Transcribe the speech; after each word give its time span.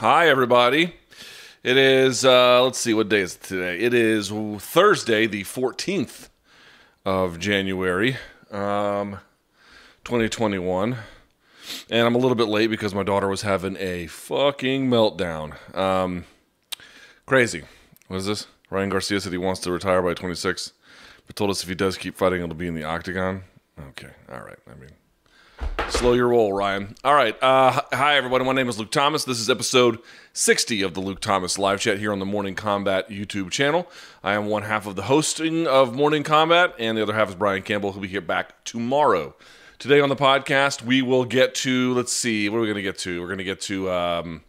Hi, 0.00 0.30
everybody. 0.30 0.94
It 1.62 1.76
is, 1.76 2.24
uh, 2.24 2.64
let's 2.64 2.78
see, 2.78 2.94
what 2.94 3.10
day 3.10 3.20
is 3.20 3.34
it 3.34 3.42
today? 3.42 3.80
It 3.80 3.92
is 3.92 4.30
Thursday, 4.30 5.26
the 5.26 5.42
14th 5.44 6.30
of 7.04 7.38
January, 7.38 8.16
um, 8.50 9.18
2021. 10.04 10.96
And 11.90 12.06
I'm 12.06 12.14
a 12.14 12.18
little 12.18 12.34
bit 12.34 12.48
late 12.48 12.68
because 12.68 12.94
my 12.94 13.02
daughter 13.02 13.28
was 13.28 13.42
having 13.42 13.76
a 13.76 14.06
fucking 14.06 14.88
meltdown. 14.88 15.76
Um, 15.76 16.24
crazy. 17.26 17.64
What 18.08 18.16
is 18.16 18.24
this? 18.24 18.46
Ryan 18.70 18.88
Garcia 18.88 19.20
said 19.20 19.32
he 19.32 19.36
wants 19.36 19.60
to 19.60 19.70
retire 19.70 20.00
by 20.00 20.14
26, 20.14 20.72
but 21.26 21.36
told 21.36 21.50
us 21.50 21.62
if 21.62 21.68
he 21.68 21.74
does 21.74 21.98
keep 21.98 22.16
fighting, 22.16 22.40
it'll 22.40 22.54
be 22.54 22.68
in 22.68 22.74
the 22.74 22.84
octagon. 22.84 23.42
Okay, 23.78 24.12
all 24.32 24.40
right. 24.40 24.58
I 24.66 24.76
mean, 24.80 24.92
Slow 25.88 26.14
your 26.14 26.28
roll, 26.28 26.52
Ryan. 26.52 26.94
All 27.04 27.14
right. 27.14 27.36
Uh, 27.42 27.82
hi, 27.92 28.16
everybody. 28.16 28.44
My 28.44 28.52
name 28.52 28.68
is 28.68 28.78
Luke 28.78 28.90
Thomas. 28.90 29.24
This 29.24 29.38
is 29.38 29.50
episode 29.50 29.98
60 30.32 30.82
of 30.82 30.94
the 30.94 31.00
Luke 31.00 31.20
Thomas 31.20 31.58
live 31.58 31.80
chat 31.80 31.98
here 31.98 32.12
on 32.12 32.18
the 32.18 32.24
Morning 32.24 32.54
Kombat 32.54 33.08
YouTube 33.08 33.50
channel. 33.50 33.90
I 34.24 34.32
am 34.34 34.46
one 34.46 34.62
half 34.62 34.86
of 34.86 34.96
the 34.96 35.02
hosting 35.02 35.66
of 35.66 35.94
Morning 35.94 36.22
Kombat, 36.22 36.74
and 36.78 36.96
the 36.96 37.02
other 37.02 37.12
half 37.12 37.28
is 37.28 37.34
Brian 37.34 37.62
Campbell, 37.62 37.92
who'll 37.92 38.02
be 38.02 38.08
here 38.08 38.20
back 38.20 38.64
tomorrow. 38.64 39.34
Today 39.78 40.00
on 40.00 40.08
the 40.08 40.16
podcast, 40.16 40.82
we 40.82 41.02
will 41.02 41.24
get 41.24 41.54
to, 41.56 41.92
let's 41.94 42.12
see, 42.12 42.48
what 42.48 42.58
are 42.58 42.60
we 42.60 42.66
going 42.66 42.76
to 42.76 42.82
get 42.82 42.98
to? 42.98 43.20
We're 43.20 43.26
going 43.26 43.38
to 43.38 43.44
get 43.44 43.60
to 43.62 43.90
um, 43.90 44.42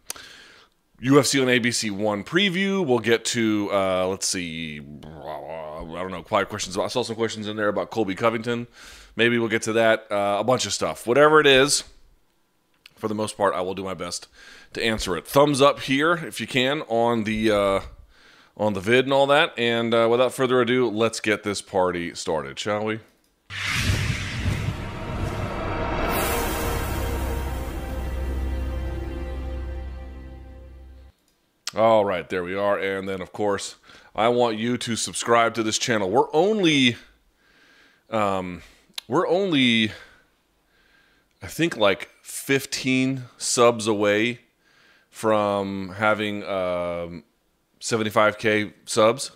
UFC 1.02 1.42
on 1.42 1.48
ABC 1.48 1.90
1 1.90 2.24
preview. 2.24 2.86
We'll 2.86 3.00
get 3.00 3.24
to, 3.26 3.68
uh, 3.72 4.06
let's 4.06 4.28
see, 4.28 4.80
I 4.80 5.84
don't 5.84 6.10
know, 6.12 6.22
five 6.22 6.48
questions. 6.48 6.78
I 6.78 6.86
saw 6.86 7.02
some 7.02 7.16
questions 7.16 7.48
in 7.48 7.56
there 7.56 7.68
about 7.68 7.90
Colby 7.90 8.14
Covington. 8.14 8.68
Maybe 9.16 9.38
we'll 9.38 9.48
get 9.48 9.62
to 9.62 9.74
that. 9.74 10.06
Uh, 10.10 10.38
a 10.40 10.44
bunch 10.44 10.66
of 10.66 10.72
stuff. 10.72 11.06
Whatever 11.06 11.40
it 11.40 11.46
is, 11.46 11.84
for 12.96 13.08
the 13.08 13.14
most 13.14 13.36
part, 13.36 13.54
I 13.54 13.60
will 13.60 13.74
do 13.74 13.84
my 13.84 13.94
best 13.94 14.28
to 14.74 14.82
answer 14.82 15.16
it. 15.16 15.26
Thumbs 15.26 15.60
up 15.60 15.80
here 15.80 16.14
if 16.14 16.40
you 16.40 16.46
can 16.46 16.82
on 16.82 17.24
the 17.24 17.50
uh, 17.50 17.80
on 18.56 18.74
the 18.74 18.80
vid 18.80 19.04
and 19.04 19.12
all 19.12 19.26
that. 19.26 19.52
And 19.58 19.92
uh, 19.92 20.08
without 20.10 20.32
further 20.32 20.60
ado, 20.60 20.88
let's 20.88 21.20
get 21.20 21.42
this 21.42 21.60
party 21.60 22.14
started, 22.14 22.58
shall 22.58 22.84
we? 22.84 23.00
All 31.74 32.04
right, 32.04 32.28
there 32.28 32.44
we 32.44 32.54
are. 32.54 32.78
And 32.78 33.08
then, 33.08 33.22
of 33.22 33.32
course, 33.32 33.76
I 34.14 34.28
want 34.28 34.58
you 34.58 34.76
to 34.76 34.94
subscribe 34.94 35.54
to 35.54 35.62
this 35.62 35.78
channel. 35.78 36.10
We're 36.10 36.32
only, 36.34 36.96
um, 38.10 38.60
we're 39.12 39.28
only, 39.28 39.92
I 41.42 41.46
think, 41.46 41.76
like 41.76 42.08
15 42.22 43.24
subs 43.36 43.86
away 43.86 44.40
from 45.10 45.90
having 45.98 46.42
um, 46.44 47.22
75k 47.78 48.72
subs. 48.86 49.32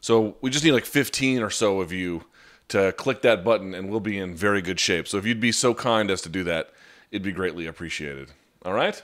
So 0.00 0.36
we 0.40 0.50
just 0.50 0.64
need 0.64 0.72
like 0.72 0.84
15 0.84 1.44
or 1.44 1.50
so 1.50 1.80
of 1.80 1.92
you 1.92 2.24
to 2.70 2.90
click 2.90 3.22
that 3.22 3.44
button, 3.44 3.72
and 3.72 3.88
we'll 3.88 4.00
be 4.00 4.18
in 4.18 4.34
very 4.34 4.60
good 4.60 4.80
shape. 4.80 5.06
So 5.06 5.16
if 5.16 5.24
you'd 5.24 5.38
be 5.38 5.52
so 5.52 5.74
kind 5.74 6.10
as 6.10 6.22
to 6.22 6.28
do 6.28 6.42
that, 6.42 6.70
it'd 7.12 7.22
be 7.22 7.30
greatly 7.30 7.68
appreciated. 7.68 8.32
All 8.64 8.72
right, 8.72 9.00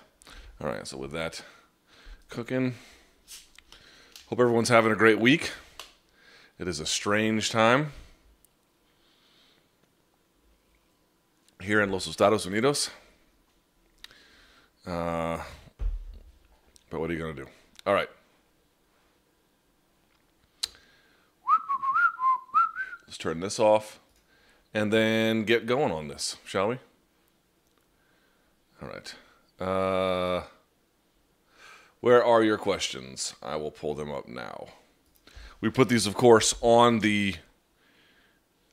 all 0.60 0.66
right. 0.66 0.88
So 0.88 0.96
with 0.98 1.12
that 1.12 1.44
cooking. 2.30 2.74
Hope 4.26 4.40
everyone's 4.40 4.70
having 4.70 4.90
a 4.90 4.96
great 4.96 5.20
week. 5.20 5.52
It 6.58 6.66
is 6.66 6.80
a 6.80 6.86
strange 6.86 7.50
time 7.50 7.92
here 11.66 11.80
in 11.82 11.90
Los 11.90 12.06
Estados 12.06 12.46
Unidos. 12.46 12.90
Uh, 14.86 15.42
but 16.88 17.00
what 17.00 17.10
are 17.10 17.12
you 17.12 17.18
going 17.18 17.34
to 17.34 17.42
do? 17.42 17.48
All 17.84 17.92
right. 17.92 18.08
Let's 23.06 23.18
turn 23.18 23.40
this 23.40 23.58
off 23.58 23.98
and 24.72 24.92
then 24.92 25.42
get 25.42 25.66
going 25.66 25.90
on 25.90 26.06
this, 26.06 26.36
shall 26.44 26.68
we? 26.68 26.78
All 28.80 28.88
right. 28.88 29.14
Uh, 29.58 30.44
where 32.00 32.24
are 32.24 32.44
your 32.44 32.58
questions? 32.58 33.34
I 33.42 33.56
will 33.56 33.72
pull 33.72 33.94
them 33.94 34.12
up 34.12 34.28
now. 34.28 34.68
We 35.60 35.70
put 35.70 35.88
these, 35.88 36.06
of 36.06 36.14
course, 36.14 36.54
on 36.60 37.00
the 37.00 37.34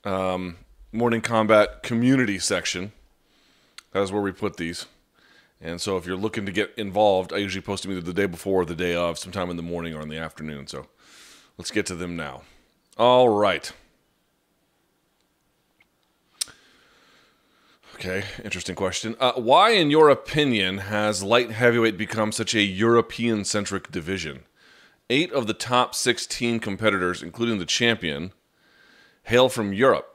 um, 0.04 0.58
Morning 0.96 1.22
Kombat 1.22 1.82
community 1.82 2.38
section. 2.38 2.92
That 3.94 4.04
is 4.04 4.12
where 4.12 4.22
we 4.22 4.32
put 4.32 4.58
these. 4.58 4.86
And 5.60 5.82
so 5.82 5.98
if 5.98 6.06
you're 6.06 6.16
looking 6.16 6.46
to 6.46 6.52
get 6.52 6.72
involved, 6.78 7.34
I 7.34 7.38
usually 7.38 7.64
post 7.64 7.82
them 7.82 7.94
either 7.94 8.02
the 8.02 8.14
day 8.14 8.28
before 8.28 8.62
or 8.62 8.66
the 8.66 8.76
day 8.76 8.94
of, 8.96 9.18
sometime 9.18 9.50
in 9.50 9.58
the 9.58 9.64
morning 9.64 9.96
or 9.96 10.02
in 10.02 10.10
the 10.10 10.20
afternoon. 10.20 10.68
So 10.68 10.86
let's 11.58 11.72
get 11.72 11.88
to 11.88 11.96
them 11.96 12.16
now. 12.16 12.44
All 12.96 13.30
right. 13.30 13.72
Okay, 17.96 18.26
interesting 18.44 18.76
question. 18.76 19.16
Uh, 19.20 19.34
why, 19.34 19.72
in 19.72 19.90
your 19.90 20.10
opinion, 20.10 20.78
has 20.78 21.24
light 21.24 21.50
heavyweight 21.50 21.98
become 21.98 22.32
such 22.32 22.54
a 22.54 22.62
European 22.62 23.46
centric 23.46 23.90
division? 23.90 24.44
Eight 25.10 25.32
of 25.34 25.48
the 25.48 25.56
top 25.56 25.96
16 25.96 26.60
competitors, 26.60 27.24
including 27.24 27.58
the 27.58 27.66
champion, 27.66 28.32
hail 29.24 29.50
from 29.50 29.74
Europe, 29.74 30.13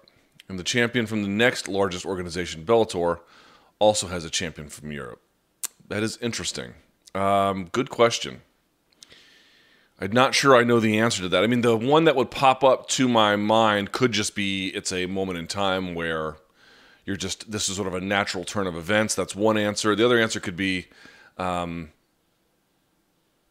and 0.49 0.59
the 0.59 0.65
champion 0.65 1.07
from 1.07 1.23
the 1.23 1.29
next 1.29 1.69
largest 1.69 2.07
organization, 2.07 2.65
Bellator, 2.65 3.21
also 3.79 4.09
has 4.09 4.25
a 4.25 4.31
champion 4.31 4.69
from 4.69 4.91
Europe. 4.91 5.21
That 5.89 6.03
is 6.03 6.17
interesting. 6.19 6.75
Um, 7.15 7.69
good 7.73 7.91
question. 7.91 8.43
I'm 10.01 10.13
not 10.13 10.35
sure 10.35 10.57
I 10.57 10.63
know 10.63 10.79
the 10.79 10.99
answer 10.99 11.23
to 11.23 11.29
that. 11.31 11.43
I 11.43 11.49
mean, 11.49 11.63
the 11.63 11.77
one 11.77 12.05
that 12.05 12.15
would 12.15 12.31
pop 12.31 12.63
up 12.63 12.89
to 12.91 13.09
my 13.09 13.35
mind 13.35 13.91
could 13.91 14.13
just 14.13 14.35
be 14.35 14.69
it's 14.69 14.93
a 14.93 15.07
moment 15.07 15.39
in 15.39 15.47
time 15.49 15.95
where 15.95 16.37
you're 17.05 17.17
just 17.17 17.51
this 17.51 17.69
is 17.69 17.77
sort 17.77 17.89
of 17.89 17.95
a 17.95 18.01
natural 18.01 18.45
turn 18.45 18.67
of 18.67 18.77
events. 18.77 19.15
That's 19.15 19.35
one 19.35 19.59
answer. 19.59 19.97
The 19.97 20.05
other 20.05 20.19
answer 20.19 20.39
could 20.39 20.57
be, 20.57 20.87
um, 21.37 21.91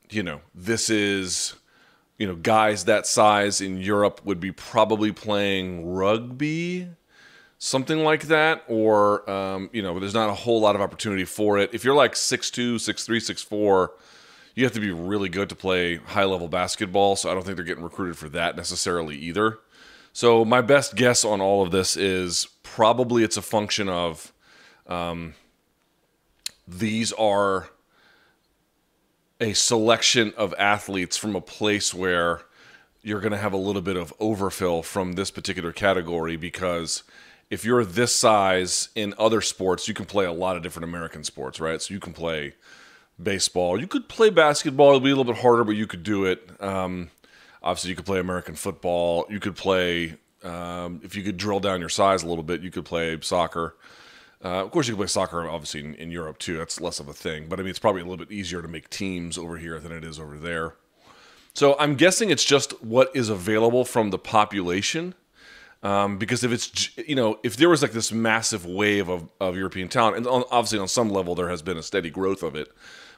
you 0.09 0.23
know, 0.23 0.41
this 0.55 0.89
is, 0.89 1.55
you 2.17 2.27
know, 2.27 2.35
guys 2.35 2.85
that 2.85 3.05
size 3.05 3.61
in 3.61 3.77
Europe 3.77 4.21
would 4.25 4.39
be 4.39 4.51
probably 4.51 5.11
playing 5.11 5.85
rugby, 5.87 6.89
something 7.59 8.03
like 8.03 8.23
that, 8.23 8.63
or 8.67 9.29
um, 9.29 9.69
you 9.73 9.81
know, 9.81 9.99
there's 9.99 10.13
not 10.13 10.29
a 10.29 10.33
whole 10.33 10.59
lot 10.59 10.75
of 10.75 10.81
opportunity 10.81 11.25
for 11.25 11.57
it. 11.57 11.73
If 11.73 11.83
you're 11.83 11.95
like 11.95 12.15
six 12.15 12.49
two, 12.49 12.79
six 12.79 13.05
three, 13.05 13.19
six 13.19 13.41
four. 13.41 13.93
You 14.55 14.63
have 14.63 14.73
to 14.73 14.79
be 14.79 14.89
really 14.89 15.29
good 15.29 15.49
to 15.49 15.55
play 15.55 15.97
high 15.97 16.23
level 16.23 16.47
basketball, 16.47 17.15
so 17.15 17.29
I 17.29 17.35
don't 17.35 17.43
think 17.43 17.57
they're 17.57 17.63
getting 17.63 17.83
recruited 17.83 18.17
for 18.17 18.27
that 18.29 18.55
necessarily 18.55 19.15
either. 19.15 19.59
So 20.13 20.43
my 20.43 20.61
best 20.61 20.95
guess 20.95 21.23
on 21.23 21.41
all 21.41 21.61
of 21.61 21.69
this 21.69 21.95
is 21.95 22.47
probably 22.63 23.23
it's 23.23 23.37
a 23.37 23.43
function 23.43 23.87
of 23.87 24.33
um, 24.87 25.35
these 26.67 27.13
are 27.13 27.69
a 29.39 29.53
selection 29.53 30.33
of 30.37 30.53
athletes 30.57 31.17
from 31.17 31.35
a 31.35 31.41
place 31.41 31.93
where 31.93 32.41
you're 33.01 33.19
going 33.19 33.31
to 33.31 33.37
have 33.37 33.53
a 33.53 33.57
little 33.57 33.81
bit 33.81 33.95
of 33.95 34.13
overfill 34.19 34.83
from 34.83 35.13
this 35.13 35.31
particular 35.31 35.71
category 35.71 36.35
because 36.35 37.03
if 37.49 37.63
you're 37.63 37.85
this 37.85 38.13
size 38.13 38.89
in 38.95 39.13
other 39.17 39.41
sports, 39.41 39.87
you 39.87 39.93
can 39.93 40.05
play 40.05 40.25
a 40.25 40.31
lot 40.31 40.57
of 40.57 40.63
different 40.63 40.83
American 40.83 41.23
sports, 41.23 41.59
right? 41.59 41.81
So 41.81 41.93
you 41.93 41.99
can 41.99 42.13
play 42.13 42.55
baseball, 43.21 43.79
you 43.79 43.87
could 43.87 44.09
play 44.09 44.29
basketball, 44.29 44.89
it'll 44.89 44.99
be 44.99 45.11
a 45.11 45.15
little 45.15 45.31
bit 45.31 45.41
harder, 45.41 45.63
but 45.63 45.75
you 45.75 45.87
could 45.87 46.03
do 46.03 46.25
it. 46.25 46.49
Um, 46.61 47.09
obviously, 47.63 47.91
you 47.91 47.95
could 47.95 48.05
play 48.05 48.19
American 48.19 48.55
football, 48.55 49.25
you 49.29 49.39
could 49.39 49.55
play 49.55 50.17
um, 50.43 51.01
if 51.03 51.15
you 51.15 51.23
could 51.23 51.37
drill 51.37 51.59
down 51.59 51.79
your 51.79 51.89
size 51.89 52.23
a 52.23 52.27
little 52.27 52.43
bit, 52.43 52.61
you 52.61 52.71
could 52.71 52.85
play 52.85 53.17
soccer. 53.21 53.75
Uh, 54.43 54.63
of 54.63 54.71
course, 54.71 54.87
you 54.87 54.93
can 54.93 54.99
play 54.99 55.07
soccer, 55.07 55.47
obviously, 55.47 55.79
in, 55.79 55.95
in, 55.95 56.11
Europe 56.11 56.37
too. 56.37 56.57
That's 56.57 56.79
less 56.79 56.99
of 56.99 57.07
a 57.07 57.13
thing. 57.13 57.47
But 57.49 57.59
I 57.59 57.63
mean, 57.63 57.71
it's 57.71 57.79
probably 57.79 58.01
a 58.01 58.03
little 58.03 58.23
bit 58.23 58.31
easier 58.31 58.61
to 58.61 58.67
make 58.67 58.89
teams 58.89 59.37
over 59.37 59.57
here 59.57 59.79
than 59.79 59.91
it 59.91 60.03
is 60.03 60.19
over 60.19 60.37
there. 60.37 60.75
So 61.53 61.75
I'm 61.79 61.95
guessing 61.95 62.29
it's 62.29 62.43
just 62.43 62.83
what 62.83 63.09
is 63.15 63.29
available 63.29 63.83
from 63.83 64.11
the 64.11 64.19
population. 64.19 65.15
Um, 65.83 66.17
because 66.17 66.43
if 66.43 66.51
it's, 66.51 66.97
you 66.97 67.15
know, 67.15 67.39
if 67.43 67.55
there 67.55 67.69
was 67.69 67.81
like 67.81 67.91
this 67.91 68.11
massive 68.11 68.65
wave 68.65 69.09
of, 69.09 69.29
of 69.39 69.55
European 69.55 69.87
talent, 69.87 70.17
and 70.17 70.27
on, 70.27 70.43
obviously 70.49 70.79
on 70.79 70.87
some 70.87 71.09
level 71.09 71.35
there 71.35 71.49
has 71.49 71.61
been 71.61 71.77
a 71.77 71.83
steady 71.83 72.09
growth 72.09 72.41
of 72.43 72.55
it. 72.55 72.69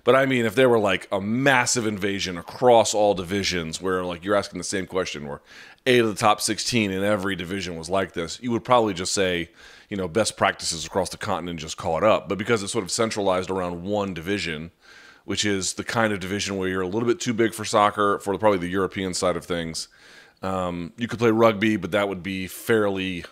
But 0.03 0.15
I 0.15 0.25
mean, 0.25 0.45
if 0.45 0.55
there 0.55 0.69
were 0.69 0.79
like 0.79 1.07
a 1.11 1.21
massive 1.21 1.85
invasion 1.85 2.37
across 2.37 2.93
all 2.93 3.13
divisions, 3.13 3.81
where 3.81 4.03
like 4.03 4.23
you're 4.23 4.35
asking 4.35 4.57
the 4.57 4.63
same 4.63 4.85
question, 4.85 5.27
where 5.27 5.41
eight 5.85 5.99
of 5.99 6.07
the 6.07 6.15
top 6.15 6.41
16 6.41 6.91
in 6.91 7.03
every 7.03 7.35
division 7.35 7.77
was 7.77 7.89
like 7.89 8.13
this, 8.13 8.41
you 8.41 8.51
would 8.51 8.63
probably 8.63 8.93
just 8.93 9.13
say, 9.13 9.49
you 9.89 9.97
know, 9.97 10.07
best 10.07 10.37
practices 10.37 10.85
across 10.85 11.09
the 11.09 11.17
continent 11.17 11.59
just 11.59 11.77
call 11.77 11.97
it 11.97 12.03
up. 12.03 12.29
But 12.29 12.37
because 12.37 12.63
it's 12.63 12.71
sort 12.71 12.83
of 12.83 12.91
centralized 12.91 13.49
around 13.49 13.83
one 13.83 14.13
division, 14.13 14.71
which 15.25 15.45
is 15.45 15.73
the 15.73 15.83
kind 15.83 16.13
of 16.13 16.19
division 16.19 16.57
where 16.57 16.69
you're 16.69 16.81
a 16.81 16.87
little 16.87 17.07
bit 17.07 17.19
too 17.19 17.33
big 17.33 17.53
for 17.53 17.65
soccer, 17.65 18.19
for 18.19 18.37
probably 18.37 18.59
the 18.59 18.67
European 18.67 19.13
side 19.13 19.35
of 19.35 19.45
things, 19.45 19.87
um, 20.41 20.93
you 20.97 21.07
could 21.07 21.19
play 21.19 21.31
rugby, 21.31 21.75
but 21.77 21.91
that 21.91 22.07
would 22.07 22.23
be 22.23 22.47
fairly 22.47 23.25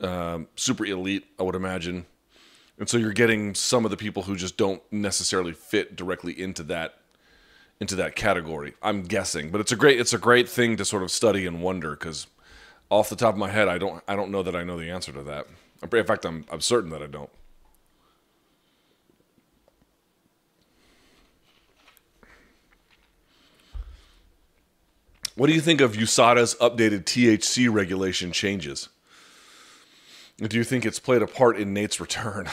um, 0.00 0.48
super 0.56 0.84
elite, 0.84 1.24
I 1.38 1.42
would 1.42 1.54
imagine. 1.54 2.06
and 2.78 2.88
so 2.88 2.96
you're 2.96 3.12
getting 3.12 3.54
some 3.54 3.84
of 3.84 3.90
the 3.90 3.96
people 3.96 4.24
who 4.24 4.36
just 4.36 4.56
don't 4.56 4.82
necessarily 4.90 5.52
fit 5.52 5.96
directly 5.96 6.38
into 6.38 6.62
that 6.64 6.94
into 7.80 7.96
that 7.96 8.14
category. 8.14 8.74
I'm 8.80 9.02
guessing, 9.02 9.50
but 9.50 9.60
it's 9.60 9.72
a 9.72 9.76
great 9.76 10.00
it's 10.00 10.12
a 10.12 10.18
great 10.18 10.48
thing 10.48 10.76
to 10.76 10.84
sort 10.84 11.02
of 11.02 11.10
study 11.10 11.46
and 11.46 11.60
wonder 11.60 11.90
because 11.90 12.26
off 12.90 13.08
the 13.08 13.16
top 13.16 13.34
of 13.34 13.38
my 13.38 13.50
head, 13.50 13.68
I 13.68 13.78
don't 13.78 14.02
I 14.06 14.16
don't 14.16 14.30
know 14.30 14.42
that 14.42 14.54
I 14.54 14.64
know 14.64 14.78
the 14.78 14.90
answer 14.90 15.12
to 15.12 15.22
that. 15.24 15.46
In 15.92 16.06
fact, 16.06 16.24
I'm 16.24 16.44
I'm 16.50 16.60
certain 16.60 16.90
that 16.90 17.02
I 17.02 17.06
don't. 17.06 17.30
What 25.34 25.46
do 25.46 25.54
you 25.54 25.60
think 25.60 25.80
of 25.80 25.94
USADA's 25.94 26.54
updated 26.56 27.04
THC 27.04 27.72
regulation 27.72 28.32
changes? 28.32 28.88
Do 30.38 30.56
you 30.56 30.64
think 30.64 30.84
it's 30.84 30.98
played 30.98 31.22
a 31.22 31.26
part 31.26 31.56
in 31.56 31.72
Nate's 31.72 32.00
return? 32.00 32.48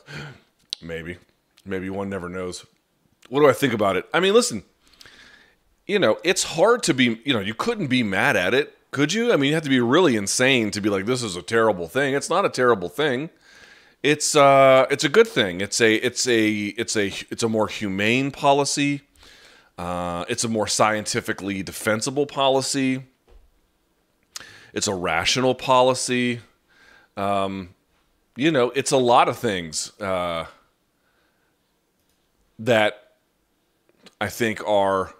Maybe. 0.82 1.18
Maybe 1.64 1.90
one 1.90 2.08
never 2.08 2.28
knows. 2.28 2.66
What 3.28 3.40
do 3.40 3.48
I 3.48 3.52
think 3.52 3.72
about 3.72 3.96
it? 3.96 4.08
I 4.12 4.20
mean, 4.20 4.34
listen, 4.34 4.64
you 5.86 5.98
know, 5.98 6.18
it's 6.24 6.42
hard 6.42 6.82
to 6.84 6.94
be, 6.94 7.20
you 7.24 7.32
know, 7.32 7.40
you 7.40 7.54
couldn't 7.54 7.86
be 7.86 8.02
mad 8.02 8.36
at 8.36 8.54
it, 8.54 8.76
could 8.90 9.12
you? 9.12 9.32
I 9.32 9.36
mean, 9.36 9.48
you 9.48 9.54
have 9.54 9.62
to 9.62 9.70
be 9.70 9.80
really 9.80 10.16
insane 10.16 10.70
to 10.72 10.80
be 10.80 10.88
like, 10.88 11.06
this 11.06 11.22
is 11.22 11.36
a 11.36 11.42
terrible 11.42 11.88
thing. 11.88 12.14
It's 12.14 12.28
not 12.28 12.44
a 12.44 12.50
terrible 12.50 12.88
thing. 12.88 13.30
It's 14.02 14.34
uh 14.34 14.86
it's 14.90 15.04
a 15.04 15.08
good 15.08 15.28
thing. 15.28 15.60
It's 15.60 15.80
a 15.80 15.94
it's 15.94 16.26
a 16.26 16.50
it's 16.50 16.96
a 16.96 17.06
it's 17.30 17.44
a 17.44 17.48
more 17.48 17.68
humane 17.68 18.32
policy. 18.32 19.02
Uh, 19.78 20.24
it's 20.28 20.44
a 20.44 20.48
more 20.48 20.66
scientifically 20.66 21.62
defensible 21.62 22.26
policy. 22.26 23.04
It's 24.72 24.86
a 24.86 24.94
rational 24.94 25.54
policy. 25.54 26.40
Um, 27.16 27.74
you 28.36 28.50
know, 28.50 28.70
it's 28.70 28.90
a 28.90 28.96
lot 28.96 29.28
of 29.28 29.38
things 29.38 29.98
uh, 30.00 30.46
that 32.58 33.14
I 34.20 34.28
think 34.28 34.66
are. 34.66 35.14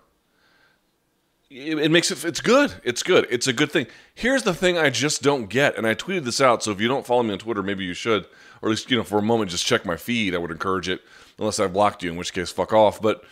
It, 1.50 1.78
it 1.78 1.90
makes 1.90 2.10
it. 2.10 2.24
It's 2.24 2.40
good. 2.40 2.72
It's 2.82 3.02
good. 3.02 3.26
It's 3.30 3.46
a 3.46 3.52
good 3.52 3.70
thing. 3.70 3.86
Here's 4.14 4.42
the 4.42 4.54
thing 4.54 4.78
I 4.78 4.88
just 4.88 5.22
don't 5.22 5.48
get, 5.48 5.76
and 5.76 5.86
I 5.86 5.94
tweeted 5.94 6.24
this 6.24 6.40
out. 6.40 6.62
So 6.62 6.70
if 6.70 6.80
you 6.80 6.88
don't 6.88 7.06
follow 7.06 7.22
me 7.22 7.32
on 7.32 7.38
Twitter, 7.38 7.62
maybe 7.62 7.84
you 7.84 7.94
should, 7.94 8.24
or 8.62 8.68
at 8.68 8.70
least 8.70 8.90
you 8.90 8.96
know 8.96 9.04
for 9.04 9.18
a 9.18 9.22
moment 9.22 9.50
just 9.50 9.66
check 9.66 9.84
my 9.84 9.96
feed. 9.96 10.34
I 10.34 10.38
would 10.38 10.50
encourage 10.50 10.88
it, 10.88 11.02
unless 11.38 11.60
I 11.60 11.66
blocked 11.66 12.02
you, 12.02 12.10
in 12.10 12.16
which 12.16 12.32
case 12.32 12.50
fuck 12.50 12.72
off. 12.72 13.02
But 13.02 13.22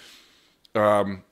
um, 0.75 1.23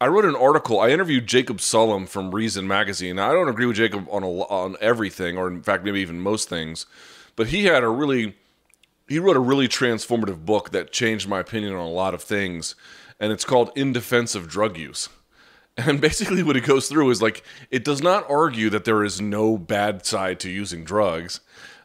I 0.00 0.06
wrote 0.06 0.24
an 0.24 0.36
article. 0.36 0.80
I 0.80 0.90
interviewed 0.90 1.26
Jacob 1.26 1.58
Sullum 1.58 2.08
from 2.08 2.34
Reason 2.34 2.68
Magazine. 2.68 3.18
I 3.18 3.32
don't 3.32 3.48
agree 3.48 3.66
with 3.66 3.76
Jacob 3.76 4.06
on 4.10 4.22
a, 4.22 4.28
on 4.28 4.76
everything, 4.80 5.36
or 5.36 5.48
in 5.48 5.62
fact, 5.62 5.84
maybe 5.84 6.00
even 6.00 6.20
most 6.20 6.48
things, 6.48 6.86
but 7.34 7.48
he 7.48 7.64
had 7.64 7.82
a 7.82 7.88
really 7.88 8.36
he 9.08 9.18
wrote 9.18 9.36
a 9.36 9.40
really 9.40 9.68
transformative 9.68 10.44
book 10.44 10.70
that 10.70 10.92
changed 10.92 11.26
my 11.26 11.40
opinion 11.40 11.72
on 11.72 11.80
a 11.80 11.88
lot 11.88 12.14
of 12.14 12.22
things, 12.22 12.74
and 13.18 13.32
it's 13.32 13.44
called 13.44 13.70
In 13.74 13.92
Defense 13.92 14.34
of 14.34 14.48
Drug 14.48 14.76
Use. 14.76 15.08
And 15.86 16.00
basically, 16.00 16.42
what 16.42 16.56
it 16.56 16.64
goes 16.64 16.88
through 16.88 17.08
is 17.10 17.22
like 17.22 17.44
it 17.70 17.84
does 17.84 18.02
not 18.02 18.28
argue 18.28 18.68
that 18.70 18.84
there 18.84 19.04
is 19.04 19.20
no 19.20 19.56
bad 19.56 20.04
side 20.04 20.40
to 20.40 20.50
using 20.50 20.82
drugs. 20.82 21.38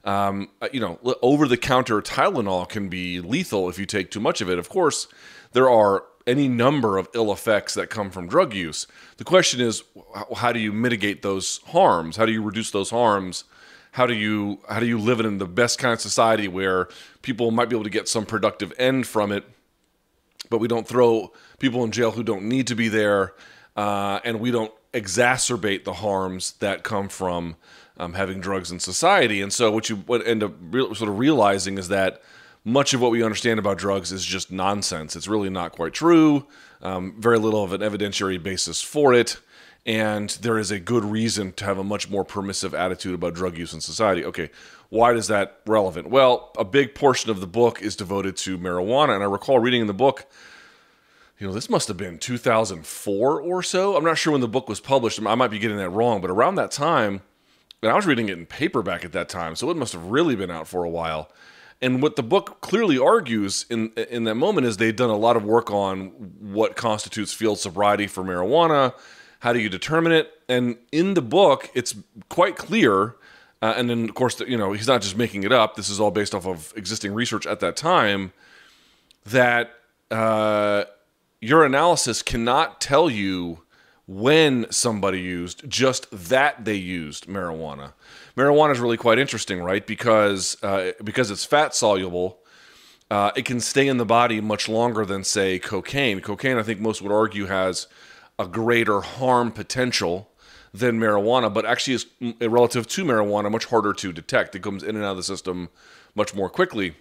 Um, 0.03 0.49
uh, 0.63 0.67
you 0.73 0.79
know, 0.79 0.99
over 1.21 1.47
the 1.47 1.57
counter 1.57 2.01
Tylenol 2.01 2.67
can 2.67 2.89
be 2.89 3.21
lethal 3.21 3.69
if 3.69 3.77
you 3.77 3.85
take 3.85 4.09
too 4.09 4.19
much 4.19 4.41
of 4.41 4.49
it. 4.49 4.57
Of 4.57 4.67
course, 4.67 5.07
there 5.51 5.69
are 5.69 6.05
any 6.25 6.47
number 6.47 6.97
of 6.97 7.07
ill 7.13 7.31
effects 7.31 7.73
that 7.73 7.89
come 7.89 8.09
from 8.09 8.27
drug 8.27 8.53
use. 8.53 8.87
The 9.17 9.23
question 9.23 9.59
is, 9.61 9.83
how 10.37 10.51
do 10.51 10.59
you 10.59 10.71
mitigate 10.71 11.21
those 11.21 11.59
harms? 11.67 12.17
How 12.17 12.25
do 12.25 12.31
you 12.31 12.41
reduce 12.41 12.71
those 12.71 12.89
harms? 12.89 13.43
How 13.91 14.05
do 14.07 14.13
you 14.13 14.59
how 14.67 14.79
do 14.79 14.87
you 14.87 14.97
live 14.97 15.19
in 15.19 15.37
the 15.37 15.45
best 15.45 15.77
kind 15.77 15.93
of 15.93 16.01
society 16.01 16.47
where 16.47 16.87
people 17.21 17.51
might 17.51 17.69
be 17.69 17.75
able 17.75 17.83
to 17.83 17.89
get 17.89 18.07
some 18.07 18.25
productive 18.25 18.73
end 18.79 19.05
from 19.05 19.31
it, 19.31 19.45
but 20.49 20.57
we 20.57 20.67
don't 20.67 20.87
throw 20.87 21.31
people 21.59 21.83
in 21.83 21.91
jail 21.91 22.11
who 22.11 22.23
don't 22.23 22.43
need 22.43 22.67
to 22.67 22.75
be 22.75 22.87
there, 22.87 23.33
uh, 23.75 24.19
and 24.23 24.39
we 24.39 24.49
don't 24.49 24.73
exacerbate 24.93 25.83
the 25.83 25.93
harms 25.93 26.53
that 26.53 26.83
come 26.83 27.07
from 27.07 27.55
um, 27.97 28.13
having 28.13 28.39
drugs 28.39 28.71
in 28.71 28.79
society. 28.79 29.41
And 29.41 29.53
so, 29.53 29.71
what 29.71 29.89
you 29.89 30.03
end 30.25 30.43
up 30.43 30.53
re- 30.59 30.93
sort 30.95 31.09
of 31.09 31.19
realizing 31.19 31.77
is 31.77 31.89
that 31.89 32.21
much 32.65 32.93
of 32.93 33.01
what 33.01 33.11
we 33.11 33.23
understand 33.23 33.59
about 33.59 33.77
drugs 33.77 34.11
is 34.11 34.23
just 34.23 34.51
nonsense. 34.51 35.15
It's 35.15 35.27
really 35.27 35.49
not 35.49 35.73
quite 35.73 35.93
true. 35.93 36.47
Um, 36.81 37.15
very 37.19 37.37
little 37.37 37.63
of 37.63 37.73
an 37.73 37.81
evidentiary 37.81 38.41
basis 38.41 38.81
for 38.81 39.13
it. 39.13 39.37
And 39.85 40.29
there 40.29 40.57
is 40.57 40.71
a 40.71 40.79
good 40.79 41.03
reason 41.03 41.51
to 41.53 41.65
have 41.65 41.77
a 41.77 41.83
much 41.83 42.09
more 42.09 42.23
permissive 42.23 42.73
attitude 42.73 43.15
about 43.15 43.33
drug 43.33 43.57
use 43.57 43.73
in 43.73 43.81
society. 43.81 44.23
Okay, 44.23 44.49
why 44.87 45.11
is 45.13 45.27
that 45.27 45.59
relevant? 45.65 46.09
Well, 46.09 46.51
a 46.57 46.63
big 46.63 46.95
portion 46.95 47.29
of 47.29 47.41
the 47.41 47.47
book 47.47 47.81
is 47.81 47.97
devoted 47.97 48.37
to 48.37 48.57
marijuana. 48.57 49.15
And 49.15 49.23
I 49.23 49.25
recall 49.25 49.59
reading 49.59 49.81
in 49.81 49.87
the 49.87 49.93
book, 49.93 50.25
you 51.37 51.47
know, 51.47 51.53
this 51.53 51.69
must 51.69 51.89
have 51.89 51.97
been 51.97 52.17
2004 52.17 53.41
or 53.41 53.63
so. 53.63 53.97
I'm 53.97 54.05
not 54.05 54.17
sure 54.17 54.31
when 54.31 54.41
the 54.41 54.47
book 54.47 54.69
was 54.69 54.79
published. 54.79 55.19
I 55.25 55.35
might 55.35 55.51
be 55.51 55.59
getting 55.59 55.77
that 55.77 55.89
wrong, 55.89 56.21
but 56.21 56.29
around 56.29 56.55
that 56.55 56.71
time, 56.71 57.21
and 57.81 57.91
I 57.91 57.95
was 57.95 58.05
reading 58.05 58.29
it 58.29 58.37
in 58.37 58.45
paperback 58.45 59.03
at 59.03 59.11
that 59.11 59.27
time, 59.27 59.57
so 59.57 59.69
it 59.69 59.75
must 59.75 59.91
have 59.91 60.05
really 60.05 60.37
been 60.37 60.51
out 60.51 60.69
for 60.69 60.85
a 60.85 60.89
while. 60.89 61.29
And 61.83 62.01
what 62.01 62.15
the 62.15 62.23
book 62.23 62.61
clearly 62.61 62.97
argues 62.97 63.65
in 63.69 63.91
in 63.95 64.23
that 64.23 64.35
moment 64.35 64.65
is 64.65 64.77
they've 64.77 64.95
done 64.95 65.09
a 65.09 65.17
lot 65.17 65.35
of 65.35 65.43
work 65.43 65.69
on 65.69 66.07
what 66.39 66.77
constitutes 66.77 67.33
field 67.33 67.59
sobriety 67.59 68.07
for 68.07 68.23
marijuana. 68.23 68.93
How 69.39 69.51
do 69.51 69.59
you 69.59 69.67
determine 69.67 70.13
it? 70.13 70.31
And 70.47 70.77
in 70.93 71.13
the 71.13 71.21
book, 71.21 71.69
it's 71.73 71.93
quite 72.29 72.55
clear. 72.55 73.15
Uh, 73.61 73.73
and 73.75 73.89
then, 73.89 74.05
of 74.05 74.15
course, 74.15 74.39
you 74.39 74.57
know, 74.57 74.71
he's 74.71 74.87
not 74.87 75.01
just 75.01 75.17
making 75.17 75.43
it 75.43 75.51
up. 75.51 75.75
This 75.75 75.89
is 75.89 75.99
all 75.99 76.11
based 76.11 76.33
off 76.33 76.47
of 76.47 76.71
existing 76.77 77.13
research 77.13 77.45
at 77.45 77.59
that 77.59 77.75
time. 77.75 78.31
That 79.25 79.71
uh, 80.09 80.85
your 81.41 81.65
analysis 81.65 82.21
cannot 82.21 82.79
tell 82.79 83.09
you 83.09 83.63
when 84.07 84.71
somebody 84.71 85.19
used, 85.19 85.69
just 85.69 86.07
that 86.11 86.63
they 86.63 86.75
used 86.75 87.27
marijuana. 87.27 87.91
Marijuana 88.35 88.71
is 88.71 88.79
really 88.79 88.97
quite 88.97 89.19
interesting, 89.19 89.61
right? 89.61 89.85
Because 89.85 90.61
uh, 90.63 90.93
because 91.03 91.29
it's 91.29 91.45
fat 91.45 91.75
soluble, 91.75 92.39
uh, 93.11 93.31
it 93.35 93.45
can 93.45 93.59
stay 93.59 93.87
in 93.87 93.97
the 93.97 94.05
body 94.05 94.41
much 94.41 94.67
longer 94.67 95.05
than 95.05 95.23
say 95.23 95.59
cocaine. 95.59 96.19
Cocaine, 96.19 96.57
I 96.57 96.63
think 96.63 96.79
most 96.79 97.01
would 97.01 97.11
argue, 97.11 97.45
has 97.45 97.87
a 98.39 98.47
greater 98.47 99.01
harm 99.01 99.51
potential 99.51 100.29
than 100.73 100.99
marijuana, 100.99 101.53
but 101.53 101.65
actually 101.65 101.93
is 101.93 102.05
mm, 102.19 102.35
relative 102.51 102.87
to 102.87 103.05
marijuana 103.05 103.51
much 103.51 103.65
harder 103.65 103.93
to 103.93 104.11
detect. 104.11 104.55
It 104.55 104.63
comes 104.63 104.81
in 104.81 104.95
and 104.95 105.05
out 105.05 105.11
of 105.11 105.17
the 105.17 105.23
system 105.23 105.69
much 106.15 106.33
more 106.33 106.49
quickly. 106.49 106.95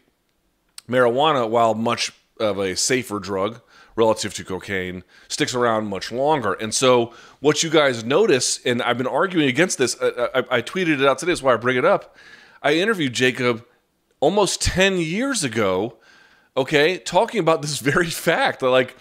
Marijuana, 0.88 1.48
while 1.48 1.74
much 1.74 2.12
of 2.38 2.58
a 2.58 2.76
safer 2.76 3.18
drug, 3.18 3.62
relative 3.96 4.34
to 4.34 4.44
cocaine 4.44 5.04
sticks 5.28 5.54
around 5.54 5.86
much 5.86 6.10
longer. 6.12 6.54
And 6.54 6.74
so, 6.74 7.12
what 7.40 7.62
you 7.62 7.70
guys 7.70 8.04
notice, 8.04 8.60
and 8.64 8.82
I've 8.82 8.98
been 8.98 9.06
arguing 9.06 9.48
against 9.48 9.78
this, 9.78 9.96
I, 10.00 10.28
I, 10.34 10.44
I 10.50 10.62
tweeted 10.62 11.00
it 11.00 11.04
out 11.06 11.18
today, 11.18 11.32
that's 11.32 11.42
why 11.42 11.54
I 11.54 11.56
bring 11.56 11.76
it 11.76 11.84
up. 11.84 12.16
I 12.62 12.74
interviewed 12.74 13.12
Jacob 13.12 13.64
almost 14.20 14.62
10 14.62 14.98
years 14.98 15.42
ago, 15.42 15.96
okay, 16.56 16.98
talking 16.98 17.40
about 17.40 17.62
this 17.62 17.78
very 17.78 18.10
fact. 18.10 18.60
that, 18.60 18.70
Like, 18.70 18.96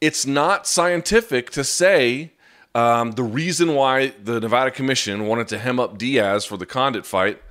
it's 0.00 0.26
not 0.26 0.66
scientific 0.66 1.50
to 1.50 1.64
say 1.64 2.32
um, 2.74 3.12
the 3.12 3.22
reason 3.22 3.74
why 3.74 4.14
the 4.22 4.40
Nevada 4.40 4.70
Commission 4.70 5.26
wanted 5.26 5.48
to 5.48 5.58
hem 5.58 5.80
up 5.80 5.98
Diaz 5.98 6.44
for 6.44 6.56
the 6.56 6.66
Condit 6.66 7.04
fight 7.04 7.42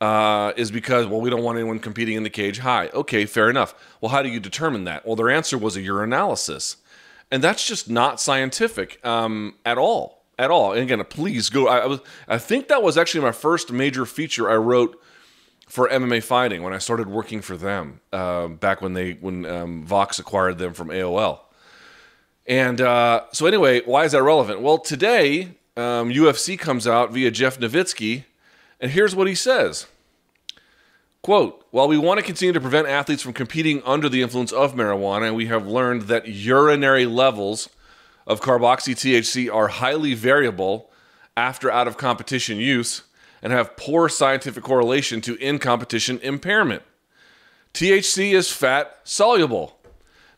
uh, 0.00 0.52
is 0.56 0.70
because, 0.70 1.06
well, 1.06 1.20
we 1.20 1.30
don't 1.30 1.42
want 1.42 1.58
anyone 1.58 1.78
competing 1.78 2.16
in 2.16 2.22
the 2.22 2.30
cage 2.30 2.58
high. 2.58 2.88
Okay, 2.88 3.26
fair 3.26 3.48
enough. 3.48 3.74
Well, 4.00 4.10
how 4.10 4.22
do 4.22 4.28
you 4.28 4.40
determine 4.40 4.84
that? 4.84 5.06
Well, 5.06 5.16
their 5.16 5.30
answer 5.30 5.56
was 5.56 5.76
a 5.76 5.80
urinalysis. 5.80 6.76
And 7.30 7.42
that's 7.42 7.66
just 7.66 7.88
not 7.88 8.20
scientific 8.20 9.04
um, 9.04 9.54
at 9.64 9.78
all. 9.78 10.24
At 10.38 10.50
all. 10.50 10.72
And 10.72 10.82
again, 10.82 11.02
please 11.04 11.48
go. 11.48 11.68
I, 11.68 11.78
I, 11.78 11.86
was, 11.86 12.00
I 12.26 12.38
think 12.38 12.68
that 12.68 12.82
was 12.82 12.98
actually 12.98 13.20
my 13.20 13.32
first 13.32 13.70
major 13.72 14.04
feature 14.04 14.50
I 14.50 14.56
wrote 14.56 15.00
for 15.68 15.88
MMA 15.88 16.22
fighting 16.22 16.62
when 16.62 16.72
I 16.72 16.78
started 16.78 17.08
working 17.08 17.40
for 17.40 17.56
them 17.56 18.00
uh, 18.12 18.48
back 18.48 18.82
when 18.82 18.94
they 18.94 19.12
when 19.12 19.46
um, 19.46 19.86
Vox 19.86 20.18
acquired 20.18 20.58
them 20.58 20.74
from 20.74 20.88
AOL. 20.88 21.40
And 22.46 22.80
uh, 22.80 23.22
so 23.32 23.46
anyway, 23.46 23.80
why 23.82 24.04
is 24.04 24.12
that 24.12 24.22
relevant? 24.22 24.60
Well, 24.60 24.78
today 24.78 25.56
um, 25.76 26.10
UFC 26.10 26.58
comes 26.58 26.86
out 26.86 27.12
via 27.12 27.30
Jeff 27.30 27.58
Novitzky 27.58 28.24
and 28.80 28.90
here's 28.90 29.14
what 29.14 29.26
he 29.26 29.34
says 29.34 29.86
Quote, 31.24 31.64
while 31.70 31.88
we 31.88 31.96
want 31.96 32.20
to 32.20 32.26
continue 32.26 32.52
to 32.52 32.60
prevent 32.60 32.86
athletes 32.86 33.22
from 33.22 33.32
competing 33.32 33.82
under 33.84 34.10
the 34.10 34.20
influence 34.20 34.52
of 34.52 34.74
marijuana, 34.74 35.34
we 35.34 35.46
have 35.46 35.66
learned 35.66 36.02
that 36.02 36.28
urinary 36.28 37.06
levels 37.06 37.70
of 38.26 38.42
carboxy 38.42 38.94
THC 38.94 39.50
are 39.50 39.68
highly 39.68 40.12
variable 40.12 40.90
after 41.34 41.70
out 41.70 41.88
of 41.88 41.96
competition 41.96 42.58
use 42.58 43.04
and 43.42 43.54
have 43.54 43.74
poor 43.74 44.08
scientific 44.10 44.62
correlation 44.62 45.22
to 45.22 45.36
in 45.36 45.58
competition 45.58 46.18
impairment. 46.22 46.82
THC 47.72 48.32
is 48.32 48.52
fat 48.52 48.98
soluble, 49.02 49.78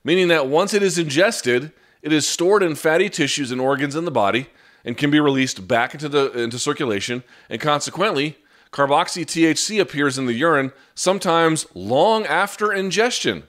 meaning 0.04 0.28
that 0.28 0.46
once 0.46 0.72
it 0.72 0.84
is 0.84 0.98
ingested, 0.98 1.72
it 2.00 2.12
is 2.12 2.28
stored 2.28 2.62
in 2.62 2.76
fatty 2.76 3.10
tissues 3.10 3.50
and 3.50 3.60
organs 3.60 3.96
in 3.96 4.04
the 4.04 4.12
body 4.12 4.46
and 4.86 4.96
can 4.96 5.10
be 5.10 5.20
released 5.20 5.68
back 5.68 5.92
into 5.92 6.08
the 6.08 6.32
into 6.32 6.58
circulation 6.58 7.22
and 7.50 7.60
consequently 7.60 8.38
Carboxy 8.72 9.24
THC 9.24 9.80
appears 9.80 10.18
in 10.18 10.26
the 10.26 10.32
urine 10.32 10.72
sometimes 10.94 11.66
long 11.74 12.24
after 12.26 12.72
ingestion. 12.72 13.44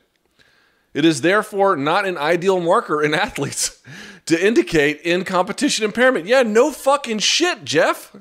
It 0.94 1.06
is 1.06 1.22
therefore 1.22 1.76
not 1.76 2.06
an 2.06 2.18
ideal 2.18 2.60
marker 2.60 3.04
in 3.04 3.14
athletes 3.14 3.82
to 4.26 4.46
indicate 4.46 5.02
in 5.02 5.24
competition 5.24 5.86
impairment. 5.86 6.26
Yeah, 6.26 6.44
no 6.44 6.72
fucking 6.72 7.20
shit, 7.20 7.64
Jeff. 7.66 8.16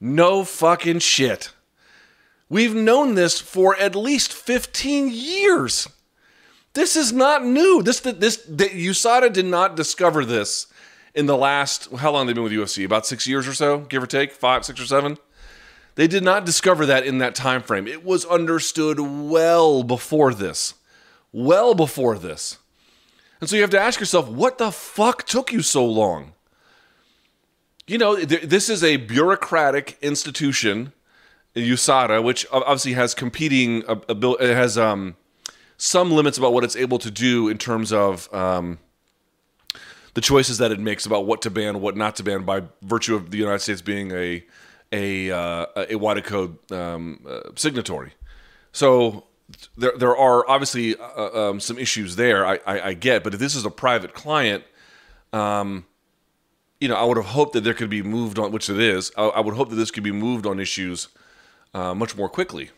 No 0.00 0.44
fucking 0.44 1.00
shit. 1.00 1.52
We've 2.48 2.74
known 2.74 3.14
this 3.14 3.40
for 3.40 3.76
at 3.76 3.94
least 3.94 4.32
15 4.32 5.10
years. 5.12 5.88
This 6.72 6.96
is 6.96 7.12
not 7.12 7.44
new. 7.44 7.82
This 7.82 8.00
this 8.00 8.38
the, 8.38 8.64
USADA 8.64 9.32
did 9.32 9.46
not 9.46 9.76
discover 9.76 10.24
this 10.24 10.66
in 11.14 11.26
the 11.26 11.36
last 11.36 11.90
how 11.96 12.12
long 12.12 12.26
they 12.26 12.32
been 12.32 12.42
with 12.42 12.52
UFC? 12.52 12.84
About 12.84 13.06
six 13.06 13.26
years 13.26 13.46
or 13.48 13.54
so, 13.54 13.80
give 13.80 14.02
or 14.02 14.06
take, 14.06 14.32
five, 14.32 14.64
six 14.64 14.80
or 14.80 14.86
seven. 14.86 15.18
They 15.96 16.06
did 16.06 16.22
not 16.22 16.46
discover 16.46 16.86
that 16.86 17.04
in 17.04 17.18
that 17.18 17.34
time 17.34 17.62
frame. 17.62 17.86
It 17.86 18.04
was 18.04 18.24
understood 18.24 19.00
well 19.00 19.82
before 19.82 20.32
this. 20.32 20.74
Well 21.32 21.74
before 21.74 22.16
this. 22.18 22.58
And 23.40 23.48
so 23.48 23.56
you 23.56 23.62
have 23.62 23.70
to 23.70 23.80
ask 23.80 23.98
yourself, 24.00 24.28
what 24.28 24.58
the 24.58 24.70
fuck 24.70 25.24
took 25.24 25.52
you 25.52 25.62
so 25.62 25.84
long? 25.84 26.32
You 27.86 27.98
know, 27.98 28.16
this 28.16 28.68
is 28.68 28.84
a 28.84 28.98
bureaucratic 28.98 29.98
institution, 30.00 30.92
USADA, 31.56 32.22
which 32.22 32.46
obviously 32.52 32.92
has 32.92 33.14
competing, 33.14 33.82
it 33.88 34.40
has 34.40 34.78
um, 34.78 35.16
some 35.76 36.12
limits 36.12 36.38
about 36.38 36.52
what 36.52 36.62
it's 36.62 36.76
able 36.76 36.98
to 36.98 37.10
do 37.10 37.48
in 37.48 37.58
terms 37.58 37.92
of 37.92 38.32
um, 38.32 38.78
the 40.14 40.20
choices 40.20 40.58
that 40.58 40.72
it 40.72 40.80
makes 40.80 41.06
about 41.06 41.26
what 41.26 41.42
to 41.42 41.50
ban, 41.50 41.80
what 41.80 41.96
not 41.96 42.16
to 42.16 42.22
ban, 42.22 42.44
by 42.44 42.62
virtue 42.82 43.14
of 43.14 43.30
the 43.30 43.38
United 43.38 43.60
States 43.60 43.82
being 43.82 44.10
a 44.12 44.44
a 44.92 45.30
uh, 45.30 45.66
a 45.76 45.96
WADA 45.96 46.22
code 46.22 46.72
um, 46.72 47.24
uh, 47.28 47.40
signatory. 47.54 48.12
So 48.72 49.24
there 49.76 49.92
there 49.96 50.16
are 50.16 50.48
obviously 50.48 50.96
uh, 50.96 51.50
um, 51.50 51.60
some 51.60 51.78
issues 51.78 52.16
there. 52.16 52.46
I, 52.46 52.58
I, 52.66 52.80
I, 52.80 52.94
get, 52.94 53.24
but 53.24 53.34
if 53.34 53.40
this 53.40 53.54
is 53.54 53.64
a 53.64 53.70
private 53.70 54.14
client, 54.14 54.64
um, 55.32 55.86
you 56.80 56.88
know, 56.88 56.96
I 56.96 57.04
would 57.04 57.16
have 57.16 57.26
hoped 57.26 57.52
that 57.54 57.62
there 57.62 57.74
could 57.74 57.90
be 57.90 58.02
moved 58.02 58.38
on, 58.38 58.52
which 58.52 58.68
it 58.68 58.78
is. 58.78 59.12
I, 59.16 59.24
I 59.24 59.40
would 59.40 59.54
hope 59.54 59.70
that 59.70 59.76
this 59.76 59.90
could 59.90 60.04
be 60.04 60.12
moved 60.12 60.46
on 60.46 60.58
issues 60.58 61.08
uh, 61.74 61.94
much 61.94 62.16
more 62.16 62.28
quickly. 62.28 62.70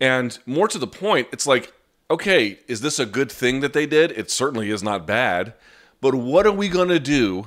And 0.00 0.38
more 0.46 0.68
to 0.68 0.78
the 0.78 0.86
point, 0.86 1.28
it's 1.32 1.46
like, 1.46 1.72
okay, 2.10 2.60
is 2.68 2.80
this 2.80 2.98
a 2.98 3.06
good 3.06 3.32
thing 3.32 3.60
that 3.60 3.72
they 3.72 3.86
did? 3.86 4.12
It 4.12 4.30
certainly 4.30 4.70
is 4.70 4.82
not 4.82 5.06
bad. 5.06 5.54
But 6.00 6.14
what 6.14 6.46
are 6.46 6.52
we 6.52 6.68
going 6.68 6.88
to 6.88 7.00
do 7.00 7.46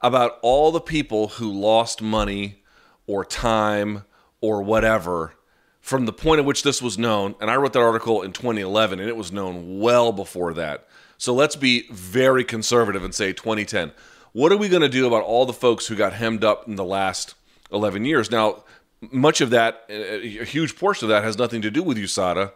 about 0.00 0.38
all 0.42 0.70
the 0.70 0.80
people 0.80 1.28
who 1.28 1.50
lost 1.50 2.02
money 2.02 2.62
or 3.06 3.24
time 3.24 4.04
or 4.40 4.62
whatever 4.62 5.34
from 5.80 6.04
the 6.04 6.12
point 6.12 6.38
at 6.40 6.44
which 6.44 6.62
this 6.62 6.82
was 6.82 6.98
known? 6.98 7.34
And 7.40 7.50
I 7.50 7.56
wrote 7.56 7.72
that 7.72 7.80
article 7.80 8.22
in 8.22 8.32
2011 8.32 9.00
and 9.00 9.08
it 9.08 9.16
was 9.16 9.32
known 9.32 9.78
well 9.78 10.12
before 10.12 10.52
that. 10.54 10.86
So 11.16 11.34
let's 11.34 11.56
be 11.56 11.88
very 11.90 12.44
conservative 12.44 13.02
and 13.02 13.14
say 13.14 13.32
2010. 13.32 13.92
What 14.32 14.52
are 14.52 14.56
we 14.56 14.68
going 14.68 14.82
to 14.82 14.88
do 14.88 15.06
about 15.06 15.24
all 15.24 15.46
the 15.46 15.52
folks 15.52 15.86
who 15.86 15.96
got 15.96 16.12
hemmed 16.12 16.44
up 16.44 16.68
in 16.68 16.76
the 16.76 16.84
last 16.84 17.34
11 17.72 18.04
years? 18.04 18.30
Now, 18.30 18.64
much 19.00 19.40
of 19.40 19.50
that, 19.50 19.84
a 19.88 20.44
huge 20.44 20.76
portion 20.76 21.06
of 21.06 21.08
that, 21.08 21.24
has 21.24 21.38
nothing 21.38 21.62
to 21.62 21.70
do 21.70 21.82
with 21.82 21.96
USADA 21.96 22.52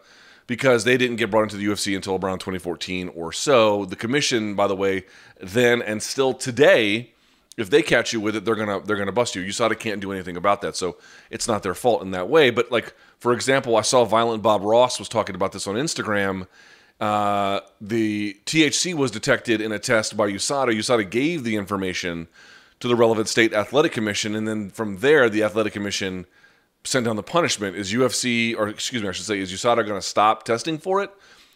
because 0.46 0.84
they 0.84 0.96
didn't 0.96 1.16
get 1.16 1.30
brought 1.30 1.44
into 1.44 1.56
the 1.56 1.66
UFC 1.66 1.94
until 1.94 2.16
around 2.16 2.38
2014 2.38 3.10
or 3.14 3.32
so. 3.32 3.84
The 3.84 3.96
commission, 3.96 4.54
by 4.54 4.66
the 4.66 4.76
way, 4.76 5.04
then 5.40 5.82
and 5.82 6.02
still 6.02 6.34
today, 6.34 7.12
if 7.56 7.70
they 7.70 7.82
catch 7.82 8.12
you 8.12 8.20
with 8.20 8.34
it, 8.36 8.44
they're 8.44 8.54
gonna 8.54 8.80
they're 8.80 8.96
gonna 8.96 9.12
bust 9.12 9.34
you. 9.34 9.42
USADA 9.42 9.78
can't 9.78 10.00
do 10.00 10.12
anything 10.12 10.36
about 10.36 10.62
that, 10.62 10.76
so 10.76 10.96
it's 11.30 11.46
not 11.46 11.62
their 11.62 11.74
fault 11.74 12.02
in 12.02 12.10
that 12.12 12.28
way. 12.28 12.50
But 12.50 12.70
like 12.72 12.94
for 13.18 13.32
example, 13.32 13.76
I 13.76 13.82
saw 13.82 14.04
Violent 14.04 14.42
Bob 14.42 14.62
Ross 14.62 14.98
was 14.98 15.08
talking 15.08 15.34
about 15.34 15.52
this 15.52 15.66
on 15.66 15.76
Instagram. 15.76 16.46
Uh, 17.00 17.60
the 17.80 18.36
THC 18.46 18.94
was 18.94 19.10
detected 19.10 19.60
in 19.60 19.72
a 19.72 19.78
test 19.78 20.16
by 20.16 20.30
USADA. 20.30 20.76
USADA 20.76 21.10
gave 21.10 21.42
the 21.42 21.56
information 21.56 22.28
to 22.80 22.88
the 22.88 22.96
relevant 22.96 23.28
state 23.28 23.52
athletic 23.52 23.92
commission, 23.92 24.34
and 24.34 24.46
then 24.46 24.70
from 24.70 24.98
there, 24.98 25.28
the 25.28 25.42
athletic 25.42 25.72
commission 25.72 26.26
sent 26.84 27.06
down 27.06 27.16
the 27.16 27.22
punishment. 27.22 27.76
Is 27.76 27.92
UFC, 27.92 28.56
or 28.56 28.68
excuse 28.68 29.02
me, 29.02 29.08
I 29.08 29.12
should 29.12 29.26
say, 29.26 29.38
is 29.38 29.52
USADA 29.52 29.86
going 29.86 30.00
to 30.00 30.06
stop 30.06 30.44
testing 30.44 30.78
for 30.78 31.02
it? 31.02 31.10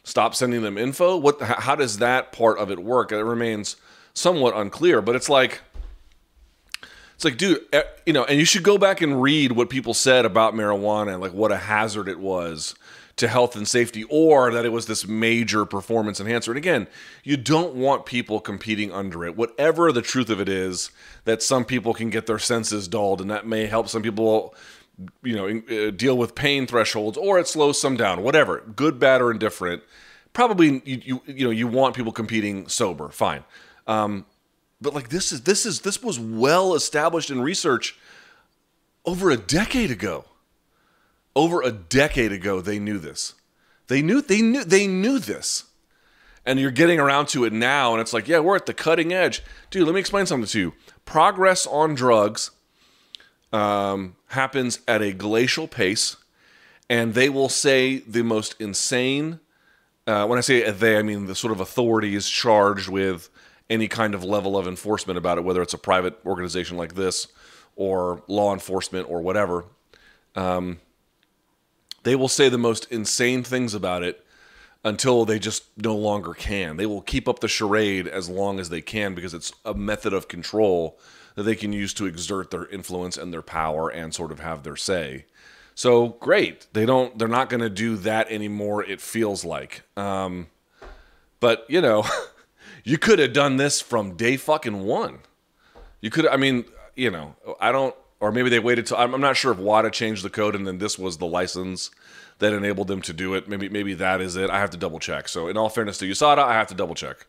Stop 0.05 0.35
sending 0.35 0.63
them 0.63 0.79
info? 0.79 1.17
What? 1.17 1.41
How 1.43 1.75
does 1.75 1.99
that 1.99 2.33
part 2.33 2.59
of 2.59 2.71
it 2.71 2.79
work? 2.79 3.11
It 3.11 3.23
remains 3.23 3.77
somewhat 4.15 4.57
unclear. 4.57 5.03
But 5.03 5.17
it's 5.17 5.29
like, 5.29 5.63
it's 7.15 7.25
like, 7.25 7.37
dude, 7.37 7.61
eh, 7.73 7.83
you 8.05 8.13
know, 8.13 8.25
and 8.25 8.39
you 8.39 8.45
should 8.45 8.63
go 8.63 8.79
back 8.79 9.01
and 9.01 9.21
read 9.21 9.53
what 9.53 9.69
people 9.69 9.95
said 9.95 10.25
about 10.25 10.55
marijuana 10.55 11.15
and 11.15 11.21
like 11.21 11.33
what 11.33 11.51
a 11.51 11.57
hazard 11.57 12.09
it 12.09 12.21
was 12.21 12.75
to 13.17 13.29
health 13.29 13.57
and 13.57 13.67
safety 13.67 14.05
or 14.11 14.53
that 14.53 14.67
it 14.67 14.69
was 14.69 14.87
this 14.87 15.07
major 15.07 15.65
performance 15.65 16.21
enhancer. 16.21 16.51
And 16.51 16.59
again, 16.59 16.87
you 17.25 17.39
don't 17.39 17.75
want 17.75 18.05
people 18.05 18.41
competing 18.41 18.93
under 18.93 19.25
it. 19.25 19.37
Whatever 19.37 19.91
the 19.91 20.03
truth 20.03 20.29
of 20.29 20.39
it 20.39 20.49
is, 20.49 20.91
that 21.25 21.43
some 21.43 21.65
people 21.65 21.95
can 21.95 22.11
get 22.11 22.27
their 22.27 22.39
senses 22.39 22.87
dulled 22.89 23.23
and 23.23 23.31
that 23.31 23.47
may 23.47 23.67
help 23.67 23.89
some 23.89 24.03
people 24.03 24.55
you 25.23 25.35
know 25.37 25.47
uh, 25.49 25.91
deal 25.91 26.17
with 26.17 26.35
pain 26.35 26.67
thresholds 26.67 27.19
or 27.19 27.39
it 27.39 27.47
slows 27.47 27.81
some 27.81 27.97
down 27.97 28.23
whatever 28.23 28.63
good 28.75 28.99
bad 28.99 29.21
or 29.21 29.31
indifferent 29.31 29.83
probably 30.37 30.83
you 30.85 31.01
you, 31.03 31.23
you 31.27 31.45
know 31.47 31.51
you 31.51 31.67
want 31.67 31.97
people 31.97 32.13
competing 32.13 32.69
sober 32.69 33.09
fine. 33.09 33.43
Um, 33.87 34.27
but 34.83 34.93
like 34.93 35.09
this 35.09 35.33
is 35.33 35.43
this 35.43 35.65
is 35.65 35.81
this 35.81 36.03
was 36.03 36.21
well 36.21 36.75
established 36.75 37.31
in 37.31 37.41
research 37.41 37.99
over 39.07 39.31
a 39.31 39.39
decade 39.39 39.91
ago. 39.91 40.27
Over 41.35 41.63
a 41.63 41.73
decade 41.73 42.33
ago 42.33 42.61
they 42.61 42.79
knew 42.79 42.99
this. 42.99 43.35
They 43.89 44.03
knew 44.03 44.21
they 44.21 44.43
knew 44.43 44.63
they 44.63 44.87
knew 44.87 45.19
this. 45.19 45.65
And 46.45 46.61
you're 46.61 46.71
getting 46.71 47.01
around 47.01 47.29
to 47.29 47.45
it 47.45 47.55
now 47.55 47.93
and 47.93 48.01
it's 48.03 48.13
like 48.13 48.29
yeah 48.29 48.41
we're 48.41 48.57
at 48.57 48.67
the 48.67 48.75
cutting 48.75 49.15
edge. 49.15 49.43
Dude 49.71 49.87
let 49.87 49.95
me 49.95 50.01
explain 50.01 50.27
something 50.27 50.49
to 50.49 50.61
you. 50.61 50.75
Progress 51.07 51.67
on 51.67 51.95
drugs 51.95 52.51
um, 53.57 54.17
happens 54.29 54.81
at 54.87 55.03
a 55.03 55.13
glacial 55.13 55.67
pace 55.69 56.17
and 56.89 57.15
they 57.15 57.29
will 57.29 57.49
say 57.49 57.99
the 57.99 58.23
most 58.23 58.55
insane 58.61 59.41
uh, 60.07 60.27
when 60.27 60.39
i 60.39 60.41
say 60.41 60.71
they 60.71 60.99
i 60.99 61.03
mean 61.03 61.27
the 61.27 61.35
sort 61.35 61.53
of 61.53 61.61
authorities 61.61 62.29
charged 62.29 62.89
with 62.89 63.31
any 63.69 63.89
kind 63.89 64.15
of 64.15 64.23
level 64.23 64.57
of 64.57 64.67
enforcement 64.67 65.17
about 65.19 65.39
it 65.39 65.45
whether 65.45 65.63
it's 65.63 65.75
a 65.75 65.79
private 65.79 66.19
organization 66.27 66.77
like 66.77 66.95
this 66.95 67.29
or 67.77 68.23
law 68.27 68.55
enforcement 68.55 69.09
or 69.09 69.21
whatever. 69.21 69.65
Um, 70.35 70.81
they 72.03 72.17
will 72.17 72.29
say 72.29 72.49
the 72.49 72.59
most 72.59 72.91
insane 72.91 73.43
things 73.45 73.75
about 73.75 74.03
it 74.03 74.25
until 74.87 75.25
they 75.25 75.41
just 75.41 75.65
no 75.77 75.97
longer 75.97 76.33
can. 76.33 76.77
They 76.77 76.87
will 76.87 77.03
keep 77.03 77.29
up 77.29 77.41
the 77.41 77.49
charade 77.49 78.07
as 78.07 78.29
long 78.29 78.61
as 78.61 78.69
they 78.69 78.81
can 78.81 79.17
because 79.17 79.35
it's 79.35 79.53
a 79.65 79.75
method 79.75 80.13
of 80.13 80.29
control 80.29 80.97
that 81.35 81.43
they 81.43 81.57
can 81.57 81.73
use 81.73 81.93
to 81.95 82.07
exert 82.07 82.53
their 82.53 82.67
influence 82.67 83.17
and 83.17 83.33
their 83.33 83.43
power 83.43 83.89
and 83.89 84.15
sort 84.15 84.31
of 84.31 84.39
have 84.39 84.63
their 84.63 84.77
say. 84.77 85.27
So 85.75 86.11
great. 86.21 86.69
They 86.73 86.87
don't 86.87 87.19
they're 87.19 87.27
not 87.27 87.49
going 87.49 87.63
to 87.63 87.69
do 87.69 87.97
that 87.97 88.31
anymore 88.31 88.85
it 88.85 89.01
feels 89.01 89.45
like. 89.45 89.83
Um, 89.97 90.47
but, 91.41 91.67
you 91.69 91.81
know, 91.81 92.07
you 92.85 92.97
could 92.97 93.19
have 93.19 93.33
done 93.33 93.57
this 93.57 93.81
from 93.81 94.15
day 94.15 94.37
fucking 94.37 94.85
1. 94.85 95.19
You 96.01 96.11
could 96.11 96.29
I 96.29 96.37
mean, 96.37 96.65
you 96.95 97.11
know, 97.11 97.35
I 97.61 97.73
don't 97.73 97.95
or 98.21 98.31
maybe 98.31 98.51
they 98.51 98.61
waited 98.61 98.87
till 98.87 98.99
I'm 98.99 99.21
not 99.21 99.37
sure 99.37 99.51
if 99.51 99.59
WADA 99.59 99.91
changed 99.91 100.23
the 100.23 100.31
code 100.31 100.55
and 100.55 100.65
then 100.65 100.79
this 100.79 100.97
was 100.97 101.17
the 101.19 101.27
license 101.27 101.91
that 102.39 102.53
enabled 102.53 102.89
them 102.89 103.03
to 103.03 103.13
do 103.13 103.35
it. 103.35 103.49
Maybe 103.49 103.69
maybe 103.69 103.95
that 103.95 104.21
is 104.21 104.37
it. 104.37 104.51
I 104.51 104.59
have 104.59 104.71
to 104.71 104.77
double 104.77 104.99
check. 104.99 105.29
So 105.29 105.49
in 105.49 105.57
all 105.57 105.69
fairness 105.69 105.99
to 105.99 106.11
USADA, 106.11 106.39
I 106.39 106.55
have 106.55 106.69
to 106.69 106.75
double 106.75 106.95
check. 106.95 107.27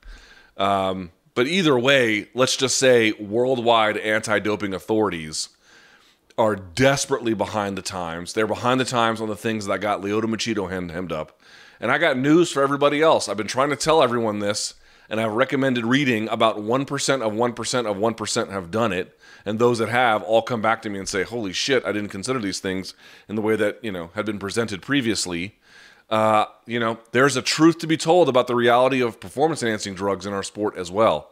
Um, 0.58 1.12
but 1.34 1.48
either 1.48 1.78
way, 1.78 2.30
let's 2.34 2.58
just 2.58 2.78
say 2.78 3.12
worldwide 3.14 3.98
anti-doping 3.98 4.74
authorities 4.74 5.50
are 6.38 6.56
desperately 6.56 7.34
behind 7.34 7.78
the 7.78 7.82
times. 7.82 8.34
They're 8.34 8.48
behind 8.48 8.80
the 8.80 8.86
times 8.86 9.22
on 9.22 9.28
the 9.28 9.36
things 9.36 9.66
that 9.66 9.80
got 9.80 10.02
Lyoto 10.02 10.26
Machida 10.26 10.92
hemmed 10.92 11.12
up. 11.12 11.40
And 11.80 11.92
I 11.92 11.98
got 11.98 12.18
news 12.18 12.52
for 12.52 12.64
everybody 12.64 13.02
else. 13.02 13.30
I've 13.30 13.38
been 13.38 13.48
trying 13.48 13.70
to 13.70 13.76
tell 13.76 14.02
everyone 14.02 14.40
this, 14.40 14.76
and 15.10 15.20
I've 15.20 15.34
recommended 15.34 15.86
reading. 15.86 16.28
About 16.30 16.58
1% 16.58 17.22
of 17.22 17.34
1% 17.34 17.86
of 17.86 17.98
1% 17.98 18.52
have 18.52 18.72
done 18.72 18.94
it 18.94 19.16
and 19.48 19.60
those 19.60 19.80
that 19.80 19.88
have 19.88 20.22
all 20.24 20.42
come 20.42 20.62
back 20.62 20.82
to 20.82 20.89
me 20.89 21.00
and 21.00 21.08
say, 21.08 21.24
"Holy 21.24 21.54
shit, 21.54 21.86
I 21.86 21.94
didn't 21.94 22.10
consider 22.10 22.38
these 22.39 22.60
things 22.60 22.94
in 23.30 23.36
the 23.36 23.42
way 23.42 23.56
that 23.56 23.80
you 23.82 23.92
know 23.94 24.12
had 24.13 24.25
been 24.25 24.39
presented 24.39 24.82
previously." 24.82 25.56
Uh, 26.10 26.46
you 26.66 26.80
know, 26.80 27.00
there's 27.13 27.38
a 27.38 27.42
truth 27.42 27.80
to 27.80 27.88
be 27.88 27.98
told 27.98 28.27
about 28.27 28.48
the 28.48 28.56
reality 28.56 29.01
of 29.01 29.20
performance 29.20 29.63
enhancing 29.63 29.94
drugs 29.94 30.25
in 30.25 30.34
our 30.34 30.44
sport 30.44 30.75
as 30.77 30.92
well, 30.92 31.32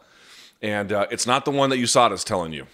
and 0.62 0.92
uh, 0.92 1.06
it's 1.10 1.26
not 1.26 1.44
the 1.44 1.50
one 1.50 1.68
that 1.68 1.76
USADA 1.76 2.12
is 2.12 2.24
telling 2.24 2.54
you. 2.54 2.66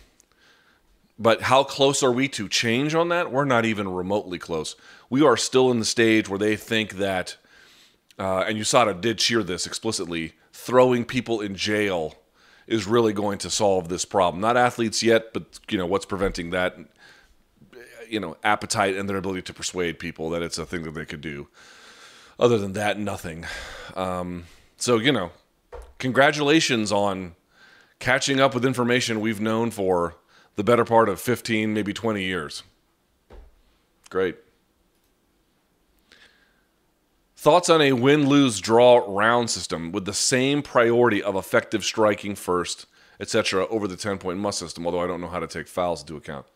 But 1.18 1.42
how 1.42 1.64
close 1.64 2.02
are 2.04 2.12
we 2.12 2.28
to 2.28 2.48
change 2.48 2.94
on 2.94 3.08
that? 3.08 3.32
We're 3.32 3.44
not 3.44 3.64
even 3.64 3.92
remotely 3.92 4.38
close. 4.38 4.76
We 5.10 5.24
are 5.24 5.36
still 5.36 5.70
in 5.72 5.80
the 5.80 5.84
stage 5.84 6.28
where 6.28 6.38
they 6.38 6.56
think 6.56 6.94
that, 6.94 7.36
uh, 8.18 8.44
and 8.46 8.58
USADA 8.58 9.00
did 9.00 9.18
cheer 9.18 9.42
this 9.42 9.66
explicitly, 9.66 10.34
throwing 10.52 11.04
people 11.04 11.40
in 11.40 11.56
jail 11.56 12.16
is 12.66 12.86
really 12.86 13.12
going 13.12 13.38
to 13.38 13.50
solve 13.50 13.88
this 13.88 14.04
problem. 14.04 14.40
Not 14.40 14.56
athletes 14.56 15.02
yet, 15.02 15.32
but 15.32 15.58
you 15.68 15.78
know 15.78 15.86
what's 15.86 16.06
preventing 16.06 16.50
that. 16.50 16.76
you 18.08 18.20
know 18.20 18.36
appetite 18.44 18.96
and 18.96 19.08
their 19.08 19.16
ability 19.16 19.42
to 19.42 19.54
persuade 19.54 19.98
people 19.98 20.30
that 20.30 20.42
it's 20.42 20.58
a 20.58 20.66
thing 20.66 20.82
that 20.82 20.92
they 20.94 21.06
could 21.06 21.20
do. 21.20 21.48
Other 22.38 22.58
than 22.58 22.72
that, 22.74 22.98
nothing. 22.98 23.46
Um, 23.94 24.44
so 24.76 24.98
you 24.98 25.12
know, 25.12 25.30
congratulations 25.98 26.92
on 26.92 27.34
catching 27.98 28.40
up 28.40 28.54
with 28.54 28.64
information 28.64 29.20
we've 29.20 29.40
known 29.40 29.70
for 29.70 30.16
the 30.56 30.64
better 30.64 30.84
part 30.84 31.08
of 31.08 31.20
15, 31.20 31.72
maybe 31.72 31.92
20 31.92 32.22
years. 32.22 32.62
Great. 34.10 34.36
Thoughts 37.42 37.68
on 37.68 37.82
a 37.82 37.92
win 37.92 38.28
lose 38.28 38.60
draw 38.60 39.04
round 39.04 39.50
system 39.50 39.90
with 39.90 40.04
the 40.04 40.14
same 40.14 40.62
priority 40.62 41.20
of 41.20 41.34
effective 41.34 41.84
striking 41.84 42.36
first, 42.36 42.86
etc., 43.18 43.66
over 43.66 43.88
the 43.88 43.96
10 43.96 44.18
point 44.18 44.38
must 44.38 44.60
system, 44.60 44.86
although 44.86 45.00
I 45.00 45.08
don't 45.08 45.20
know 45.20 45.26
how 45.26 45.40
to 45.40 45.48
take 45.48 45.66
fouls 45.66 46.02
into 46.02 46.14
account. 46.14 46.46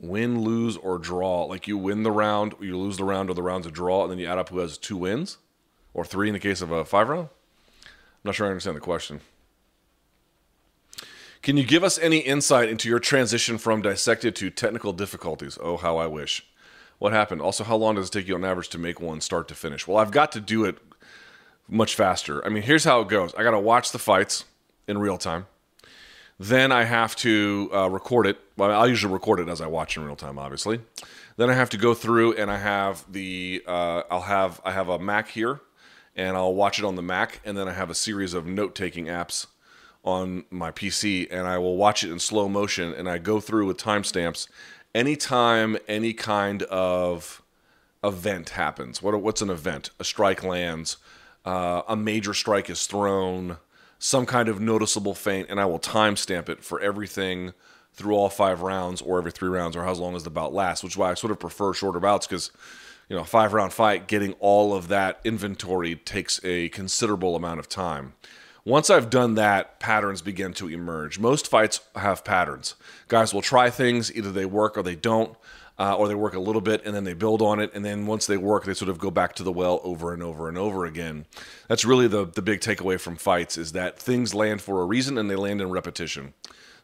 Win, 0.00 0.40
lose, 0.40 0.76
or 0.76 0.98
draw. 0.98 1.44
Like 1.44 1.68
you 1.68 1.78
win 1.78 2.02
the 2.02 2.10
round, 2.10 2.56
you 2.60 2.76
lose 2.76 2.96
the 2.96 3.04
round, 3.04 3.30
or 3.30 3.34
the 3.34 3.42
round's 3.44 3.68
a 3.68 3.70
draw, 3.70 4.02
and 4.02 4.10
then 4.10 4.18
you 4.18 4.26
add 4.26 4.36
up 4.36 4.48
who 4.48 4.58
has 4.58 4.78
two 4.78 4.96
wins, 4.96 5.38
or 5.92 6.04
three 6.04 6.26
in 6.28 6.34
the 6.34 6.40
case 6.40 6.60
of 6.60 6.72
a 6.72 6.84
five 6.84 7.08
round. 7.08 7.28
I'm 7.84 7.90
not 8.24 8.34
sure 8.34 8.48
I 8.48 8.50
understand 8.50 8.76
the 8.76 8.80
question. 8.80 9.20
Can 11.40 11.56
you 11.56 11.62
give 11.62 11.84
us 11.84 12.00
any 12.00 12.18
insight 12.18 12.68
into 12.68 12.88
your 12.88 12.98
transition 12.98 13.58
from 13.58 13.80
dissected 13.80 14.34
to 14.34 14.50
technical 14.50 14.92
difficulties? 14.92 15.56
Oh, 15.62 15.76
how 15.76 15.98
I 15.98 16.08
wish. 16.08 16.44
What 16.98 17.12
happened? 17.12 17.40
Also, 17.40 17.64
how 17.64 17.76
long 17.76 17.96
does 17.96 18.08
it 18.08 18.12
take 18.12 18.28
you 18.28 18.34
on 18.34 18.44
average 18.44 18.68
to 18.70 18.78
make 18.78 19.00
one 19.00 19.20
start 19.20 19.48
to 19.48 19.54
finish? 19.54 19.86
Well, 19.86 19.98
I've 19.98 20.10
got 20.10 20.32
to 20.32 20.40
do 20.40 20.64
it 20.64 20.78
much 21.68 21.94
faster. 21.94 22.44
I 22.44 22.48
mean, 22.48 22.62
here's 22.62 22.84
how 22.84 23.00
it 23.00 23.08
goes 23.08 23.34
I 23.34 23.42
got 23.42 23.52
to 23.52 23.60
watch 23.60 23.92
the 23.92 23.98
fights 23.98 24.44
in 24.86 24.98
real 24.98 25.18
time. 25.18 25.46
Then 26.38 26.72
I 26.72 26.84
have 26.84 27.14
to 27.16 27.70
uh, 27.72 27.88
record 27.88 28.26
it. 28.26 28.38
Well, 28.56 28.70
I'll 28.70 28.88
usually 28.88 29.12
record 29.12 29.38
it 29.38 29.48
as 29.48 29.60
I 29.60 29.66
watch 29.66 29.96
in 29.96 30.04
real 30.04 30.16
time, 30.16 30.38
obviously. 30.38 30.80
Then 31.36 31.48
I 31.48 31.54
have 31.54 31.70
to 31.70 31.76
go 31.76 31.94
through 31.94 32.34
and 32.34 32.50
I 32.50 32.58
have 32.58 33.04
the 33.10 33.62
uh, 33.66 34.02
I'll 34.10 34.22
have 34.22 34.60
I 34.64 34.72
have 34.72 34.88
a 34.88 34.98
Mac 34.98 35.28
here, 35.28 35.60
and 36.16 36.36
I'll 36.36 36.54
watch 36.54 36.78
it 36.78 36.84
on 36.84 36.96
the 36.96 37.02
Mac, 37.02 37.40
and 37.44 37.56
then 37.56 37.68
I 37.68 37.72
have 37.72 37.90
a 37.90 37.94
series 37.94 38.34
of 38.34 38.46
note 38.46 38.74
taking 38.74 39.06
apps 39.06 39.46
on 40.04 40.44
my 40.50 40.70
PC, 40.70 41.26
and 41.30 41.46
I 41.46 41.58
will 41.58 41.76
watch 41.76 42.04
it 42.04 42.10
in 42.10 42.18
slow 42.18 42.48
motion, 42.48 42.92
and 42.92 43.08
I 43.08 43.18
go 43.18 43.40
through 43.40 43.66
with 43.66 43.78
timestamps 43.78 44.48
anytime 44.94 45.76
any 45.88 46.12
kind 46.12 46.62
of 46.64 47.42
event 48.02 48.50
happens. 48.50 49.02
What 49.02 49.20
what's 49.20 49.42
an 49.42 49.50
event? 49.50 49.90
A 49.98 50.04
strike 50.04 50.44
lands, 50.44 50.98
uh, 51.44 51.82
a 51.88 51.96
major 51.96 52.34
strike 52.34 52.70
is 52.70 52.86
thrown 52.86 53.58
some 53.98 54.26
kind 54.26 54.48
of 54.48 54.60
noticeable 54.60 55.14
feint, 55.14 55.48
and 55.48 55.60
I 55.60 55.64
will 55.64 55.78
timestamp 55.78 56.48
it 56.48 56.62
for 56.62 56.80
everything 56.80 57.54
through 57.94 58.14
all 58.14 58.28
five 58.28 58.60
rounds 58.60 59.00
or 59.00 59.18
every 59.18 59.30
three 59.30 59.48
rounds 59.48 59.76
or 59.76 59.86
as 59.86 59.98
long 59.98 60.16
as 60.16 60.24
the 60.24 60.30
bout 60.30 60.52
lasts, 60.52 60.82
which 60.82 60.94
is 60.94 60.96
why 60.96 61.10
I 61.10 61.14
sort 61.14 61.30
of 61.30 61.38
prefer 61.38 61.72
shorter 61.72 62.00
bouts 62.00 62.26
because, 62.26 62.50
you 63.08 63.16
know, 63.16 63.22
a 63.22 63.26
five 63.26 63.52
round 63.52 63.72
fight, 63.72 64.08
getting 64.08 64.32
all 64.40 64.74
of 64.74 64.88
that 64.88 65.20
inventory 65.24 65.94
takes 65.96 66.40
a 66.44 66.68
considerable 66.70 67.36
amount 67.36 67.60
of 67.60 67.68
time. 67.68 68.14
Once 68.66 68.88
I've 68.88 69.10
done 69.10 69.34
that, 69.34 69.78
patterns 69.78 70.22
begin 70.22 70.54
to 70.54 70.68
emerge. 70.68 71.18
Most 71.18 71.48
fights 71.48 71.80
have 71.96 72.24
patterns. 72.24 72.74
Guys 73.08 73.34
will 73.34 73.42
try 73.42 73.68
things, 73.68 74.14
either 74.14 74.32
they 74.32 74.46
work 74.46 74.78
or 74.78 74.82
they 74.82 74.96
don't 74.96 75.36
uh, 75.78 75.96
or 75.96 76.08
they 76.08 76.14
work 76.14 76.34
a 76.34 76.40
little 76.40 76.60
bit 76.60 76.84
and 76.84 76.94
then 76.94 77.04
they 77.04 77.14
build 77.14 77.42
on 77.42 77.60
it, 77.60 77.70
and 77.74 77.84
then 77.84 78.06
once 78.06 78.26
they 78.26 78.36
work, 78.36 78.64
they 78.64 78.74
sort 78.74 78.88
of 78.88 78.98
go 78.98 79.10
back 79.10 79.34
to 79.34 79.42
the 79.42 79.52
well 79.52 79.80
over 79.82 80.12
and 80.14 80.22
over 80.22 80.48
and 80.48 80.56
over 80.56 80.84
again. 80.86 81.26
That's 81.68 81.84
really 81.84 82.08
the 82.08 82.26
the 82.26 82.42
big 82.42 82.60
takeaway 82.60 82.98
from 82.98 83.16
fights 83.16 83.58
is 83.58 83.72
that 83.72 83.98
things 83.98 84.34
land 84.34 84.62
for 84.62 84.80
a 84.80 84.86
reason 84.86 85.18
and 85.18 85.30
they 85.30 85.36
land 85.36 85.60
in 85.60 85.70
repetition. 85.70 86.34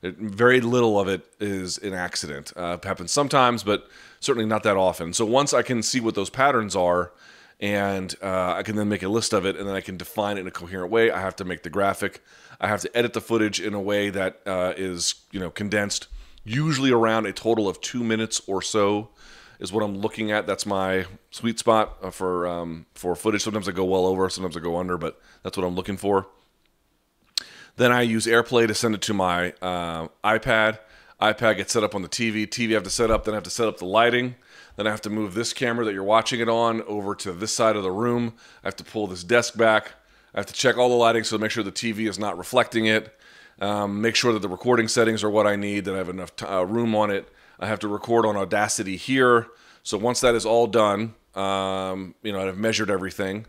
It, 0.03 0.17
very 0.17 0.61
little 0.61 0.99
of 0.99 1.09
it 1.09 1.25
is 1.41 1.79
an 1.79 1.95
accident. 1.95 2.53
Uh, 2.57 2.79
happens 2.83 3.11
sometimes, 3.13 3.63
but 3.63 3.89
certainly 4.19 4.47
not 4.47 4.63
that 4.65 4.77
often. 4.77 5.13
So 5.13 5.25
once 5.25 5.53
I 5.55 5.63
can 5.63 5.83
see 5.83 6.01
what 6.01 6.15
those 6.15 6.31
patterns 6.31 6.75
are, 6.75 7.13
and 7.61 8.15
uh, 8.23 8.55
I 8.55 8.63
can 8.63 8.77
then 8.77 8.89
make 8.89 9.03
a 9.03 9.09
list 9.09 9.33
of 9.33 9.45
it, 9.45 9.57
and 9.57 9.69
then 9.69 9.75
I 9.75 9.81
can 9.81 9.97
define 9.97 10.39
it 10.39 10.41
in 10.41 10.47
a 10.47 10.51
coherent 10.51 10.91
way. 10.91 11.11
I 11.11 11.21
have 11.21 11.37
to 11.37 11.45
make 11.45 11.63
the 11.63 11.71
graphic. 11.71 12.23
I 12.61 12.69
have 12.69 12.81
to 12.83 12.97
edit 12.97 13.13
the 13.13 13.21
footage 13.21 13.61
in 13.61 13.75
a 13.75 13.81
way 13.81 14.11
that 14.11 14.41
uh, 14.47 14.75
is, 14.77 15.15
you 15.31 15.41
know, 15.41 15.51
condensed 15.51 16.09
usually 16.45 16.91
around 16.91 17.27
a 17.27 17.33
total 17.33 17.69
of 17.69 17.81
two 17.81 18.03
minutes 18.03 18.41
or 18.47 18.63
so 18.63 19.11
is 19.59 19.73
what 19.73 19.85
I'm 19.85 19.99
looking 19.99 20.31
at. 20.31 20.47
That's 20.47 20.65
my 20.65 21.07
sweet 21.31 21.59
spot 21.59 21.97
uh, 22.03 22.11
for 22.11 22.47
um, 22.47 22.87
for 22.95 23.15
footage. 23.15 23.43
Sometimes 23.43 23.69
I 23.69 23.73
go 23.73 23.85
well 23.85 24.07
over, 24.07 24.29
sometimes 24.31 24.57
I 24.57 24.61
go 24.61 24.79
under, 24.79 24.97
but 24.97 25.21
that's 25.43 25.57
what 25.57 25.67
I'm 25.67 25.75
looking 25.75 25.97
for. 25.97 26.27
Then 27.77 27.93
I 27.93 28.03
use 28.03 28.27
AirPlay 28.27 28.67
to 28.67 28.75
send 28.75 28.95
it 28.95 29.03
to 29.03 29.15
my 29.15 29.53
uh, 29.63 30.09
iPad. 30.25 30.79
iPad 31.21 31.57
gets 31.57 31.73
set 31.73 31.85
up 31.85 31.95
on 31.95 32.03
the 32.03 32.09
TV. 32.09 32.47
TV 32.47 32.71
I 32.71 32.75
have 32.75 32.83
to 32.85 32.91
set 32.91 33.11
up. 33.11 33.25
Then 33.25 33.35
I 33.35 33.37
have 33.37 33.45
to 33.45 33.51
set 33.51 33.69
up 33.69 33.79
the 33.79 33.87
lighting. 33.87 34.35
Then 34.81 34.87
I 34.87 34.93
have 34.93 35.03
to 35.03 35.11
move 35.11 35.35
this 35.35 35.53
camera 35.53 35.85
that 35.85 35.93
you're 35.93 36.03
watching 36.03 36.41
it 36.41 36.49
on 36.49 36.81
over 36.85 37.15
to 37.17 37.33
this 37.33 37.53
side 37.53 37.77
of 37.77 37.83
the 37.83 37.91
room. 37.91 38.33
I 38.65 38.69
have 38.69 38.77
to 38.77 38.85
pull 38.85 39.07
this 39.07 39.23
desk 39.23 39.55
back. 39.55 39.93
I 40.35 40.39
have 40.39 40.47
to 40.47 40.55
check 40.55 40.79
all 40.79 40.89
the 40.89 40.95
lighting 40.95 41.23
so 41.23 41.37
to 41.37 41.41
make 41.43 41.51
sure 41.51 41.63
the 41.63 41.71
TV 41.71 42.09
is 42.09 42.19
not 42.19 42.39
reflecting 42.39 42.87
it. 42.87 43.15
Um, 43.61 44.01
make 44.01 44.17
sure 44.17 44.33
that 44.33 44.39
the 44.39 44.49
recording 44.49 44.89
settings 44.89 45.23
are 45.23 45.29
what 45.29 45.47
I 45.47 45.55
need, 45.55 45.85
that 45.85 45.95
I 45.95 45.99
have 45.99 46.09
enough 46.09 46.33
uh, 46.43 46.65
room 46.65 46.95
on 46.95 47.11
it. 47.11 47.29
I 47.59 47.67
have 47.67 47.79
to 47.81 47.89
record 47.89 48.25
on 48.25 48.39
Audacity 48.39 48.97
here. 48.97 49.49
So 49.83 49.99
once 49.99 50.23
that 50.23 50.35
is 50.35 50.47
all 50.47 50.67
done, 50.67 51.13
um, 51.35 52.15
you 52.23 52.33
know, 52.33 52.49
I've 52.49 52.57
measured 52.57 52.91
everything. 52.91 53.45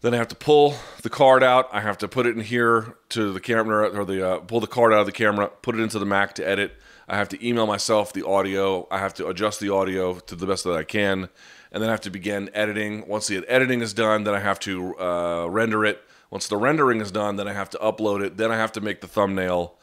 Then 0.00 0.14
I 0.14 0.16
have 0.16 0.28
to 0.28 0.34
pull 0.34 0.76
the 1.02 1.10
card 1.10 1.42
out. 1.42 1.68
I 1.74 1.82
have 1.82 1.98
to 1.98 2.08
put 2.08 2.24
it 2.24 2.34
in 2.34 2.42
here 2.42 2.96
to 3.10 3.34
the 3.34 3.40
camera, 3.40 3.90
or 3.90 4.06
the 4.06 4.26
uh, 4.26 4.38
pull 4.38 4.60
the 4.60 4.66
card 4.66 4.94
out 4.94 5.00
of 5.00 5.06
the 5.06 5.12
camera, 5.12 5.48
put 5.60 5.74
it 5.74 5.82
into 5.82 5.98
the 5.98 6.06
Mac 6.06 6.34
to 6.36 6.48
edit. 6.48 6.74
I 7.08 7.16
have 7.16 7.28
to 7.30 7.46
email 7.46 7.66
myself 7.66 8.12
the 8.12 8.26
audio. 8.26 8.86
I 8.90 8.98
have 8.98 9.14
to 9.14 9.26
adjust 9.28 9.60
the 9.60 9.72
audio 9.72 10.18
to 10.18 10.36
the 10.36 10.46
best 10.46 10.64
that 10.64 10.74
I 10.74 10.84
can, 10.84 11.28
and 11.70 11.82
then 11.82 11.88
I 11.88 11.92
have 11.92 12.00
to 12.02 12.10
begin 12.10 12.50
editing. 12.54 13.06
Once 13.06 13.26
the 13.26 13.44
editing 13.48 13.80
is 13.80 13.92
done, 13.92 14.24
then 14.24 14.34
I 14.34 14.40
have 14.40 14.60
to 14.60 14.98
uh, 14.98 15.46
render 15.48 15.84
it 15.84 16.02
once 16.32 16.48
the 16.48 16.56
rendering 16.56 17.02
is 17.02 17.10
done, 17.10 17.36
then 17.36 17.46
I 17.46 17.52
have 17.52 17.68
to 17.70 17.78
upload 17.78 18.24
it. 18.24 18.38
Then 18.38 18.50
I 18.50 18.56
have 18.56 18.72
to 18.72 18.80
make 18.80 19.02
the 19.02 19.06
thumbnail. 19.06 19.74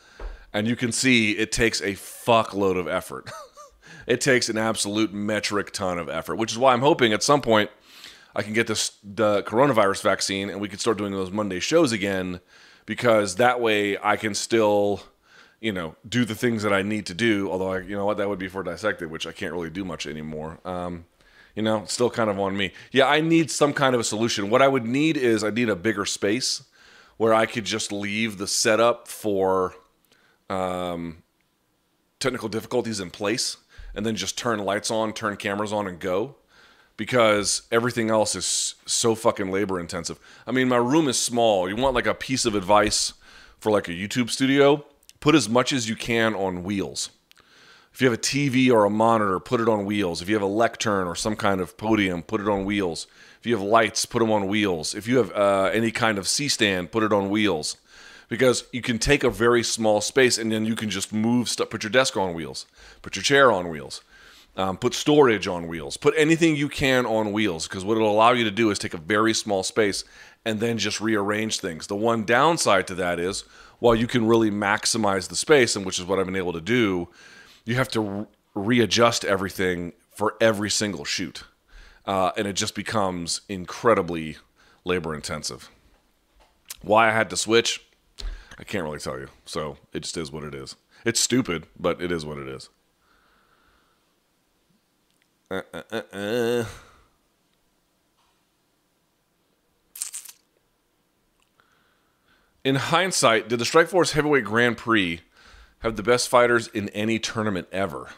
And 0.51 0.67
you 0.67 0.75
can 0.75 0.91
see 0.91 1.33
it 1.33 1.51
takes 1.51 1.79
a 1.79 1.93
fuckload 1.93 2.75
of 2.75 2.87
effort. 2.87 3.29
it 4.07 4.19
takes 4.19 4.49
an 4.49 4.57
absolute 4.57 5.13
metric 5.13 5.71
ton 5.71 5.99
of 5.99 6.09
effort, 6.09 6.37
which 6.37 6.51
is 6.51 6.57
why 6.57 6.73
I'm 6.73 6.81
hoping 6.81 7.13
at 7.13 7.21
some 7.21 7.43
point 7.43 7.69
I 8.35 8.41
can 8.41 8.53
get 8.53 8.65
this 8.65 8.93
the 9.03 9.43
coronavirus 9.43 10.01
vaccine 10.01 10.49
and 10.49 10.59
we 10.59 10.67
can 10.67 10.79
start 10.79 10.97
doing 10.97 11.11
those 11.11 11.29
Monday 11.29 11.59
shows 11.59 11.91
again 11.91 12.41
because 12.87 13.35
that 13.35 13.61
way 13.61 13.99
I 13.99 14.17
can 14.17 14.33
still 14.33 15.03
you 15.59 15.71
know 15.71 15.95
do 16.07 16.25
the 16.25 16.35
things 16.35 16.63
that 16.63 16.73
I 16.73 16.81
need 16.81 17.05
to 17.07 17.13
do 17.13 17.51
although 17.51 17.73
I, 17.73 17.79
you 17.79 17.95
know 17.95 18.05
what 18.05 18.17
that 18.17 18.29
would 18.29 18.39
be 18.39 18.47
for 18.47 18.63
dissected 18.63 19.11
which 19.11 19.27
I 19.27 19.31
can't 19.31 19.53
really 19.53 19.69
do 19.69 19.83
much 19.83 20.07
anymore 20.07 20.59
um, 20.65 21.05
you 21.55 21.63
know, 21.63 21.83
still 21.87 22.09
kind 22.09 22.29
of 22.29 22.39
on 22.39 22.55
me. 22.55 22.71
Yeah, 22.91 23.07
I 23.07 23.19
need 23.19 23.51
some 23.51 23.73
kind 23.73 23.93
of 23.93 23.99
a 23.99 24.03
solution. 24.05 24.49
What 24.49 24.61
I 24.61 24.69
would 24.69 24.85
need 24.85 25.17
is 25.17 25.43
I 25.43 25.49
need 25.49 25.67
a 25.67 25.75
bigger 25.75 26.05
space 26.05 26.63
where 27.17 27.33
I 27.33 27.45
could 27.45 27.65
just 27.65 27.91
leave 27.91 28.37
the 28.37 28.47
setup 28.47 29.09
for 29.09 29.73
um, 30.49 31.21
technical 32.19 32.47
difficulties 32.47 33.01
in 33.01 33.09
place 33.09 33.57
and 33.93 34.05
then 34.05 34.15
just 34.15 34.37
turn 34.37 34.59
lights 34.59 34.89
on, 34.89 35.11
turn 35.11 35.35
cameras 35.35 35.73
on, 35.73 35.85
and 35.85 35.99
go 35.99 36.35
because 36.95 37.63
everything 37.73 38.09
else 38.09 38.35
is 38.35 38.75
so 38.85 39.15
fucking 39.15 39.51
labor 39.51 39.81
intensive. 39.81 40.17
I 40.47 40.51
mean, 40.51 40.69
my 40.69 40.77
room 40.77 41.09
is 41.09 41.19
small. 41.19 41.67
You 41.67 41.75
want 41.75 41.93
like 41.93 42.07
a 42.07 42.13
piece 42.13 42.45
of 42.45 42.55
advice 42.55 43.13
for 43.59 43.69
like 43.69 43.89
a 43.89 43.91
YouTube 43.91 44.29
studio? 44.29 44.85
Put 45.19 45.35
as 45.35 45.49
much 45.49 45.73
as 45.73 45.89
you 45.89 45.95
can 45.95 46.33
on 46.33 46.63
wheels. 46.63 47.09
If 47.93 48.01
you 48.01 48.09
have 48.09 48.17
a 48.17 48.21
TV 48.21 48.71
or 48.71 48.85
a 48.85 48.89
monitor, 48.89 49.39
put 49.39 49.59
it 49.59 49.67
on 49.67 49.85
wheels. 49.85 50.21
If 50.21 50.29
you 50.29 50.35
have 50.35 50.41
a 50.41 50.47
lectern 50.47 51.07
or 51.07 51.15
some 51.15 51.35
kind 51.35 51.59
of 51.59 51.75
podium, 51.75 52.23
put 52.23 52.39
it 52.39 52.47
on 52.47 52.63
wheels. 52.63 53.07
If 53.39 53.45
you 53.45 53.57
have 53.57 53.65
lights, 53.65 54.05
put 54.05 54.19
them 54.19 54.31
on 54.31 54.47
wheels. 54.47 54.95
If 54.95 55.07
you 55.07 55.17
have 55.17 55.31
uh, 55.33 55.69
any 55.73 55.91
kind 55.91 56.17
of 56.17 56.27
C 56.27 56.47
stand, 56.47 56.91
put 56.91 57.03
it 57.03 57.11
on 57.11 57.29
wheels. 57.29 57.77
Because 58.29 58.65
you 58.71 58.81
can 58.81 58.99
take 58.99 59.23
a 59.23 59.29
very 59.29 59.63
small 59.63 60.01
space 60.01 60.37
and 60.37 60.51
then 60.51 60.65
you 60.65 60.75
can 60.75 60.89
just 60.89 61.11
move 61.11 61.49
stuff. 61.49 61.69
Put 61.69 61.83
your 61.83 61.89
desk 61.89 62.15
on 62.15 62.33
wheels. 62.33 62.67
Put 63.01 63.15
your 63.15 63.23
chair 63.23 63.51
on 63.51 63.69
wheels. 63.69 64.01
Um, 64.55 64.77
put 64.77 64.93
storage 64.93 65.47
on 65.47 65.67
wheels. 65.67 65.97
Put 65.97 66.13
anything 66.15 66.55
you 66.55 66.69
can 66.69 67.05
on 67.05 67.31
wheels. 67.31 67.67
Because 67.67 67.83
what 67.83 67.97
it'll 67.97 68.11
allow 68.11 68.31
you 68.31 68.43
to 68.43 68.51
do 68.51 68.69
is 68.69 68.77
take 68.77 68.93
a 68.93 68.97
very 68.97 69.33
small 69.33 69.63
space 69.63 70.03
and 70.45 70.59
then 70.59 70.77
just 70.77 71.01
rearrange 71.01 71.59
things. 71.59 71.87
The 71.87 71.95
one 71.95 72.23
downside 72.23 72.87
to 72.87 72.95
that 72.95 73.19
is 73.19 73.43
while 73.79 73.95
you 73.95 74.07
can 74.07 74.27
really 74.27 74.51
maximize 74.51 75.27
the 75.29 75.35
space, 75.35 75.75
and 75.75 75.85
which 75.85 75.99
is 75.99 76.05
what 76.05 76.19
I've 76.19 76.25
been 76.25 76.35
able 76.35 76.53
to 76.53 76.61
do, 76.61 77.09
you 77.65 77.75
have 77.75 77.89
to 77.89 78.27
readjust 78.53 79.25
everything 79.25 79.93
for 80.11 80.35
every 80.41 80.69
single 80.69 81.05
shoot. 81.05 81.43
Uh, 82.05 82.31
and 82.37 82.47
it 82.47 82.53
just 82.53 82.75
becomes 82.75 83.41
incredibly 83.47 84.37
labor 84.83 85.13
intensive. 85.13 85.69
Why 86.81 87.09
I 87.09 87.11
had 87.11 87.29
to 87.29 87.37
switch, 87.37 87.81
I 88.57 88.63
can't 88.63 88.83
really 88.83 88.99
tell 88.99 89.19
you. 89.19 89.27
So 89.45 89.77
it 89.93 90.01
just 90.01 90.17
is 90.17 90.31
what 90.31 90.43
it 90.43 90.55
is. 90.55 90.75
It's 91.05 91.19
stupid, 91.19 91.65
but 91.79 92.01
it 92.01 92.11
is 92.11 92.25
what 92.25 92.37
it 92.37 92.47
is. 92.47 92.69
Uh, 95.51 95.61
uh, 95.73 95.81
uh, 95.91 96.01
uh. 96.13 96.65
In 102.63 102.75
hindsight, 102.75 103.47
did 103.47 103.59
the 103.59 103.65
Strikeforce 103.65 104.11
Heavyweight 104.11 104.43
Grand 104.43 104.77
Prix 104.77 105.21
have 105.79 105.95
the 105.95 106.03
best 106.03 106.27
fighters 106.29 106.67
in 106.67 106.89
any 106.89 107.19
tournament 107.19 107.67
ever. 107.71 108.09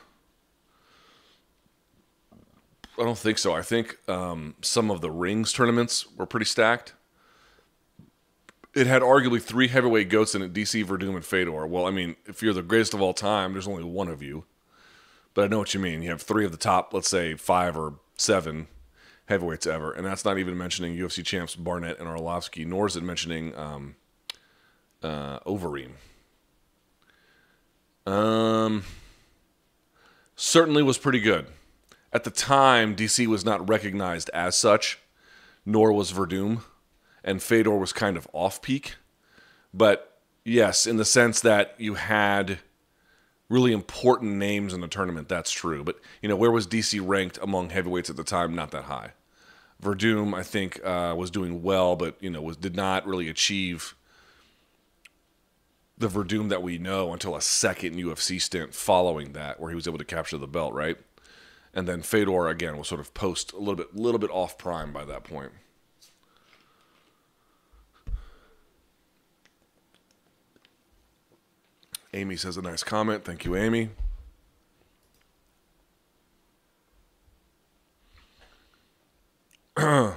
I 2.99 3.03
don't 3.03 3.17
think 3.17 3.37
so. 3.37 3.53
I 3.53 3.61
think 3.61 3.97
um, 4.09 4.55
some 4.61 4.91
of 4.91 5.01
the 5.01 5.09
rings 5.09 5.53
tournaments 5.53 6.05
were 6.17 6.25
pretty 6.25 6.45
stacked. 6.45 6.93
It 8.73 8.87
had 8.87 9.01
arguably 9.01 9.41
three 9.41 9.67
heavyweight 9.67 10.09
goats 10.09 10.35
in 10.35 10.41
it: 10.41 10.53
DC, 10.53 10.85
Werdum, 10.85 11.15
and 11.15 11.25
Fedor. 11.25 11.67
Well, 11.67 11.85
I 11.85 11.91
mean, 11.91 12.15
if 12.25 12.41
you're 12.41 12.53
the 12.53 12.61
greatest 12.61 12.93
of 12.93 13.01
all 13.01 13.13
time, 13.13 13.53
there's 13.53 13.67
only 13.67 13.83
one 13.83 14.07
of 14.07 14.21
you. 14.21 14.45
But 15.33 15.45
I 15.45 15.47
know 15.47 15.59
what 15.59 15.73
you 15.73 15.79
mean. 15.79 16.01
You 16.01 16.09
have 16.09 16.21
three 16.21 16.45
of 16.45 16.51
the 16.51 16.57
top, 16.57 16.93
let's 16.93 17.09
say 17.09 17.35
five 17.35 17.77
or 17.77 17.95
seven 18.17 18.67
heavyweights 19.27 19.65
ever, 19.65 19.91
and 19.91 20.05
that's 20.05 20.25
not 20.25 20.37
even 20.37 20.57
mentioning 20.57 20.97
UFC 20.97 21.23
champs 21.23 21.55
Barnett 21.55 21.99
and 21.99 22.07
Arlovsky, 22.07 22.65
nor 22.65 22.87
is 22.87 22.95
it 22.95 23.03
mentioning 23.03 23.55
um, 23.55 23.95
uh, 25.03 25.39
Overeem. 25.41 25.91
Um, 28.05 28.83
certainly 30.35 30.81
was 30.81 30.97
pretty 30.97 31.19
good. 31.19 31.47
At 32.13 32.23
the 32.23 32.31
time, 32.31 32.95
DC 32.95 33.25
was 33.27 33.45
not 33.45 33.67
recognized 33.69 34.29
as 34.33 34.57
such, 34.57 34.99
nor 35.65 35.93
was 35.93 36.11
Werdum, 36.11 36.63
and 37.23 37.41
Fedor 37.41 37.77
was 37.77 37.93
kind 37.93 38.17
of 38.17 38.27
off 38.33 38.61
peak. 38.61 38.95
But 39.73 40.19
yes, 40.43 40.85
in 40.85 40.97
the 40.97 41.05
sense 41.05 41.39
that 41.41 41.75
you 41.77 41.93
had 41.93 42.59
really 43.49 43.71
important 43.71 44.33
names 44.33 44.73
in 44.73 44.81
the 44.81 44.87
tournament, 44.87 45.29
that's 45.29 45.51
true. 45.51 45.83
But 45.83 45.99
you 46.21 46.27
know, 46.27 46.35
where 46.35 46.51
was 46.51 46.67
DC 46.67 46.99
ranked 47.03 47.39
among 47.41 47.69
heavyweights 47.69 48.09
at 48.09 48.17
the 48.17 48.23
time? 48.23 48.55
Not 48.55 48.71
that 48.71 48.83
high. 48.83 49.11
Werdum, 49.81 50.33
I 50.35 50.43
think, 50.43 50.83
uh, 50.85 51.15
was 51.17 51.31
doing 51.31 51.63
well, 51.63 51.95
but 51.95 52.15
you 52.19 52.29
know, 52.29 52.41
was 52.41 52.57
did 52.57 52.75
not 52.75 53.07
really 53.07 53.29
achieve 53.29 53.95
the 56.01 56.09
Werdum 56.09 56.49
that 56.49 56.61
we 56.61 56.77
know 56.77 57.13
until 57.13 57.35
a 57.35 57.41
second 57.41 57.95
UFC 57.95 58.41
stint 58.41 58.73
following 58.73 59.33
that, 59.33 59.59
where 59.59 59.69
he 59.69 59.75
was 59.75 59.87
able 59.87 59.99
to 59.99 60.05
capture 60.05 60.37
the 60.37 60.47
belt, 60.47 60.73
right? 60.73 60.97
And 61.73 61.87
then 61.87 62.01
Fedor 62.01 62.49
again 62.49 62.77
was 62.77 62.89
sort 62.89 62.99
of 62.99 63.13
post 63.13 63.53
a 63.53 63.57
little 63.57 63.75
bit, 63.75 63.95
little 63.95 64.19
bit 64.19 64.31
off 64.31 64.57
prime 64.57 64.91
by 64.91 65.05
that 65.05 65.23
point. 65.23 65.51
Amy 72.13 72.35
says 72.35 72.57
a 72.57 72.61
nice 72.61 72.83
comment. 72.83 73.23
Thank 73.23 73.45
you, 73.45 73.55
Amy. 73.55 73.91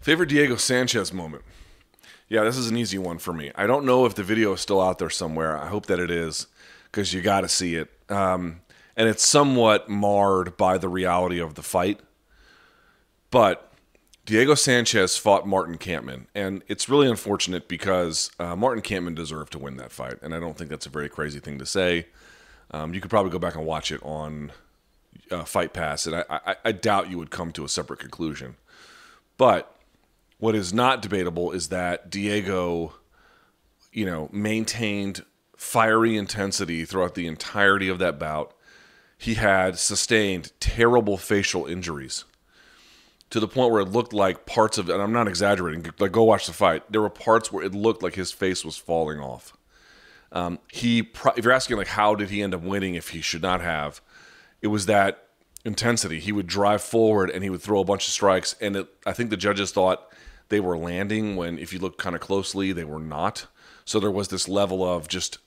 Favorite 0.00 0.28
Diego 0.28 0.56
Sanchez 0.56 1.12
moment? 1.12 1.44
Yeah, 2.28 2.44
this 2.44 2.56
is 2.56 2.68
an 2.68 2.76
easy 2.76 2.98
one 2.98 3.18
for 3.18 3.32
me. 3.32 3.50
I 3.54 3.66
don't 3.66 3.84
know 3.84 4.04
if 4.04 4.14
the 4.14 4.22
video 4.22 4.52
is 4.52 4.60
still 4.60 4.82
out 4.82 4.98
there 4.98 5.10
somewhere. 5.10 5.56
I 5.56 5.68
hope 5.68 5.86
that 5.86 5.98
it 5.98 6.10
is 6.10 6.46
because 6.84 7.14
you 7.14 7.22
got 7.22 7.40
to 7.40 7.48
see 7.48 7.74
it. 7.74 7.90
Um, 8.10 8.60
and 8.96 9.08
it's 9.08 9.24
somewhat 9.24 9.88
marred 9.88 10.56
by 10.56 10.76
the 10.76 10.88
reality 10.88 11.38
of 11.38 11.54
the 11.54 11.62
fight. 11.62 12.00
But 13.30 13.72
Diego 14.26 14.54
Sanchez 14.54 15.16
fought 15.16 15.46
Martin 15.46 15.78
Kampmann, 15.78 16.26
and 16.34 16.62
it's 16.68 16.88
really 16.88 17.08
unfortunate 17.08 17.68
because 17.68 18.30
uh, 18.38 18.54
Martin 18.56 18.82
Kampmann 18.82 19.14
deserved 19.14 19.52
to 19.52 19.58
win 19.58 19.76
that 19.76 19.92
fight, 19.92 20.16
and 20.20 20.34
I 20.34 20.40
don't 20.40 20.56
think 20.56 20.68
that's 20.68 20.84
a 20.84 20.90
very 20.90 21.08
crazy 21.08 21.40
thing 21.40 21.58
to 21.58 21.66
say. 21.66 22.08
Um, 22.70 22.92
you 22.92 23.00
could 23.00 23.08
probably 23.08 23.30
go 23.30 23.38
back 23.38 23.54
and 23.54 23.64
watch 23.64 23.90
it 23.90 24.02
on 24.02 24.52
uh, 25.30 25.44
Fight 25.44 25.72
Pass, 25.72 26.06
and 26.06 26.16
I, 26.16 26.24
I, 26.28 26.56
I 26.66 26.72
doubt 26.72 27.10
you 27.10 27.16
would 27.16 27.30
come 27.30 27.52
to 27.52 27.64
a 27.64 27.68
separate 27.68 28.00
conclusion. 28.00 28.56
But 29.38 29.74
what 30.38 30.54
is 30.54 30.72
not 30.72 31.02
debatable 31.02 31.52
is 31.52 31.68
that 31.68 32.10
Diego, 32.10 32.94
you 33.92 34.06
know, 34.06 34.28
maintained 34.32 35.24
fiery 35.56 36.16
intensity 36.16 36.84
throughout 36.84 37.14
the 37.14 37.26
entirety 37.26 37.88
of 37.88 37.98
that 37.98 38.18
bout. 38.18 38.54
He 39.16 39.34
had 39.34 39.78
sustained 39.78 40.52
terrible 40.60 41.16
facial 41.16 41.66
injuries 41.66 42.24
to 43.30 43.40
the 43.40 43.48
point 43.48 43.72
where 43.72 43.82
it 43.82 43.88
looked 43.88 44.12
like 44.12 44.46
parts 44.46 44.78
of 44.78 44.88
and 44.88 45.02
I'm 45.02 45.12
not 45.12 45.26
exaggerating. 45.26 45.92
Like 45.98 46.12
go 46.12 46.22
watch 46.22 46.46
the 46.46 46.52
fight. 46.52 46.90
There 46.90 47.02
were 47.02 47.10
parts 47.10 47.52
where 47.52 47.64
it 47.64 47.74
looked 47.74 48.02
like 48.02 48.14
his 48.14 48.30
face 48.30 48.64
was 48.64 48.76
falling 48.76 49.18
off. 49.18 49.54
Um, 50.30 50.58
he, 50.70 51.10
if 51.36 51.44
you're 51.44 51.52
asking 51.52 51.78
like 51.78 51.88
how 51.88 52.14
did 52.14 52.30
he 52.30 52.42
end 52.42 52.54
up 52.54 52.62
winning 52.62 52.94
if 52.94 53.10
he 53.10 53.20
should 53.20 53.42
not 53.42 53.60
have, 53.60 54.00
it 54.62 54.68
was 54.68 54.86
that 54.86 55.24
intensity. 55.64 56.20
He 56.20 56.32
would 56.32 56.46
drive 56.46 56.82
forward 56.82 57.30
and 57.30 57.42
he 57.42 57.50
would 57.50 57.60
throw 57.60 57.80
a 57.80 57.84
bunch 57.84 58.06
of 58.06 58.12
strikes, 58.12 58.54
and 58.60 58.76
it, 58.76 58.88
I 59.04 59.12
think 59.12 59.30
the 59.30 59.36
judges 59.36 59.72
thought 59.72 60.08
they 60.48 60.60
were 60.60 60.78
landing 60.78 61.36
when, 61.36 61.58
if 61.58 61.72
you 61.72 61.78
look 61.78 61.98
kind 61.98 62.14
of 62.14 62.20
closely, 62.20 62.72
they 62.72 62.84
were 62.84 62.98
not. 62.98 63.46
So 63.84 64.00
there 64.00 64.10
was 64.10 64.28
this 64.28 64.48
level 64.48 64.84
of 64.84 65.08
just 65.08 65.38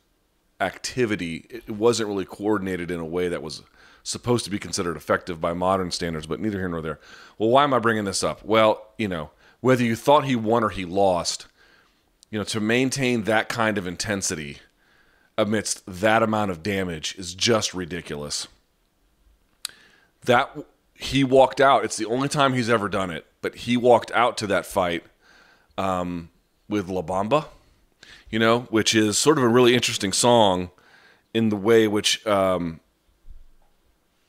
activity. 0.60 1.46
It 1.50 1.70
wasn't 1.70 2.10
really 2.10 2.26
coordinated 2.26 2.92
in 2.92 3.00
a 3.00 3.06
way 3.06 3.28
that 3.28 3.42
was 3.42 3.64
supposed 4.04 4.46
to 4.46 4.52
be 4.52 4.60
considered 4.60 4.98
effective 4.98 5.40
by 5.40 5.54
modern 5.54 5.92
standards, 5.92 6.28
but 6.28 6.40
neither 6.40 6.60
here 6.60 6.70
nor 6.70 6.82
there. 6.82 7.00
Well, 7.38 7.50
why 7.50 7.64
am 7.64 7.74
I 7.74 7.80
bringing 7.80 8.06
this 8.06 8.24
up? 8.24 8.44
Well, 8.44 8.88
you 8.98 9.08
know, 9.08 9.32
whether 9.60 9.84
you 9.84 9.96
thought 9.96 10.26
he 10.26 10.36
won 10.36 10.64
or 10.64 10.70
he 10.70 10.86
lost, 10.86 11.48
you 12.30 12.40
know, 12.40 12.46
to 12.46 12.60
maintain 12.60 13.24
that 13.24 13.50
kind 13.50 13.78
of 13.78 13.86
intensity 13.86 14.58
amidst 15.38 15.84
that 15.86 16.24
amount 16.24 16.52
of 16.52 16.64
damage 16.64 17.16
is 17.18 17.34
just 17.36 17.74
ridiculous. 17.74 18.48
That 20.26 20.56
he 21.02 21.24
walked 21.24 21.60
out. 21.60 21.84
It's 21.84 21.98
the 21.98 22.06
only 22.06 22.30
time 22.30 22.54
he's 22.54 22.70
ever 22.70 22.88
done 22.88 23.10
it, 23.10 23.26
but 23.42 23.56
he 23.56 23.76
walked 23.76 24.12
out 24.12 24.38
to 24.38 24.48
that 24.48 24.68
fight 24.68 25.04
um, 25.76 26.30
with 26.70 26.90
La 26.90 27.02
Bamba, 27.02 27.48
you 28.30 28.38
know, 28.38 28.62
which 28.70 28.94
is 28.94 29.18
sort 29.18 29.40
of 29.40 29.44
a 29.44 29.48
really 29.48 29.74
interesting 29.74 30.14
song 30.14 30.70
in 31.34 31.50
the 31.50 31.56
way 31.56 31.88
which, 31.88 32.26
um, 32.28 32.80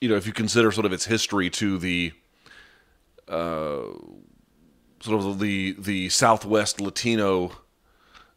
you 0.00 0.08
know, 0.08 0.16
if 0.16 0.26
you 0.26 0.32
consider 0.32 0.72
sort 0.72 0.86
of 0.86 0.94
its 0.94 1.04
history 1.04 1.50
to 1.50 1.76
the 1.76 2.12
uh, 3.28 3.82
sort 5.00 5.22
of 5.22 5.40
the 5.40 5.76
the 5.78 6.08
Southwest 6.08 6.80
Latino 6.80 7.52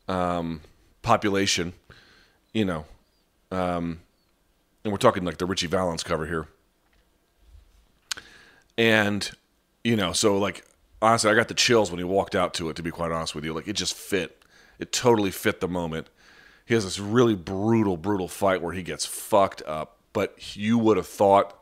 um, 0.09 0.59
population, 1.03 1.71
you 2.53 2.65
know, 2.65 2.83
um, 3.49 4.01
and 4.83 4.91
we're 4.91 4.97
talking 4.97 5.23
like 5.23 5.37
the 5.37 5.45
Ritchie 5.45 5.67
Valens 5.67 6.03
cover 6.03 6.25
here 6.25 6.49
and, 8.77 9.29
you 9.83 9.95
know, 9.95 10.13
so 10.13 10.37
like, 10.37 10.65
honestly, 11.01 11.29
I 11.29 11.35
got 11.35 11.47
the 11.47 11.53
chills 11.53 11.91
when 11.91 11.99
he 11.99 12.03
walked 12.03 12.35
out 12.35 12.53
to 12.55 12.69
it, 12.69 12.75
to 12.75 12.83
be 12.83 12.91
quite 12.91 13.11
honest 13.11 13.35
with 13.35 13.45
you. 13.45 13.53
Like, 13.53 13.67
it 13.67 13.73
just 13.73 13.93
fit. 13.93 14.43
It 14.79 14.91
totally 14.91 15.31
fit 15.31 15.61
the 15.61 15.67
moment. 15.67 16.09
He 16.65 16.73
has 16.73 16.83
this 16.83 16.99
really 16.99 17.35
brutal, 17.35 17.95
brutal 17.95 18.27
fight 18.27 18.61
where 18.61 18.73
he 18.73 18.83
gets 18.83 19.05
fucked 19.05 19.61
up, 19.67 19.97
but 20.13 20.55
you 20.57 20.77
would 20.77 20.97
have 20.97 21.07
thought 21.07 21.57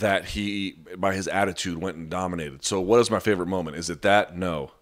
that 0.00 0.26
he, 0.26 0.76
by 0.98 1.14
his 1.14 1.28
attitude, 1.28 1.78
went 1.78 1.96
and 1.96 2.10
dominated. 2.10 2.64
So, 2.64 2.80
what 2.80 2.98
is 3.00 3.10
my 3.10 3.20
favorite 3.20 3.46
moment? 3.46 3.76
Is 3.76 3.88
it 3.88 4.02
that? 4.02 4.36
No. 4.36 4.72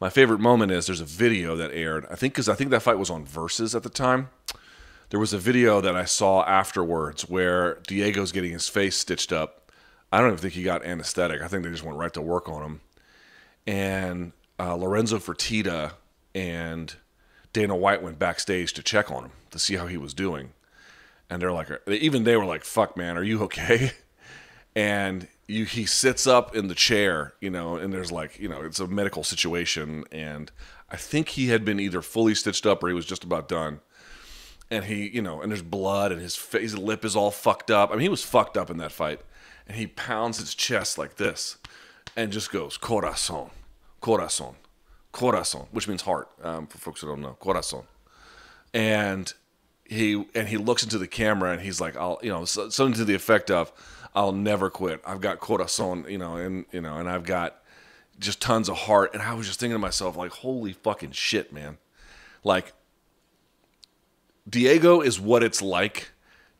My 0.00 0.10
favorite 0.10 0.40
moment 0.40 0.72
is 0.72 0.86
there's 0.86 1.00
a 1.00 1.04
video 1.04 1.56
that 1.56 1.72
aired. 1.72 2.06
I 2.10 2.16
think 2.16 2.34
because 2.34 2.48
I 2.48 2.54
think 2.54 2.70
that 2.70 2.82
fight 2.82 2.98
was 2.98 3.10
on 3.10 3.24
Versus 3.24 3.74
at 3.74 3.82
the 3.82 3.88
time. 3.88 4.30
There 5.10 5.20
was 5.20 5.32
a 5.32 5.38
video 5.38 5.80
that 5.80 5.96
I 5.96 6.04
saw 6.04 6.44
afterwards 6.44 7.22
where 7.28 7.76
Diego's 7.86 8.30
getting 8.30 8.52
his 8.52 8.68
face 8.68 8.96
stitched 8.96 9.32
up 9.32 9.57
I 10.10 10.18
don't 10.18 10.28
even 10.28 10.38
think 10.38 10.54
he 10.54 10.62
got 10.62 10.84
anesthetic. 10.84 11.42
I 11.42 11.48
think 11.48 11.64
they 11.64 11.70
just 11.70 11.84
went 11.84 11.98
right 11.98 12.12
to 12.14 12.22
work 12.22 12.48
on 12.48 12.62
him. 12.62 12.80
And 13.66 14.32
uh, 14.58 14.74
Lorenzo 14.74 15.18
Fertitta 15.18 15.92
and 16.34 16.94
Dana 17.52 17.76
White 17.76 18.02
went 18.02 18.18
backstage 18.18 18.72
to 18.74 18.82
check 18.82 19.10
on 19.10 19.24
him 19.24 19.32
to 19.50 19.58
see 19.58 19.76
how 19.76 19.86
he 19.86 19.96
was 19.96 20.14
doing. 20.14 20.52
And 21.28 21.42
they're 21.42 21.52
like, 21.52 21.68
even 21.86 22.24
they 22.24 22.36
were 22.36 22.46
like, 22.46 22.64
"Fuck, 22.64 22.96
man, 22.96 23.18
are 23.18 23.24
you 23.24 23.42
okay?" 23.44 23.92
And 24.76 25.26
you, 25.48 25.64
he 25.64 25.86
sits 25.86 26.24
up 26.28 26.54
in 26.54 26.68
the 26.68 26.74
chair, 26.74 27.34
you 27.40 27.50
know, 27.50 27.74
and 27.74 27.92
there's 27.92 28.12
like, 28.12 28.38
you 28.38 28.48
know, 28.48 28.60
it's 28.60 28.78
a 28.78 28.86
medical 28.86 29.24
situation, 29.24 30.04
and 30.12 30.52
I 30.88 30.96
think 30.96 31.30
he 31.30 31.48
had 31.48 31.64
been 31.64 31.80
either 31.80 32.00
fully 32.00 32.36
stitched 32.36 32.64
up 32.64 32.84
or 32.84 32.88
he 32.88 32.94
was 32.94 33.06
just 33.06 33.24
about 33.24 33.48
done. 33.48 33.80
And 34.70 34.84
he, 34.84 35.08
you 35.08 35.20
know, 35.20 35.40
and 35.40 35.50
there's 35.50 35.62
blood, 35.62 36.12
and 36.12 36.20
his 36.20 36.36
face, 36.36 36.62
his 36.62 36.78
lip 36.78 37.04
is 37.04 37.16
all 37.16 37.32
fucked 37.32 37.72
up. 37.72 37.90
I 37.90 37.94
mean, 37.94 38.02
he 38.02 38.08
was 38.08 38.22
fucked 38.22 38.56
up 38.56 38.70
in 38.70 38.76
that 38.76 38.92
fight 38.92 39.20
and 39.68 39.76
he 39.76 39.86
pounds 39.86 40.38
his 40.38 40.54
chest 40.54 40.98
like 40.98 41.16
this 41.16 41.58
and 42.16 42.32
just 42.32 42.50
goes 42.50 42.76
corazon, 42.76 43.50
corazon, 44.00 44.56
corazon, 45.12 45.66
which 45.70 45.86
means 45.86 46.02
heart 46.02 46.28
um, 46.42 46.66
for 46.66 46.78
folks 46.78 47.02
who 47.02 47.06
don't 47.06 47.20
know, 47.20 47.36
corazon. 47.38 47.84
And 48.72 49.32
he 49.84 50.26
and 50.34 50.48
he 50.48 50.56
looks 50.56 50.82
into 50.82 50.98
the 50.98 51.06
camera 51.06 51.52
and 51.52 51.60
he's 51.60 51.80
like, 51.80 51.96
"I'll," 51.96 52.18
you 52.22 52.30
know, 52.30 52.44
something 52.44 52.94
to 52.94 53.04
the 53.04 53.14
effect 53.14 53.50
of, 53.50 53.72
"I'll 54.14 54.32
never 54.32 54.70
quit. 54.70 55.00
I've 55.06 55.20
got 55.20 55.38
corazon, 55.38 56.06
you 56.08 56.18
know, 56.18 56.36
and 56.36 56.64
you 56.72 56.80
know, 56.80 56.96
and 56.96 57.08
I've 57.08 57.24
got 57.24 57.62
just 58.18 58.40
tons 58.40 58.68
of 58.68 58.76
heart." 58.76 59.14
And 59.14 59.22
I 59.22 59.34
was 59.34 59.46
just 59.46 59.60
thinking 59.60 59.74
to 59.74 59.78
myself, 59.78 60.16
like, 60.16 60.32
"Holy 60.32 60.72
fucking 60.72 61.12
shit, 61.12 61.52
man!" 61.52 61.78
Like, 62.44 62.72
Diego 64.48 65.00
is 65.00 65.18
what 65.18 65.42
it's 65.42 65.62
like 65.62 66.10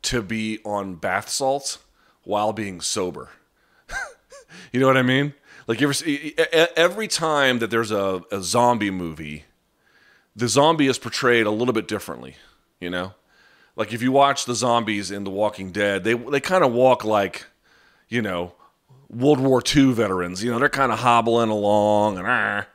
to 0.03 0.23
be 0.23 0.61
on 0.65 0.95
bath 0.95 1.29
salts 1.29 1.79
while 2.29 2.53
being 2.53 2.79
sober. 2.81 3.31
you 4.73 4.79
know 4.79 4.87
what 4.87 4.99
I 4.99 5.03
mean? 5.03 5.33
Like 5.67 5.81
you 5.81 5.87
ever 5.87 5.95
see, 5.95 6.35
every 6.53 7.09
time 7.09 7.59
that 7.61 7.71
there's 7.71 7.91
a, 7.91 8.21
a 8.31 8.43
zombie 8.43 8.91
movie, 8.91 9.47
the 10.37 10.47
zombie 10.47 10.89
is 10.89 10.99
portrayed 10.99 11.47
a 11.47 11.51
little 11.51 11.73
bit 11.73 11.89
differently. 11.89 12.37
You 12.81 12.91
know, 12.91 13.15
like 13.77 13.95
if 13.95 14.03
you 14.03 14.13
watch 14.13 14.45
the 14.45 14.55
zombies 14.55 15.11
in 15.11 15.25
The 15.25 15.31
Walking 15.31 15.73
Dead, 15.73 16.05
they 16.05 16.13
they 16.13 16.39
kind 16.41 16.63
of 16.63 16.73
walk 16.73 17.03
like, 17.03 17.47
you 18.09 18.21
know, 18.21 18.53
World 19.09 19.41
War 19.41 19.63
II 19.75 19.93
veterans. 19.93 20.45
You 20.45 20.51
know, 20.51 20.59
they're 20.59 20.69
kind 20.69 20.93
of 20.93 20.99
hobbling 20.99 21.49
along 21.49 22.19
and, 22.19 22.67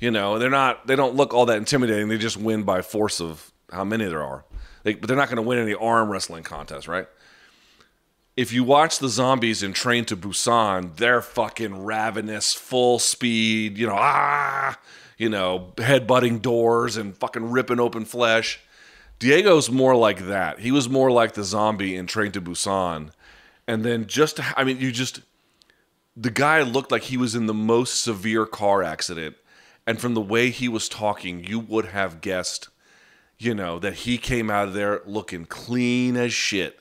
you 0.00 0.10
know, 0.10 0.38
they're 0.38 0.50
not, 0.50 0.86
they 0.86 0.96
don't 0.96 1.14
look 1.14 1.32
all 1.32 1.46
that 1.46 1.56
intimidating. 1.56 2.08
They 2.08 2.18
just 2.18 2.36
win 2.36 2.62
by 2.62 2.82
force 2.82 3.22
of 3.22 3.52
how 3.72 3.84
many 3.84 4.04
there 4.04 4.22
are. 4.22 4.44
They, 4.82 4.94
but 4.94 5.08
they're 5.08 5.16
not 5.16 5.28
going 5.28 5.36
to 5.36 5.42
win 5.42 5.58
any 5.58 5.74
arm 5.74 6.10
wrestling 6.10 6.44
contest, 6.44 6.86
right? 6.86 7.08
If 8.38 8.52
you 8.52 8.62
watch 8.62 9.00
the 9.00 9.08
zombies 9.08 9.64
in 9.64 9.72
Train 9.72 10.04
to 10.04 10.16
Busan, 10.16 10.94
they're 10.94 11.22
fucking 11.22 11.84
ravenous, 11.84 12.54
full 12.54 13.00
speed, 13.00 13.76
you 13.76 13.88
know, 13.88 13.96
ah, 13.98 14.78
you 15.16 15.28
know, 15.28 15.72
headbutting 15.74 16.40
doors 16.40 16.96
and 16.96 17.16
fucking 17.16 17.50
ripping 17.50 17.80
open 17.80 18.04
flesh. 18.04 18.60
Diego's 19.18 19.72
more 19.72 19.96
like 19.96 20.28
that. 20.28 20.60
He 20.60 20.70
was 20.70 20.88
more 20.88 21.10
like 21.10 21.34
the 21.34 21.42
zombie 21.42 21.96
in 21.96 22.06
Train 22.06 22.30
to 22.30 22.40
Busan. 22.40 23.10
And 23.66 23.84
then 23.84 24.06
just, 24.06 24.38
I 24.56 24.62
mean, 24.62 24.78
you 24.78 24.92
just, 24.92 25.22
the 26.16 26.30
guy 26.30 26.62
looked 26.62 26.92
like 26.92 27.02
he 27.02 27.16
was 27.16 27.34
in 27.34 27.46
the 27.46 27.52
most 27.54 28.00
severe 28.00 28.46
car 28.46 28.84
accident. 28.84 29.34
And 29.84 30.00
from 30.00 30.14
the 30.14 30.20
way 30.20 30.50
he 30.50 30.68
was 30.68 30.88
talking, 30.88 31.42
you 31.42 31.58
would 31.58 31.86
have 31.86 32.20
guessed, 32.20 32.68
you 33.36 33.52
know, 33.52 33.80
that 33.80 33.94
he 33.94 34.16
came 34.16 34.48
out 34.48 34.68
of 34.68 34.74
there 34.74 35.02
looking 35.06 35.44
clean 35.44 36.16
as 36.16 36.32
shit. 36.32 36.78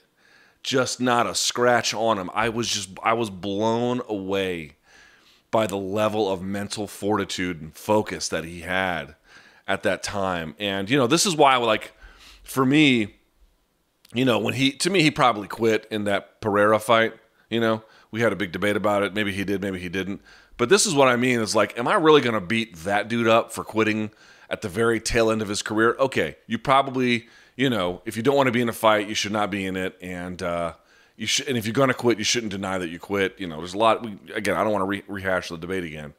Just 0.67 0.99
not 0.99 1.25
a 1.25 1.33
scratch 1.33 1.93
on 1.93 2.19
him. 2.19 2.29
I 2.33 2.49
was 2.49 2.67
just, 2.67 2.89
I 3.01 3.13
was 3.13 3.29
blown 3.29 4.01
away 4.09 4.75
by 5.49 5.65
the 5.65 5.77
level 5.77 6.29
of 6.29 6.41
mental 6.41 6.87
fortitude 6.87 7.61
and 7.61 7.73
focus 7.73 8.27
that 8.27 8.43
he 8.43 8.59
had 8.59 9.15
at 9.65 9.83
that 9.83 10.03
time. 10.03 10.55
And, 10.59 10.89
you 10.89 10.97
know, 10.97 11.07
this 11.07 11.25
is 11.25 11.37
why, 11.37 11.55
like, 11.55 11.93
for 12.43 12.65
me, 12.65 13.15
you 14.13 14.25
know, 14.25 14.39
when 14.39 14.55
he 14.55 14.73
to 14.73 14.89
me 14.89 15.01
he 15.01 15.09
probably 15.09 15.47
quit 15.47 15.87
in 15.89 16.03
that 16.03 16.41
Pereira 16.41 16.79
fight. 16.79 17.13
You 17.49 17.61
know, 17.61 17.83
we 18.11 18.19
had 18.19 18.33
a 18.33 18.35
big 18.35 18.51
debate 18.51 18.75
about 18.75 19.03
it. 19.03 19.13
Maybe 19.13 19.31
he 19.31 19.45
did, 19.45 19.61
maybe 19.61 19.79
he 19.79 19.87
didn't. 19.87 20.21
But 20.57 20.67
this 20.67 20.85
is 20.85 20.93
what 20.93 21.07
I 21.07 21.15
mean: 21.15 21.39
is 21.39 21.55
like, 21.55 21.79
am 21.79 21.87
I 21.87 21.95
really 21.95 22.19
going 22.19 22.33
to 22.33 22.45
beat 22.45 22.75
that 22.79 23.07
dude 23.07 23.29
up 23.29 23.53
for 23.53 23.63
quitting 23.63 24.11
at 24.49 24.61
the 24.61 24.69
very 24.69 24.99
tail 24.99 25.31
end 25.31 25.41
of 25.41 25.47
his 25.47 25.61
career? 25.61 25.95
Okay, 25.97 26.35
you 26.45 26.57
probably, 26.57 27.27
you 27.57 27.69
know, 27.69 28.01
if 28.05 28.15
you 28.15 28.23
don't 28.23 28.37
want 28.37 28.47
to 28.47 28.53
be 28.53 28.61
in 28.61 28.69
a 28.69 28.73
fight, 28.73 29.09
you 29.09 29.15
should 29.15 29.33
not 29.33 29.51
be 29.51 29.65
in 29.65 29.75
it, 29.75 29.97
and 30.01 30.41
uh, 30.41 30.73
you 31.17 31.27
should. 31.27 31.49
And 31.49 31.57
if 31.57 31.65
you're 31.65 31.73
going 31.73 31.89
to 31.89 31.93
quit, 31.93 32.17
you 32.17 32.23
shouldn't 32.23 32.53
deny 32.53 32.77
that 32.77 32.87
you 32.87 32.99
quit. 32.99 33.35
You 33.37 33.47
know, 33.47 33.57
there's 33.57 33.73
a 33.73 33.77
lot. 33.77 34.01
We, 34.01 34.17
again, 34.33 34.55
I 34.55 34.63
don't 34.63 34.71
want 34.71 34.83
to 34.83 34.87
re- 34.87 35.03
rehash 35.09 35.49
the 35.49 35.57
debate 35.57 35.83
again, 35.83 36.13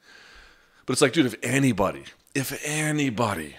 but 0.85 0.92
it's 0.92 1.01
like, 1.01 1.14
dude, 1.14 1.24
if 1.24 1.37
anybody, 1.42 2.05
if 2.35 2.61
anybody 2.62 3.57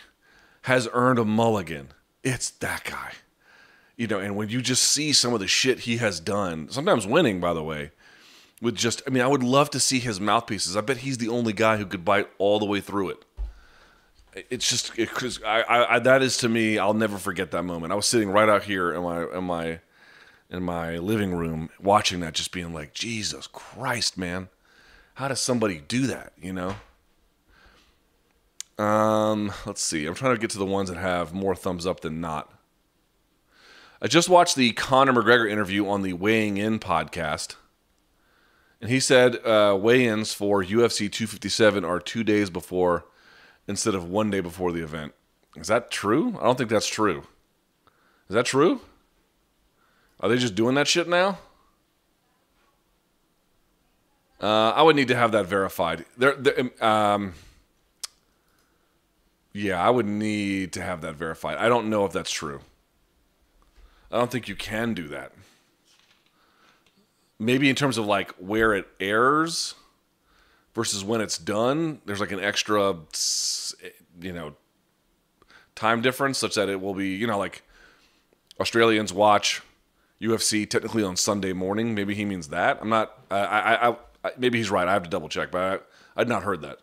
has 0.64 0.88
earned 0.94 1.18
a 1.18 1.26
mulligan 1.26 1.90
it's 2.24 2.50
that 2.52 2.84
guy. 2.84 3.14
You 3.96 4.08
know, 4.08 4.20
and 4.20 4.36
when 4.36 4.50
you 4.50 4.62
just 4.62 4.84
see 4.84 5.12
some 5.12 5.34
of 5.34 5.40
the 5.40 5.48
shit 5.48 5.80
he 5.80 5.98
has 5.98 6.20
done, 6.20 6.70
sometimes 6.70 7.06
winning, 7.06 7.40
by 7.40 7.54
the 7.54 7.64
way, 7.64 7.92
with 8.62 8.76
just, 8.76 9.02
I 9.06 9.10
mean, 9.10 9.24
I 9.24 9.28
would 9.28 9.44
love 9.44 9.70
to 9.72 9.80
see 9.80 10.00
his 10.00 10.20
mouthpieces. 10.20 10.78
I 10.78 10.82
bet 10.82 10.98
he's 10.98 11.18
the 11.18 11.30
only 11.30 11.54
guy 11.54 11.78
who 11.78 11.86
could 11.86 12.06
bite 12.06 12.30
all 12.38 12.60
the 12.60 12.66
way 12.66 12.80
through 12.82 13.10
it. 13.10 13.26
It's 14.34 14.70
just, 14.70 14.98
it, 14.98 15.10
I, 15.46 15.62
I, 15.62 15.96
I, 15.96 16.00
that 16.00 16.22
is 16.22 16.38
to 16.38 16.50
me, 16.50 16.78
I'll 16.78 16.94
never 16.94 17.18
forget 17.18 17.52
that 17.52 17.64
moment. 17.64 17.92
I 17.92 17.96
was 17.96 18.06
sitting 18.06 18.30
right 18.30 18.48
out 18.48 18.64
here 18.64 18.94
in 18.94 19.04
my, 19.04 19.24
in 19.38 19.44
my, 19.44 19.80
in 20.50 20.64
my 20.64 20.98
living 20.98 21.34
room 21.34 21.70
watching 21.82 22.20
that, 22.22 22.34
just 22.34 22.52
being 22.52 22.74
like, 22.74 22.94
Jesus 22.94 23.48
Christ, 23.48 24.18
man, 24.18 24.50
how 25.16 25.28
does 25.28 25.40
somebody 25.40 25.82
do 25.88 26.08
that? 26.08 26.34
You 26.42 26.54
know? 26.54 26.76
Um, 28.84 29.52
let's 29.66 29.82
see. 29.82 30.06
I'm 30.06 30.16
trying 30.16 30.36
to 30.36 30.40
get 30.40 30.52
to 30.52 30.58
the 30.58 30.66
ones 30.66 30.90
that 30.90 30.98
have 30.98 31.34
more 31.34 31.56
thumbs 31.56 31.86
up 31.86 32.00
than 32.00 32.22
not. 32.22 32.52
I 34.02 34.08
just 34.08 34.30
watched 34.30 34.56
the 34.56 34.72
Conor 34.72 35.12
McGregor 35.12 35.52
interview 35.52 35.86
on 35.88 36.04
the 36.04 36.14
Weighing 36.14 36.56
In 36.56 36.80
podcast. 36.80 37.56
And 38.80 38.90
he 38.90 39.02
said 39.02 39.46
uh, 39.46 39.78
weigh 39.80 40.08
ins 40.08 40.34
for 40.34 40.64
UFC 40.64 41.12
257 41.12 41.84
are 41.84 42.00
two 42.00 42.24
days 42.24 42.50
before 42.50 43.06
instead 43.70 43.94
of 43.94 44.10
one 44.10 44.32
day 44.32 44.40
before 44.40 44.72
the 44.72 44.82
event. 44.82 45.14
Is 45.56 45.68
that 45.68 45.92
true? 45.92 46.36
I 46.42 46.44
don't 46.44 46.58
think 46.58 46.72
that's 46.72 46.88
true. 46.88 47.20
Is 48.28 48.34
that 48.34 48.48
true? 48.48 48.82
Are 50.20 50.28
they 50.28 50.38
just 50.38 50.56
doing 50.56 50.74
that 50.74 50.88
shit 50.88 51.08
now? 51.08 51.38
Uh, 54.42 54.72
I 54.72 54.82
would 54.82 54.96
need 54.96 55.10
to 55.10 55.16
have 55.16 55.34
that 55.34 55.46
verified. 55.46 56.06
There, 56.18 56.36
um, 56.84 57.34
yeah, 59.54 59.80
I 59.80 59.92
would 59.92 60.08
need 60.08 60.74
to 60.74 60.82
have 60.82 61.02
that 61.02 61.16
verified. 61.16 61.58
I 61.58 61.70
don't 61.70 61.92
know 61.92 62.06
if 62.06 62.12
that's 62.12 62.32
true. 62.32 62.62
I 64.12 64.18
don't 64.18 64.32
think 64.32 64.48
you 64.48 64.56
can 64.56 64.96
do 64.96 65.08
that. 65.10 65.32
Maybe 67.38 67.70
in 67.70 67.76
terms 67.76 68.00
of 68.00 68.08
like 68.08 68.32
where 68.32 68.74
it 68.74 68.88
airs 69.00 69.76
versus 70.80 71.04
when 71.04 71.20
it's 71.20 71.38
done, 71.38 72.00
there's 72.06 72.22
like 72.22 72.32
an 72.32 72.40
extra, 72.40 72.96
you 74.22 74.32
know, 74.32 74.54
time 75.76 76.02
difference 76.02 76.38
such 76.38 76.56
that 76.56 76.70
it 76.70 76.80
will 76.80 76.94
be, 76.94 77.10
you 77.10 77.28
know, 77.28 77.38
like 77.38 77.64
Australians 78.62 79.12
watch 79.12 79.62
UFC 80.22 80.70
technically 80.70 81.04
on 81.04 81.18
Sunday 81.18 81.52
morning. 81.52 81.94
Maybe 81.94 82.16
he 82.16 82.24
means 82.24 82.48
that. 82.48 82.80
I'm 82.82 82.88
not. 82.88 83.12
I. 83.30 83.38
I. 83.38 83.90
I 84.24 84.32
maybe 84.38 84.58
he's 84.58 84.72
right. 84.72 84.88
I 84.88 84.94
have 84.94 85.04
to 85.04 85.10
double 85.10 85.28
check, 85.28 85.52
but 85.52 85.86
I, 86.16 86.22
I'd 86.22 86.30
not 86.30 86.44
heard 86.44 86.62
that. 86.62 86.78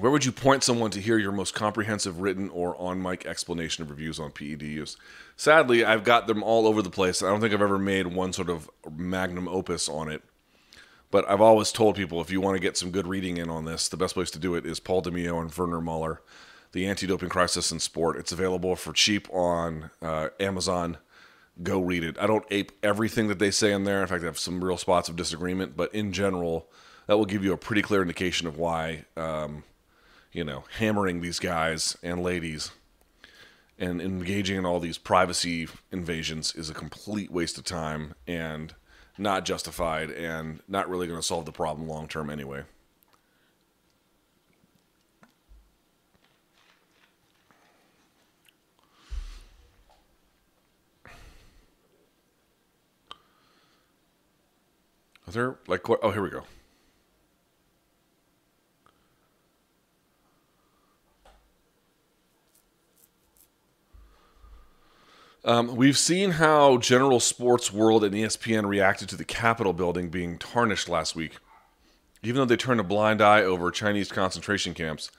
Where 0.00 0.10
would 0.10 0.24
you 0.24 0.32
point 0.32 0.64
someone 0.64 0.90
to 0.92 1.00
hear 1.00 1.18
your 1.18 1.30
most 1.30 1.54
comprehensive 1.54 2.20
written 2.20 2.48
or 2.48 2.74
on 2.80 3.02
mic 3.02 3.26
explanation 3.26 3.82
of 3.82 3.90
reviews 3.90 4.18
on 4.18 4.30
PED 4.30 4.62
use? 4.62 4.96
Sadly, 5.36 5.84
I've 5.84 6.04
got 6.04 6.26
them 6.26 6.42
all 6.42 6.66
over 6.66 6.80
the 6.80 6.88
place. 6.88 7.22
I 7.22 7.28
don't 7.28 7.42
think 7.42 7.52
I've 7.52 7.60
ever 7.60 7.78
made 7.78 8.06
one 8.06 8.32
sort 8.32 8.48
of 8.48 8.70
magnum 8.90 9.46
opus 9.46 9.90
on 9.90 10.10
it. 10.10 10.22
But 11.10 11.28
I've 11.28 11.42
always 11.42 11.70
told 11.70 11.96
people 11.96 12.22
if 12.22 12.30
you 12.30 12.40
want 12.40 12.56
to 12.56 12.62
get 12.62 12.78
some 12.78 12.90
good 12.90 13.06
reading 13.06 13.36
in 13.36 13.50
on 13.50 13.66
this, 13.66 13.88
the 13.88 13.98
best 13.98 14.14
place 14.14 14.30
to 14.30 14.38
do 14.38 14.54
it 14.54 14.64
is 14.64 14.80
Paul 14.80 15.02
Dimeo 15.02 15.38
and 15.38 15.54
Werner 15.54 15.82
Muller, 15.82 16.22
The 16.72 16.86
Anti 16.86 17.06
Doping 17.06 17.28
Crisis 17.28 17.70
in 17.70 17.78
Sport. 17.78 18.16
It's 18.16 18.32
available 18.32 18.76
for 18.76 18.94
cheap 18.94 19.28
on 19.30 19.90
uh, 20.00 20.30
Amazon. 20.40 20.96
Go 21.62 21.78
read 21.78 22.04
it. 22.04 22.16
I 22.18 22.26
don't 22.26 22.46
ape 22.50 22.72
everything 22.82 23.28
that 23.28 23.38
they 23.38 23.50
say 23.50 23.70
in 23.70 23.84
there. 23.84 24.00
In 24.00 24.08
fact, 24.08 24.22
I 24.22 24.26
have 24.26 24.38
some 24.38 24.64
real 24.64 24.78
spots 24.78 25.10
of 25.10 25.16
disagreement, 25.16 25.76
but 25.76 25.94
in 25.94 26.10
general, 26.10 26.70
that 27.06 27.18
will 27.18 27.26
give 27.26 27.44
you 27.44 27.52
a 27.52 27.58
pretty 27.58 27.82
clear 27.82 28.00
indication 28.00 28.46
of 28.46 28.56
why. 28.56 29.04
Um, 29.14 29.64
you 30.32 30.44
know, 30.44 30.64
hammering 30.78 31.20
these 31.20 31.38
guys 31.38 31.96
and 32.02 32.22
ladies 32.22 32.70
and 33.78 34.00
engaging 34.00 34.58
in 34.58 34.66
all 34.66 34.78
these 34.78 34.98
privacy 34.98 35.66
invasions 35.90 36.54
is 36.54 36.68
a 36.70 36.74
complete 36.74 37.30
waste 37.30 37.58
of 37.58 37.64
time 37.64 38.14
and 38.26 38.74
not 39.18 39.44
justified 39.44 40.10
and 40.10 40.60
not 40.68 40.88
really 40.88 41.06
going 41.06 41.18
to 41.18 41.26
solve 41.26 41.46
the 41.46 41.52
problem 41.52 41.88
long 41.88 42.06
term 42.06 42.30
anyway. 42.30 42.62
Are 55.26 55.32
there 55.32 55.56
like? 55.68 55.88
Oh, 55.88 56.10
here 56.10 56.22
we 56.22 56.30
go. 56.30 56.42
Um, 65.44 65.74
we've 65.74 65.96
seen 65.96 66.32
how 66.32 66.76
General 66.76 67.18
Sports 67.18 67.72
World 67.72 68.04
and 68.04 68.14
ESPN 68.14 68.68
reacted 68.68 69.08
to 69.08 69.16
the 69.16 69.24
Capitol 69.24 69.72
building 69.72 70.10
being 70.10 70.36
tarnished 70.36 70.88
last 70.88 71.16
week, 71.16 71.38
even 72.22 72.36
though 72.36 72.44
they 72.44 72.56
turned 72.56 72.80
a 72.80 72.84
blind 72.84 73.22
eye 73.22 73.42
over 73.42 73.70
Chinese 73.70 74.12
concentration 74.12 74.74
camps 74.74 75.10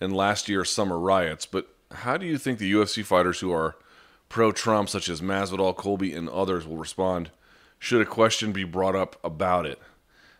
and 0.00 0.14
last 0.14 0.48
year's 0.48 0.70
summer 0.70 0.98
riots. 0.98 1.44
But 1.44 1.68
how 1.90 2.16
do 2.16 2.26
you 2.26 2.38
think 2.38 2.58
the 2.58 2.72
UFC 2.72 3.04
fighters 3.04 3.40
who 3.40 3.52
are 3.52 3.74
pro 4.28 4.52
Trump, 4.52 4.88
such 4.88 5.08
as 5.08 5.20
Masvidal, 5.20 5.76
Colby, 5.76 6.14
and 6.14 6.28
others, 6.28 6.66
will 6.66 6.76
respond 6.76 7.30
should 7.80 8.00
a 8.00 8.06
question 8.06 8.52
be 8.52 8.64
brought 8.64 8.94
up 8.94 9.18
about 9.24 9.66
it? 9.66 9.80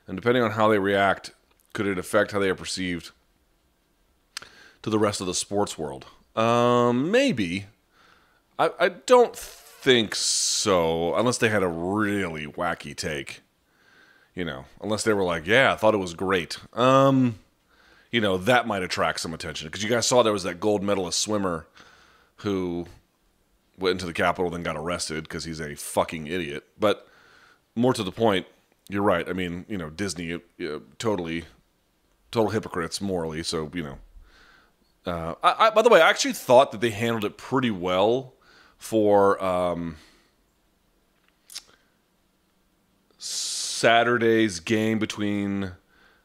And 0.07 0.17
depending 0.17 0.45
on 0.45 0.53
how 0.53 0.69
they 0.69 0.79
react, 0.79 1.33
could 1.73 1.87
it 1.87 1.99
affect 1.99 2.31
how 2.31 2.39
they 2.39 2.51
are 2.51 2.55
perceived 2.55 3.11
to 4.83 4.91
the 4.91 4.99
rest 4.99 5.21
of 5.21 5.27
the 5.27 5.35
sports 5.35 5.77
world? 5.77 6.07
Um, 6.37 7.11
maybe. 7.11 7.67
I, 8.59 8.71
I 8.79 8.89
don't 8.89 9.37
think 9.37 10.15
so, 10.15 11.15
unless 11.15 11.39
they 11.39 11.49
had 11.49 11.63
a 11.63 11.69
really 11.69 12.47
wacky 12.47 12.97
take. 12.97 13.41
You 14.35 14.45
know, 14.45 14.65
unless 14.81 15.05
they 15.05 15.13
were 15.13 15.23
like, 15.23 15.47
"Yeah, 15.47 15.73
I 15.73 15.77
thought 15.77 15.95
it 15.95 15.99
was 15.99 16.15
great." 16.15 16.59
Um, 16.73 17.39
you 18.11 18.21
know, 18.21 18.37
that 18.37 18.67
might 18.67 18.83
attract 18.83 19.21
some 19.21 19.33
attention 19.35 19.69
because 19.69 19.83
you 19.83 19.91
guys 19.91 20.07
saw 20.07 20.23
there 20.23 20.33
was 20.33 20.43
that 20.43 20.61
gold 20.61 20.83
medalist 20.83 21.21
swimmer 21.21 21.67
who 22.39 22.87
went 23.79 23.93
into 23.93 24.07
the 24.07 24.13
Capitol 24.13 24.51
then 24.51 24.63
got 24.63 24.77
arrested 24.77 25.25
because 25.25 25.45
he's 25.45 25.61
a 25.61 25.75
fucking 25.75 26.27
idiot. 26.27 26.65
But 26.79 27.09
more 27.77 27.95
to 27.95 28.03
the 28.03 28.13
point, 28.13 28.47
you're 28.89 29.03
right. 29.03 29.29
I 29.29 29.33
mean, 29.33 29.65
you 29.69 29.79
know, 29.79 29.91
Disney 29.91 30.35
uh, 30.35 30.79
totally, 30.99 31.45
total 32.31 32.51
hypocrites 32.51 33.01
morally. 33.01 33.43
So 33.43 33.71
you 33.73 33.83
know, 33.85 33.99
Uh, 35.07 35.35
I, 35.43 35.67
I, 35.67 35.71
by 35.71 35.83
the 35.83 35.89
way, 35.89 36.01
I 36.01 36.09
actually 36.09 36.35
thought 36.35 36.73
that 36.73 36.81
they 36.81 36.91
handled 36.91 37.25
it 37.25 37.37
pretty 37.37 37.71
well 37.71 38.34
for 38.85 39.43
um, 39.43 39.97
Saturday's 43.17 44.61
game 44.61 44.99
between 44.99 45.73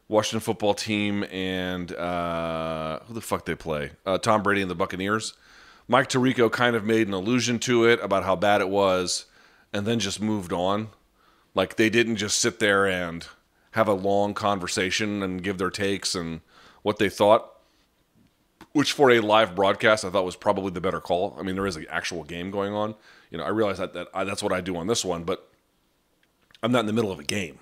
Washington 0.08 0.40
football 0.40 0.74
team 0.74 1.24
and 1.32 1.90
uh, 1.94 3.00
who 3.06 3.14
the 3.14 3.22
fuck 3.22 3.46
they 3.46 3.54
play? 3.54 3.92
Uh, 4.04 4.18
Tom 4.18 4.42
Brady 4.42 4.60
and 4.60 4.70
the 4.70 4.74
Buccaneers. 4.74 5.32
Mike 5.88 6.10
Tirico 6.10 6.52
kind 6.52 6.76
of 6.76 6.84
made 6.84 7.08
an 7.08 7.14
allusion 7.14 7.58
to 7.60 7.86
it 7.86 7.98
about 8.02 8.24
how 8.24 8.36
bad 8.36 8.60
it 8.60 8.68
was, 8.68 9.24
and 9.72 9.86
then 9.86 9.98
just 9.98 10.20
moved 10.20 10.52
on. 10.52 10.88
Like 11.54 11.76
they 11.76 11.88
didn't 11.88 12.16
just 12.16 12.38
sit 12.38 12.58
there 12.58 12.86
and 12.86 13.26
have 13.70 13.88
a 13.88 13.94
long 13.94 14.34
conversation 14.34 15.22
and 15.22 15.42
give 15.42 15.56
their 15.56 15.70
takes 15.70 16.14
and 16.14 16.42
what 16.82 16.98
they 16.98 17.08
thought. 17.08 17.50
Which 18.72 18.92
for 18.92 19.10
a 19.10 19.20
live 19.20 19.54
broadcast, 19.56 20.04
I 20.04 20.10
thought 20.10 20.24
was 20.24 20.36
probably 20.36 20.70
the 20.70 20.80
better 20.80 21.00
call. 21.00 21.36
I 21.38 21.42
mean, 21.42 21.56
there 21.56 21.66
is 21.66 21.76
an 21.76 21.86
actual 21.90 22.22
game 22.22 22.50
going 22.50 22.72
on. 22.72 22.94
You 23.30 23.38
know, 23.38 23.44
I 23.44 23.48
realize 23.48 23.78
that, 23.78 23.94
that 23.94 24.08
I, 24.14 24.24
that's 24.24 24.42
what 24.42 24.52
I 24.52 24.60
do 24.60 24.76
on 24.76 24.86
this 24.86 25.04
one, 25.04 25.24
but 25.24 25.48
I'm 26.62 26.70
not 26.70 26.80
in 26.80 26.86
the 26.86 26.92
middle 26.92 27.10
of 27.10 27.18
a 27.18 27.24
game, 27.24 27.58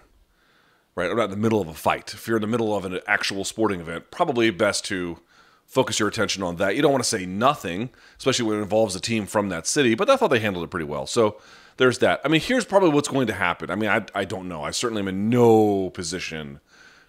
right? 0.94 1.10
I'm 1.10 1.16
not 1.16 1.24
in 1.24 1.30
the 1.30 1.36
middle 1.36 1.60
of 1.60 1.68
a 1.68 1.74
fight. 1.74 2.12
If 2.12 2.26
you're 2.26 2.36
in 2.36 2.42
the 2.42 2.46
middle 2.46 2.76
of 2.76 2.84
an 2.84 3.00
actual 3.06 3.44
sporting 3.44 3.80
event, 3.80 4.10
probably 4.10 4.50
best 4.50 4.84
to 4.86 5.18
focus 5.66 5.98
your 5.98 6.08
attention 6.08 6.42
on 6.42 6.56
that. 6.56 6.76
You 6.76 6.82
don't 6.82 6.92
want 6.92 7.04
to 7.04 7.08
say 7.08 7.26
nothing, 7.26 7.90
especially 8.18 8.46
when 8.46 8.58
it 8.58 8.62
involves 8.62 8.96
a 8.96 9.00
team 9.00 9.26
from 9.26 9.50
that 9.50 9.66
city, 9.66 9.94
but 9.94 10.08
I 10.10 10.16
thought 10.16 10.28
they 10.28 10.40
handled 10.40 10.64
it 10.64 10.70
pretty 10.70 10.86
well. 10.86 11.06
So 11.06 11.40
there's 11.76 11.98
that. 11.98 12.20
I 12.24 12.28
mean, 12.28 12.40
here's 12.40 12.64
probably 12.64 12.88
what's 12.88 13.08
going 13.08 13.26
to 13.28 13.34
happen. 13.34 13.70
I 13.70 13.74
mean, 13.74 13.90
I, 13.90 14.04
I 14.14 14.24
don't 14.24 14.48
know. 14.48 14.62
I 14.62 14.70
certainly 14.72 15.00
am 15.00 15.08
in 15.08 15.28
no 15.28 15.90
position 15.90 16.60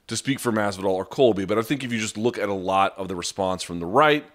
to 0.10 0.18
speak 0.18 0.40
for 0.40 0.52
Masvidal 0.52 0.90
or 0.90 1.06
Colby, 1.06 1.46
but 1.46 1.58
I 1.58 1.62
think 1.62 1.84
if 1.84 1.92
you 1.94 2.00
just 2.00 2.18
look 2.18 2.38
at 2.38 2.50
a 2.50 2.54
lot 2.54 2.98
of 2.98 3.08
the 3.08 3.16
response 3.16 3.64
from 3.64 3.80
the 3.80 3.86
right, 3.86 4.26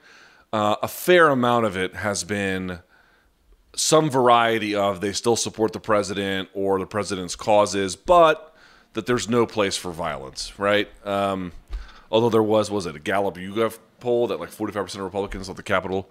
uh, 0.53 0.77
a 0.83 0.89
fair 0.89 1.29
amount 1.29 1.67
of 1.67 1.77
it 1.77 1.97
has 1.97 2.25
been 2.25 2.79
some 3.77 4.09
variety 4.09 4.75
of 4.75 5.01
they 5.01 5.13
still 5.13 5.37
support 5.37 5.73
the 5.73 5.81
president 5.81 6.49
or 6.55 6.79
the 6.79 6.87
president's 6.87 7.35
causes, 7.35 7.97
but 7.97 8.55
that 8.93 9.07
there's 9.07 9.29
no 9.29 9.47
place 9.47 9.77
for 9.77 9.91
violence, 9.91 10.59
right? 10.59 10.89
Um, 11.05 11.53
although 12.11 12.31
there 12.31 12.43
was, 12.43 12.71
was 12.71 12.87
it 12.87 12.95
a 12.95 13.01
Gallup 13.01 13.35
YouGov 13.35 13.79
poll 13.99 14.29
that 14.29 14.39
like 14.39 14.51
45% 14.51 14.95
of 14.95 15.01
Republicans 15.01 15.49
thought 15.49 15.57
the 15.57 15.65
Capitol 15.65 16.09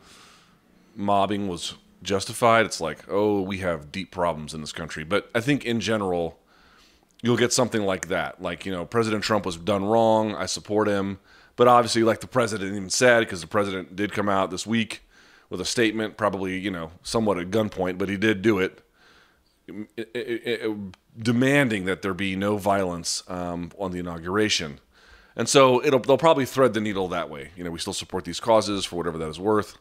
mobbing 0.93 1.47
was 1.47 1.75
justified? 2.01 2.65
It's 2.65 2.81
like, 2.81 2.99
oh, 3.07 3.41
we 3.41 3.59
have 3.59 3.93
deep 3.93 4.11
problems 4.11 4.53
in 4.53 4.59
this 4.59 4.73
country. 4.73 5.05
But 5.05 5.29
I 5.33 5.39
think 5.39 5.63
in 5.63 5.79
general, 5.79 6.37
you'll 7.23 7.37
get 7.37 7.51
something 7.51 7.81
like 7.81 8.09
that. 8.09 8.39
Like, 8.39 8.67
you 8.67 8.71
know, 8.71 8.85
President 8.85 9.23
Trump 9.23 9.47
was 9.47 9.57
done 9.57 9.83
wrong. 9.83 10.35
I 10.35 10.45
support 10.45 10.87
him. 10.87 11.17
But 11.55 11.67
obviously, 11.67 12.03
like 12.03 12.19
the 12.19 12.27
president 12.27 12.75
even 12.75 12.89
said, 12.89 13.21
because 13.21 13.41
the 13.41 13.47
president 13.47 13.95
did 13.95 14.11
come 14.11 14.27
out 14.27 14.51
this 14.51 14.67
week 14.67 15.01
with 15.49 15.61
a 15.61 15.65
statement, 15.65 16.17
probably, 16.17 16.57
you 16.57 16.71
know, 16.71 16.91
somewhat 17.03 17.37
at 17.37 17.51
gunpoint, 17.51 17.97
but 17.97 18.09
he 18.09 18.17
did 18.17 18.41
do 18.41 18.59
it, 18.59 18.81
demanding 21.17 21.85
that 21.85 22.01
there 22.01 22.13
be 22.13 22.35
no 22.35 22.57
violence 22.57 23.23
um, 23.27 23.71
on 23.77 23.91
the 23.91 23.99
inauguration. 23.99 24.79
And 25.35 25.47
so 25.47 25.83
it'll, 25.85 25.99
they'll 25.99 26.17
probably 26.17 26.45
thread 26.45 26.73
the 26.73 26.81
needle 26.81 27.07
that 27.09 27.29
way. 27.29 27.51
You 27.55 27.63
know, 27.63 27.71
we 27.71 27.79
still 27.79 27.93
support 27.93 28.25
these 28.25 28.39
causes 28.39 28.83
for 28.83 28.95
whatever 28.95 29.19
that 29.19 29.29
is 29.29 29.39
worth, 29.39 29.77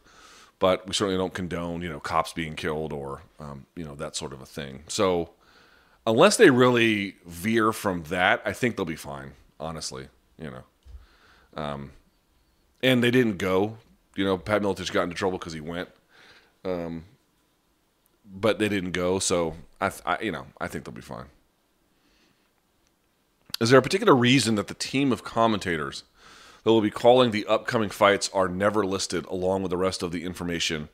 but 0.59 0.87
we 0.87 0.93
certainly 0.93 1.17
don't 1.17 1.33
condone, 1.33 1.81
you 1.81 1.89
know, 1.89 1.99
cops 1.99 2.33
being 2.33 2.55
killed 2.55 2.93
or, 2.93 3.23
um, 3.39 3.65
you 3.75 3.83
know, 3.83 3.95
that 3.95 4.15
sort 4.15 4.31
of 4.31 4.41
a 4.41 4.45
thing. 4.45 4.83
So 4.87 5.31
unless 6.05 6.37
they 6.37 6.49
really 6.49 7.15
veer 7.25 7.71
from 7.71 8.03
that, 8.03 8.41
I 8.45 8.53
think 8.53 8.75
they'll 8.75 8.85
be 8.85 8.95
fine, 8.95 9.33
honestly, 9.59 10.07
you 10.37 10.51
know. 10.51 10.63
Um, 11.55 11.91
and 12.81 13.03
they 13.03 13.11
didn't 13.11 13.37
go 13.37 13.77
you 14.15 14.25
know, 14.25 14.37
Pat 14.37 14.61
Miletich 14.61 14.91
got 14.91 15.03
into 15.03 15.15
trouble 15.15 15.37
because 15.37 15.53
he 15.53 15.61
went, 15.61 15.89
um, 16.63 17.05
but 18.25 18.59
they 18.59 18.69
didn't 18.69 18.91
go. 18.91 19.19
So 19.19 19.55
I, 19.81 19.91
I, 20.05 20.19
you 20.21 20.31
know, 20.31 20.47
I 20.59 20.67
think 20.67 20.85
they'll 20.85 20.93
be 20.93 21.01
fine. 21.01 21.25
Is 23.59 23.69
there 23.69 23.79
a 23.79 23.83
particular 23.83 24.15
reason 24.15 24.55
that 24.55 24.67
the 24.67 24.73
team 24.73 25.11
of 25.11 25.23
commentators 25.23 26.03
that 26.63 26.71
will 26.71 26.81
be 26.81 26.91
calling 26.91 27.31
the 27.31 27.45
upcoming 27.45 27.89
fights 27.89 28.29
are 28.33 28.47
never 28.47 28.85
listed 28.85 29.25
along 29.25 29.61
with 29.61 29.69
the 29.69 29.77
rest 29.77 30.03
of 30.03 30.11
the 30.11 30.23
information 30.23 30.89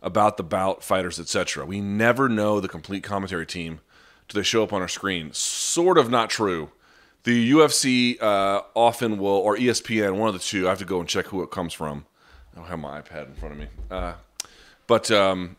about 0.00 0.36
the 0.36 0.42
bout, 0.42 0.82
fighters, 0.82 1.18
etc.? 1.18 1.66
We 1.66 1.80
never 1.80 2.28
know 2.28 2.60
the 2.60 2.68
complete 2.68 3.02
commentary 3.02 3.46
team 3.46 3.80
do 4.28 4.38
they 4.38 4.42
show 4.42 4.62
up 4.62 4.72
on 4.72 4.80
our 4.80 4.88
screen. 4.88 5.32
Sort 5.32 5.98
of 5.98 6.10
not 6.10 6.30
true. 6.30 6.70
The 7.24 7.52
UFC 7.52 8.20
uh, 8.20 8.62
often 8.74 9.18
will, 9.18 9.28
or 9.28 9.56
ESPN, 9.56 10.16
one 10.16 10.28
of 10.28 10.34
the 10.34 10.40
two. 10.40 10.66
I 10.66 10.70
have 10.70 10.78
to 10.78 10.84
go 10.84 10.98
and 10.98 11.08
check 11.08 11.26
who 11.26 11.42
it 11.42 11.50
comes 11.50 11.72
from. 11.72 12.04
I 12.52 12.58
don't 12.58 12.68
have 12.68 12.78
my 12.78 13.00
iPad 13.00 13.28
in 13.28 13.34
front 13.34 13.52
of 13.52 13.60
me. 13.60 13.66
Uh, 13.90 14.14
but 14.86 15.10
um, 15.10 15.56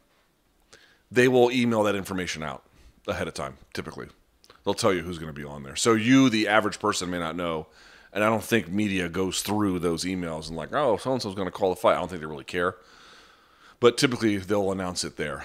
they 1.11 1.27
will 1.27 1.51
email 1.51 1.83
that 1.83 1.95
information 1.95 2.43
out 2.43 2.63
ahead 3.07 3.27
of 3.27 3.33
time, 3.33 3.57
typically. 3.73 4.07
They'll 4.63 4.73
tell 4.73 4.93
you 4.93 5.01
who's 5.01 5.17
going 5.17 5.33
to 5.33 5.39
be 5.39 5.45
on 5.45 5.63
there. 5.63 5.75
So 5.75 5.93
you, 5.93 6.29
the 6.29 6.47
average 6.47 6.79
person, 6.79 7.09
may 7.09 7.19
not 7.19 7.35
know. 7.35 7.67
And 8.11 8.23
I 8.23 8.29
don't 8.29 8.43
think 8.43 8.69
media 8.69 9.09
goes 9.09 9.41
through 9.41 9.79
those 9.79 10.03
emails 10.03 10.47
and 10.47 10.55
like, 10.55 10.73
oh, 10.73 10.97
so 10.97 11.13
and 11.13 11.21
so's 11.21 11.35
going 11.35 11.47
to 11.47 11.51
call 11.51 11.69
the 11.71 11.75
fight. 11.75 11.95
I 11.95 11.99
don't 11.99 12.09
think 12.09 12.21
they 12.21 12.27
really 12.27 12.43
care. 12.43 12.75
But 13.79 13.97
typically, 13.97 14.37
they'll 14.37 14.71
announce 14.71 15.03
it 15.03 15.17
there. 15.17 15.43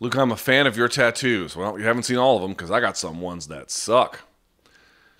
Luke, 0.00 0.16
I'm 0.16 0.30
a 0.30 0.36
fan 0.36 0.68
of 0.68 0.76
your 0.76 0.86
tattoos. 0.86 1.56
Well, 1.56 1.76
you 1.76 1.84
haven't 1.84 2.04
seen 2.04 2.18
all 2.18 2.36
of 2.36 2.42
them 2.42 2.52
because 2.52 2.70
I 2.70 2.78
got 2.78 2.96
some 2.96 3.20
ones 3.20 3.48
that 3.48 3.68
suck. 3.68 4.20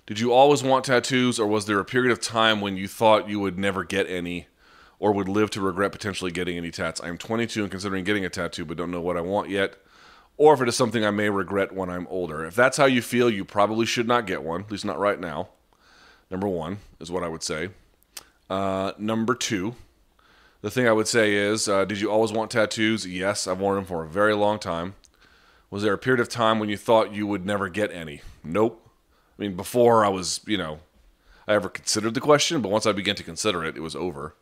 Did 0.05 0.21
you 0.21 0.31
always 0.31 0.63
want 0.63 0.85
tattoos, 0.85 1.37
or 1.37 1.47
was 1.47 1.65
there 1.65 1.79
a 1.79 1.85
period 1.85 2.13
of 2.13 2.21
time 2.21 2.61
when 2.61 2.77
you 2.77 2.87
thought 2.87 3.27
you 3.27 3.41
would 3.41 3.59
never 3.59 3.83
get 3.83 4.09
any, 4.09 4.47
or 4.97 5.11
would 5.11 5.27
live 5.27 5.49
to 5.51 5.61
regret 5.61 5.91
potentially 5.91 6.31
getting 6.31 6.55
any 6.55 6.71
tats? 6.71 7.01
I 7.01 7.09
am 7.09 7.17
22 7.17 7.63
and 7.63 7.69
considering 7.69 8.05
getting 8.05 8.23
a 8.23 8.29
tattoo, 8.29 8.63
but 8.63 8.77
don't 8.77 8.89
know 8.89 9.01
what 9.01 9.17
I 9.17 9.21
want 9.21 9.49
yet, 9.49 9.75
or 10.37 10.53
if 10.53 10.61
it 10.61 10.69
is 10.69 10.77
something 10.77 11.03
I 11.03 11.11
may 11.11 11.29
regret 11.29 11.73
when 11.73 11.89
I'm 11.89 12.07
older. 12.07 12.45
If 12.45 12.55
that's 12.55 12.77
how 12.77 12.85
you 12.85 13.01
feel, 13.01 13.29
you 13.29 13.43
probably 13.43 13.85
should 13.85 14.07
not 14.07 14.25
get 14.25 14.43
one, 14.43 14.61
at 14.61 14.71
least 14.71 14.85
not 14.85 14.97
right 14.97 15.19
now. 15.19 15.49
Number 16.31 16.47
one 16.47 16.77
is 17.01 17.11
what 17.11 17.23
I 17.23 17.27
would 17.27 17.43
say. 17.43 17.69
Uh, 18.49 18.93
number 18.97 19.35
two, 19.35 19.75
the 20.61 20.71
thing 20.71 20.87
I 20.87 20.91
would 20.91 21.07
say 21.07 21.33
is, 21.33 21.67
uh, 21.67 21.85
did 21.85 22.01
you 22.01 22.11
always 22.11 22.31
want 22.31 22.51
tattoos? 22.51 23.05
Yes, 23.05 23.47
I've 23.47 23.59
worn 23.59 23.75
them 23.75 23.85
for 23.85 24.03
a 24.03 24.07
very 24.07 24.33
long 24.35 24.59
time. 24.59 24.95
Was 25.71 25.83
there 25.83 25.93
a 25.93 25.97
period 25.97 26.19
of 26.19 26.29
time 26.29 26.59
when 26.59 26.69
you 26.69 26.77
thought 26.77 27.13
you 27.13 27.27
would 27.27 27.45
never 27.45 27.69
get 27.69 27.91
any? 27.91 28.21
Nope. 28.43 28.89
I 29.37 29.41
mean, 29.41 29.55
before 29.55 30.03
I 30.03 30.09
was, 30.09 30.41
you 30.45 30.57
know, 30.57 30.79
I 31.47 31.53
ever 31.53 31.69
considered 31.69 32.13
the 32.13 32.21
question, 32.21 32.61
but 32.61 32.69
once 32.69 32.85
I 32.85 32.91
began 32.91 33.15
to 33.15 33.23
consider 33.23 33.63
it, 33.63 33.77
it 33.77 33.81
was 33.81 33.95
over. 33.95 34.35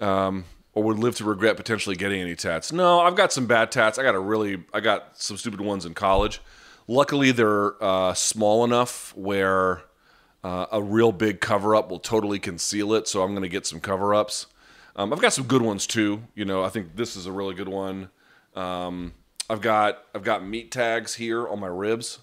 Um, 0.00 0.44
or 0.72 0.82
would 0.84 0.98
live 0.98 1.16
to 1.16 1.24
regret 1.24 1.56
potentially 1.56 1.96
getting 1.96 2.20
any 2.20 2.34
tats? 2.34 2.72
No, 2.72 3.00
I've 3.00 3.16
got 3.16 3.32
some 3.32 3.46
bad 3.46 3.72
tats. 3.72 3.98
I 3.98 4.02
got 4.02 4.14
a 4.14 4.20
really, 4.20 4.64
I 4.72 4.80
got 4.80 5.18
some 5.20 5.36
stupid 5.36 5.60
ones 5.60 5.84
in 5.86 5.94
college. 5.94 6.40
Luckily, 6.88 7.32
they're 7.32 7.82
uh, 7.82 8.14
small 8.14 8.64
enough 8.64 9.14
where 9.16 9.82
uh, 10.44 10.66
a 10.70 10.82
real 10.82 11.12
big 11.12 11.40
cover 11.40 11.74
up 11.74 11.90
will 11.90 11.98
totally 11.98 12.38
conceal 12.38 12.92
it. 12.94 13.08
So 13.08 13.22
I'm 13.22 13.30
going 13.30 13.42
to 13.42 13.48
get 13.48 13.66
some 13.66 13.80
cover 13.80 14.14
ups. 14.14 14.46
Um, 14.96 15.12
I've 15.12 15.20
got 15.20 15.34
some 15.34 15.44
good 15.44 15.62
ones 15.62 15.86
too. 15.86 16.22
You 16.34 16.46
know, 16.46 16.64
I 16.64 16.70
think 16.70 16.96
this 16.96 17.16
is 17.16 17.26
a 17.26 17.32
really 17.32 17.54
good 17.54 17.68
one. 17.68 18.08
Um, 18.54 19.12
I've 19.48 19.60
got 19.60 20.02
I've 20.14 20.24
got 20.24 20.44
meat 20.44 20.72
tags 20.72 21.14
here 21.14 21.46
on 21.46 21.60
my 21.60 21.68
ribs. 21.68 22.18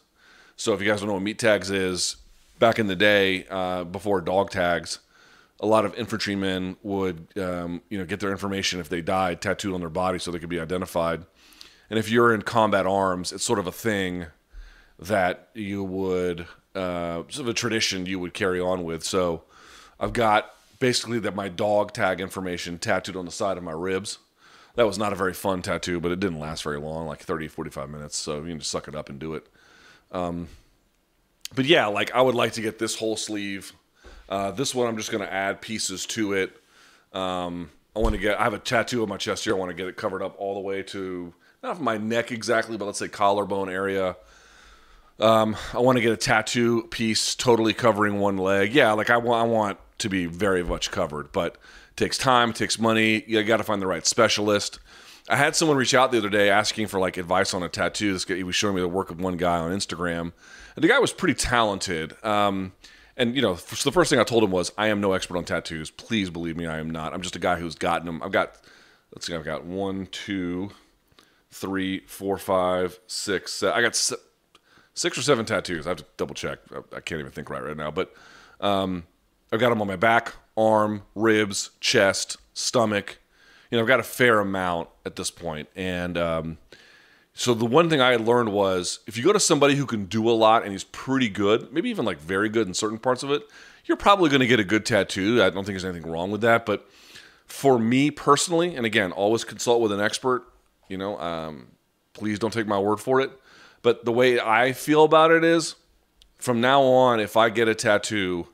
So 0.55 0.73
if 0.73 0.81
you 0.81 0.87
guys 0.87 0.99
don't 0.99 1.07
know 1.07 1.13
what 1.13 1.23
meat 1.23 1.39
tags 1.39 1.69
is, 1.69 2.17
back 2.59 2.79
in 2.79 2.87
the 2.87 2.95
day 2.95 3.45
uh, 3.49 3.83
before 3.83 4.21
dog 4.21 4.49
tags, 4.49 4.99
a 5.59 5.65
lot 5.65 5.85
of 5.85 5.95
infantrymen 5.95 6.77
would 6.81 7.27
um, 7.37 7.81
you 7.89 7.97
know 7.97 8.05
get 8.05 8.19
their 8.19 8.31
information 8.31 8.79
if 8.79 8.89
they 8.89 9.01
died 9.01 9.39
tattooed 9.39 9.73
on 9.73 9.79
their 9.79 9.89
body 9.89 10.17
so 10.17 10.31
they 10.31 10.39
could 10.39 10.49
be 10.49 10.59
identified. 10.59 11.25
And 11.89 11.99
if 11.99 12.09
you're 12.09 12.33
in 12.33 12.41
combat 12.41 12.87
arms, 12.87 13.31
it's 13.31 13.43
sort 13.43 13.59
of 13.59 13.67
a 13.67 13.71
thing 13.71 14.25
that 14.97 15.49
you 15.53 15.83
would 15.83 16.47
uh, 16.73 17.23
sort 17.29 17.39
of 17.39 17.47
a 17.49 17.53
tradition 17.53 18.07
you 18.07 18.19
would 18.19 18.33
carry 18.33 18.59
on 18.59 18.83
with. 18.83 19.03
So 19.03 19.43
I've 19.99 20.13
got 20.13 20.49
basically 20.83 21.17
that 21.17 21.33
my 21.33 21.47
dog 21.47 21.93
tag 21.93 22.19
information 22.19 22.77
tattooed 22.77 23.15
on 23.15 23.23
the 23.23 23.31
side 23.31 23.55
of 23.55 23.63
my 23.63 23.71
ribs. 23.71 24.17
That 24.75 24.85
was 24.85 24.97
not 24.97 25.13
a 25.13 25.15
very 25.15 25.33
fun 25.33 25.61
tattoo, 25.61 26.01
but 26.01 26.11
it 26.11 26.19
didn't 26.19 26.41
last 26.41 26.61
very 26.61 26.77
long, 26.77 27.07
like 27.07 27.21
30, 27.21 27.47
45 27.47 27.89
minutes. 27.89 28.17
So 28.17 28.39
you 28.41 28.49
can 28.49 28.59
just 28.59 28.69
suck 28.69 28.89
it 28.89 28.93
up 28.93 29.07
and 29.07 29.17
do 29.17 29.33
it. 29.35 29.47
Um, 30.11 30.49
but 31.55 31.63
yeah, 31.63 31.85
like 31.85 32.11
I 32.11 32.21
would 32.21 32.35
like 32.35 32.51
to 32.53 32.61
get 32.61 32.79
this 32.79 32.97
whole 32.97 33.15
sleeve. 33.15 33.71
Uh, 34.27 34.51
this 34.51 34.75
one, 34.75 34.87
I'm 34.89 34.97
just 34.97 35.09
going 35.09 35.23
to 35.23 35.33
add 35.33 35.61
pieces 35.61 36.05
to 36.07 36.33
it. 36.33 36.51
Um, 37.13 37.69
I 37.95 37.99
want 37.99 38.15
to 38.15 38.19
get, 38.19 38.37
I 38.37 38.43
have 38.43 38.53
a 38.53 38.59
tattoo 38.59 39.03
on 39.03 39.07
my 39.07 39.15
chest 39.15 39.45
here. 39.45 39.55
I 39.55 39.57
want 39.57 39.69
to 39.69 39.75
get 39.75 39.87
it 39.87 39.95
covered 39.95 40.21
up 40.21 40.35
all 40.37 40.53
the 40.53 40.59
way 40.59 40.83
to, 40.83 41.33
not 41.63 41.79
my 41.79 41.97
neck 41.97 42.33
exactly, 42.33 42.75
but 42.75 42.83
let's 42.83 42.99
say 42.99 43.07
collarbone 43.07 43.69
area. 43.69 44.17
Um, 45.17 45.55
I 45.73 45.79
want 45.79 45.97
to 45.97 46.01
get 46.01 46.11
a 46.11 46.17
tattoo 46.17 46.83
piece 46.91 47.35
totally 47.35 47.73
covering 47.73 48.19
one 48.19 48.37
leg. 48.37 48.73
Yeah, 48.73 48.91
like 48.91 49.09
I 49.09 49.15
want, 49.15 49.47
I 49.47 49.49
want 49.49 49.77
to 49.99 50.09
be 50.09 50.25
very 50.25 50.63
much 50.63 50.91
covered, 50.91 51.31
but 51.31 51.57
takes 51.95 52.17
time, 52.17 52.53
takes 52.53 52.79
money. 52.79 53.23
You 53.27 53.43
got 53.43 53.57
to 53.57 53.63
find 53.63 53.81
the 53.81 53.87
right 53.87 54.05
specialist. 54.05 54.79
I 55.29 55.37
had 55.37 55.55
someone 55.55 55.77
reach 55.77 55.93
out 55.93 56.11
the 56.11 56.17
other 56.17 56.29
day 56.29 56.49
asking 56.49 56.87
for 56.87 56.99
like 56.99 57.17
advice 57.17 57.53
on 57.53 57.63
a 57.63 57.69
tattoo. 57.69 58.13
This 58.13 58.25
guy, 58.25 58.35
he 58.35 58.43
was 58.43 58.55
showing 58.55 58.75
me 58.75 58.81
the 58.81 58.87
work 58.87 59.09
of 59.09 59.21
one 59.21 59.37
guy 59.37 59.57
on 59.57 59.71
Instagram, 59.71 60.33
and 60.75 60.83
the 60.83 60.87
guy 60.87 60.99
was 60.99 61.13
pretty 61.13 61.35
talented. 61.35 62.13
Um, 62.25 62.73
and 63.15 63.35
you 63.35 63.41
know, 63.41 63.55
so 63.55 63.89
the 63.89 63.93
first 63.93 64.09
thing 64.09 64.19
I 64.19 64.23
told 64.23 64.43
him 64.43 64.51
was, 64.51 64.71
"I 64.77 64.87
am 64.87 64.99
no 64.99 65.13
expert 65.13 65.37
on 65.37 65.45
tattoos. 65.45 65.91
Please 65.91 66.29
believe 66.29 66.57
me, 66.57 66.65
I 66.65 66.79
am 66.79 66.89
not. 66.89 67.13
I'm 67.13 67.21
just 67.21 67.35
a 67.35 67.39
guy 67.39 67.57
who's 67.57 67.75
gotten 67.75 68.05
them. 68.05 68.21
I've 68.21 68.31
got, 68.31 68.59
let's 69.13 69.27
see, 69.27 69.35
I've 69.35 69.45
got 69.45 69.63
one, 69.63 70.07
two, 70.07 70.71
three, 71.51 71.99
four, 72.01 72.37
five, 72.37 72.99
six. 73.07 73.53
Seven, 73.53 73.77
I 73.77 73.81
got 73.81 73.95
six 73.95 75.17
or 75.17 75.21
seven 75.21 75.45
tattoos. 75.45 75.85
I 75.85 75.91
have 75.91 75.99
to 75.99 76.05
double 76.17 76.35
check. 76.35 76.59
I, 76.73 76.97
I 76.97 76.99
can't 76.99 77.19
even 77.19 77.31
think 77.31 77.49
right 77.49 77.63
right 77.63 77.77
now, 77.77 77.91
but 77.91 78.13
um, 78.59 79.03
I've 79.53 79.59
got 79.59 79.69
them 79.69 79.81
on 79.81 79.87
my 79.87 79.95
back, 79.95 80.33
arm, 80.57 81.03
ribs, 81.13 81.69
chest, 81.79 82.37
stomach. 82.55 83.19
You 83.69 83.77
know, 83.77 83.83
I've 83.83 83.87
got 83.87 83.99
a 83.99 84.03
fair 84.03 84.39
amount 84.39 84.89
at 85.05 85.15
this 85.15 85.29
point, 85.29 85.69
and 85.75 86.17
um, 86.17 86.57
so 87.35 87.53
the 87.53 87.65
one 87.65 87.87
thing 87.87 88.01
I 88.01 88.11
had 88.11 88.21
learned 88.21 88.51
was 88.51 88.99
if 89.05 89.15
you 89.15 89.23
go 89.23 89.31
to 89.31 89.39
somebody 89.39 89.75
who 89.75 89.85
can 89.85 90.05
do 90.05 90.27
a 90.27 90.33
lot 90.33 90.63
and 90.63 90.71
he's 90.71 90.83
pretty 90.83 91.29
good, 91.29 91.71
maybe 91.71 91.91
even 91.91 92.03
like 92.03 92.19
very 92.19 92.49
good 92.49 92.67
in 92.67 92.73
certain 92.73 92.97
parts 92.97 93.21
of 93.21 93.29
it, 93.29 93.43
you're 93.85 93.95
probably 93.95 94.31
going 94.31 94.39
to 94.39 94.47
get 94.47 94.59
a 94.59 94.63
good 94.63 94.87
tattoo. 94.87 95.43
I 95.43 95.51
don't 95.51 95.65
think 95.65 95.75
there's 95.75 95.85
anything 95.85 96.09
wrong 96.09 96.31
with 96.31 96.41
that, 96.41 96.65
but 96.65 96.89
for 97.45 97.77
me 97.77 98.09
personally, 98.09 98.75
and 98.75 98.87
again, 98.87 99.11
always 99.11 99.43
consult 99.43 99.81
with 99.81 99.91
an 99.91 100.01
expert. 100.01 100.45
You 100.89 100.97
know, 100.97 101.19
um, 101.19 101.67
please 102.13 102.39
don't 102.39 102.53
take 102.53 102.65
my 102.65 102.79
word 102.79 102.99
for 102.99 103.21
it. 103.21 103.31
But 103.83 104.03
the 104.03 104.11
way 104.11 104.39
I 104.39 104.71
feel 104.73 105.03
about 105.03 105.29
it 105.29 105.43
is, 105.43 105.75
from 106.39 106.59
now 106.59 106.81
on, 106.81 107.19
if 107.19 107.37
I 107.37 107.49
get 107.49 107.67
a 107.67 107.75
tattoo, 107.75 108.47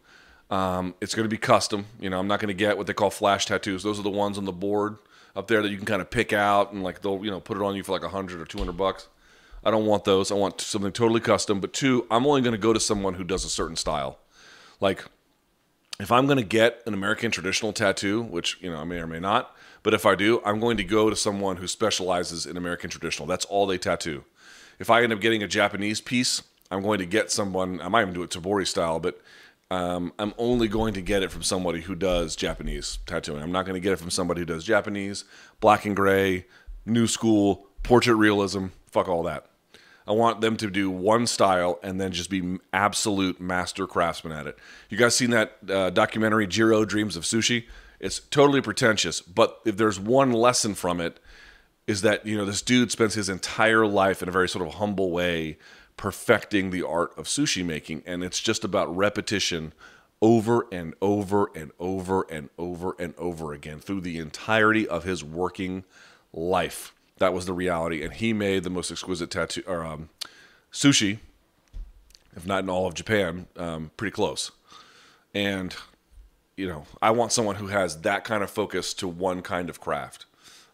um, 0.50 0.96
it's 1.02 1.16
going 1.16 1.26
to 1.26 1.30
be 1.30 1.38
custom. 1.38 1.86
You 2.00 2.10
know, 2.10 2.20
I'm 2.20 2.28
not 2.28 2.40
going 2.40 2.48
to 2.48 2.54
get 2.54 2.78
what 2.78 2.88
they 2.88 2.94
call 2.94 3.10
flash 3.10 3.46
tattoos. 3.46 3.84
Those 3.84 4.00
are 4.00 4.04
the 4.04 4.10
ones 4.10 4.38
on 4.38 4.46
the 4.46 4.52
board 4.52 4.98
up 5.36 5.48
there 5.48 5.62
that 5.62 5.70
you 5.70 5.78
can 5.78 5.86
kind 5.86 6.02
of 6.02 6.10
pick 6.10 6.34
out 6.34 6.74
and 6.74 6.84
like 6.84 7.02
they'll 7.02 7.24
you 7.24 7.32
know 7.32 7.40
put 7.40 7.56
it 7.56 7.64
on 7.64 7.76
you 7.76 7.84
for 7.84 7.92
like 7.92 8.04
a 8.04 8.10
hundred 8.10 8.42
or 8.42 8.46
two 8.46 8.58
hundred 8.58 8.78
bucks. 8.78 9.08
I 9.64 9.72
don't 9.72 9.86
want 9.86 10.06
those. 10.06 10.32
I 10.32 10.36
want 10.36 10.62
something 10.62 10.92
totally 10.92 11.20
custom. 11.20 11.60
But 11.60 11.74
two, 11.74 12.08
I'm 12.10 12.26
only 12.26 12.42
going 12.42 12.54
to 12.54 12.58
go 12.58 12.74
to 12.74 12.80
someone 12.80 13.16
who 13.16 13.24
does 13.24 13.46
a 13.46 13.50
certain 13.50 13.76
style. 13.76 14.18
Like 14.80 15.06
if 16.00 16.12
I'm 16.12 16.26
going 16.26 16.38
to 16.38 16.44
get 16.44 16.82
an 16.86 16.94
American 16.94 17.30
traditional 17.30 17.74
tattoo, 17.74 18.22
which 18.22 18.58
you 18.62 18.72
know 18.72 18.78
I 18.78 18.84
may 18.86 18.98
or 18.98 19.08
may 19.08 19.20
not, 19.20 19.56
but 19.84 19.94
if 19.94 20.06
I 20.06 20.16
do, 20.16 20.42
I'm 20.46 20.60
going 20.60 20.78
to 20.78 20.84
go 20.84 21.10
to 21.10 21.16
someone 21.16 21.58
who 21.58 21.68
specializes 21.68 22.46
in 22.46 22.58
American 22.58 22.90
traditional. 22.90 23.28
That's 23.28 23.46
all 23.46 23.68
they 23.68 23.78
tattoo. 23.78 24.24
If 24.80 24.90
I 24.90 25.04
end 25.04 25.12
up 25.12 25.20
getting 25.20 25.44
a 25.44 25.48
Japanese 25.48 26.00
piece, 26.00 26.42
I'm 26.72 26.82
going 26.82 27.00
to 27.00 27.06
get 27.06 27.32
someone. 27.32 27.82
I 27.82 27.90
might 27.90 28.04
even 28.04 28.14
do 28.14 28.24
it 28.24 28.30
Tebori 28.30 28.66
style, 28.66 29.00
but 29.00 29.22
um, 29.72 30.14
I'm 30.18 30.34
only 30.38 30.68
going 30.68 30.94
to 30.96 31.02
get 31.02 31.22
it 31.22 31.32
from 31.32 31.44
somebody 31.44 31.82
who 31.82 31.96
does 31.96 32.36
Japanese 32.36 33.00
tattooing. 33.06 33.44
I'm 33.44 33.52
not 33.52 33.66
going 33.66 33.76
to 33.76 33.80
get 33.80 33.94
it 33.94 34.00
from 34.00 34.10
somebody 34.10 34.42
who 34.42 34.46
does 34.46 34.64
Japanese, 34.64 35.26
black 35.60 35.86
and 35.86 35.96
gray, 35.96 36.46
new 36.86 37.06
school, 37.06 37.68
portrait 37.84 38.16
realism. 38.16 38.68
Fuck 38.88 39.08
all 39.08 39.24
that. 39.24 39.46
I 40.08 40.14
want 40.14 40.42
them 40.42 40.58
to 40.58 40.72
do 40.72 40.90
one 40.90 41.28
style 41.28 41.80
and 41.84 42.02
then 42.02 42.12
just 42.12 42.32
be 42.32 42.58
absolute 42.74 43.40
master 43.40 43.86
craftsmen 43.86 44.34
at 44.34 44.48
it. 44.48 44.58
You 44.90 44.98
guys 44.98 45.16
seen 45.16 45.30
that 45.30 45.58
uh, 45.70 45.92
documentary, 45.92 46.48
Jiro 46.48 46.84
Dreams 46.84 47.16
of 47.16 47.24
Sushi? 47.24 47.66
It's 48.00 48.20
totally 48.20 48.62
pretentious, 48.62 49.22
but 49.22 49.60
if 49.66 49.78
there's 49.78 50.00
one 50.00 50.32
lesson 50.32 50.74
from 50.74 51.00
it, 51.00 51.20
is 51.86 52.02
that 52.02 52.26
you 52.26 52.38
know 52.38 52.46
this 52.46 52.62
dude 52.62 52.92
spends 52.92 53.16
his 53.16 53.30
entire 53.30 53.86
life 53.86 54.22
in 54.22 54.30
a 54.30 54.32
very 54.32 54.48
sort 54.48 54.66
of 54.66 54.76
humble 54.76 55.12
way 55.12 55.58
perfecting 56.00 56.70
the 56.70 56.82
art 56.82 57.12
of 57.18 57.26
sushi 57.26 57.64
making. 57.64 58.02
And 58.06 58.24
it's 58.24 58.40
just 58.40 58.64
about 58.64 58.96
repetition 58.96 59.74
over 60.22 60.66
and 60.72 60.94
over 61.02 61.52
and 61.54 61.72
over 61.78 62.26
and 62.30 62.50
over 62.58 62.96
and 62.98 63.14
over 63.18 63.52
again 63.52 63.80
through 63.80 64.00
the 64.00 64.18
entirety 64.18 64.88
of 64.88 65.04
his 65.04 65.26
working 65.26 65.84
life. 66.32 66.94
That 67.18 67.34
was 67.34 67.48
the 67.48 67.52
reality. 67.52 68.02
And 68.02 68.14
he 68.14 68.32
made 68.32 68.64
the 68.64 68.70
most 68.70 68.90
exquisite 68.90 69.30
tattoo 69.30 69.62
or 69.68 69.86
um, 69.86 70.08
sushi, 70.72 71.20
if 72.34 72.48
not 72.48 72.64
in 72.64 72.70
all 72.70 72.88
of 72.88 72.94
Japan, 72.94 73.48
um, 73.58 73.92
pretty 73.98 74.14
close. 74.14 74.52
And, 75.34 75.76
you 76.56 76.70
know, 76.70 76.86
I 77.02 77.12
want 77.12 77.34
someone 77.34 77.58
who 77.58 77.68
has 77.68 78.04
that 78.04 78.24
kind 78.24 78.42
of 78.42 78.50
focus 78.50 78.94
to 78.96 79.08
one 79.10 79.42
kind 79.42 79.70
of 79.70 79.82
craft. 79.82 80.28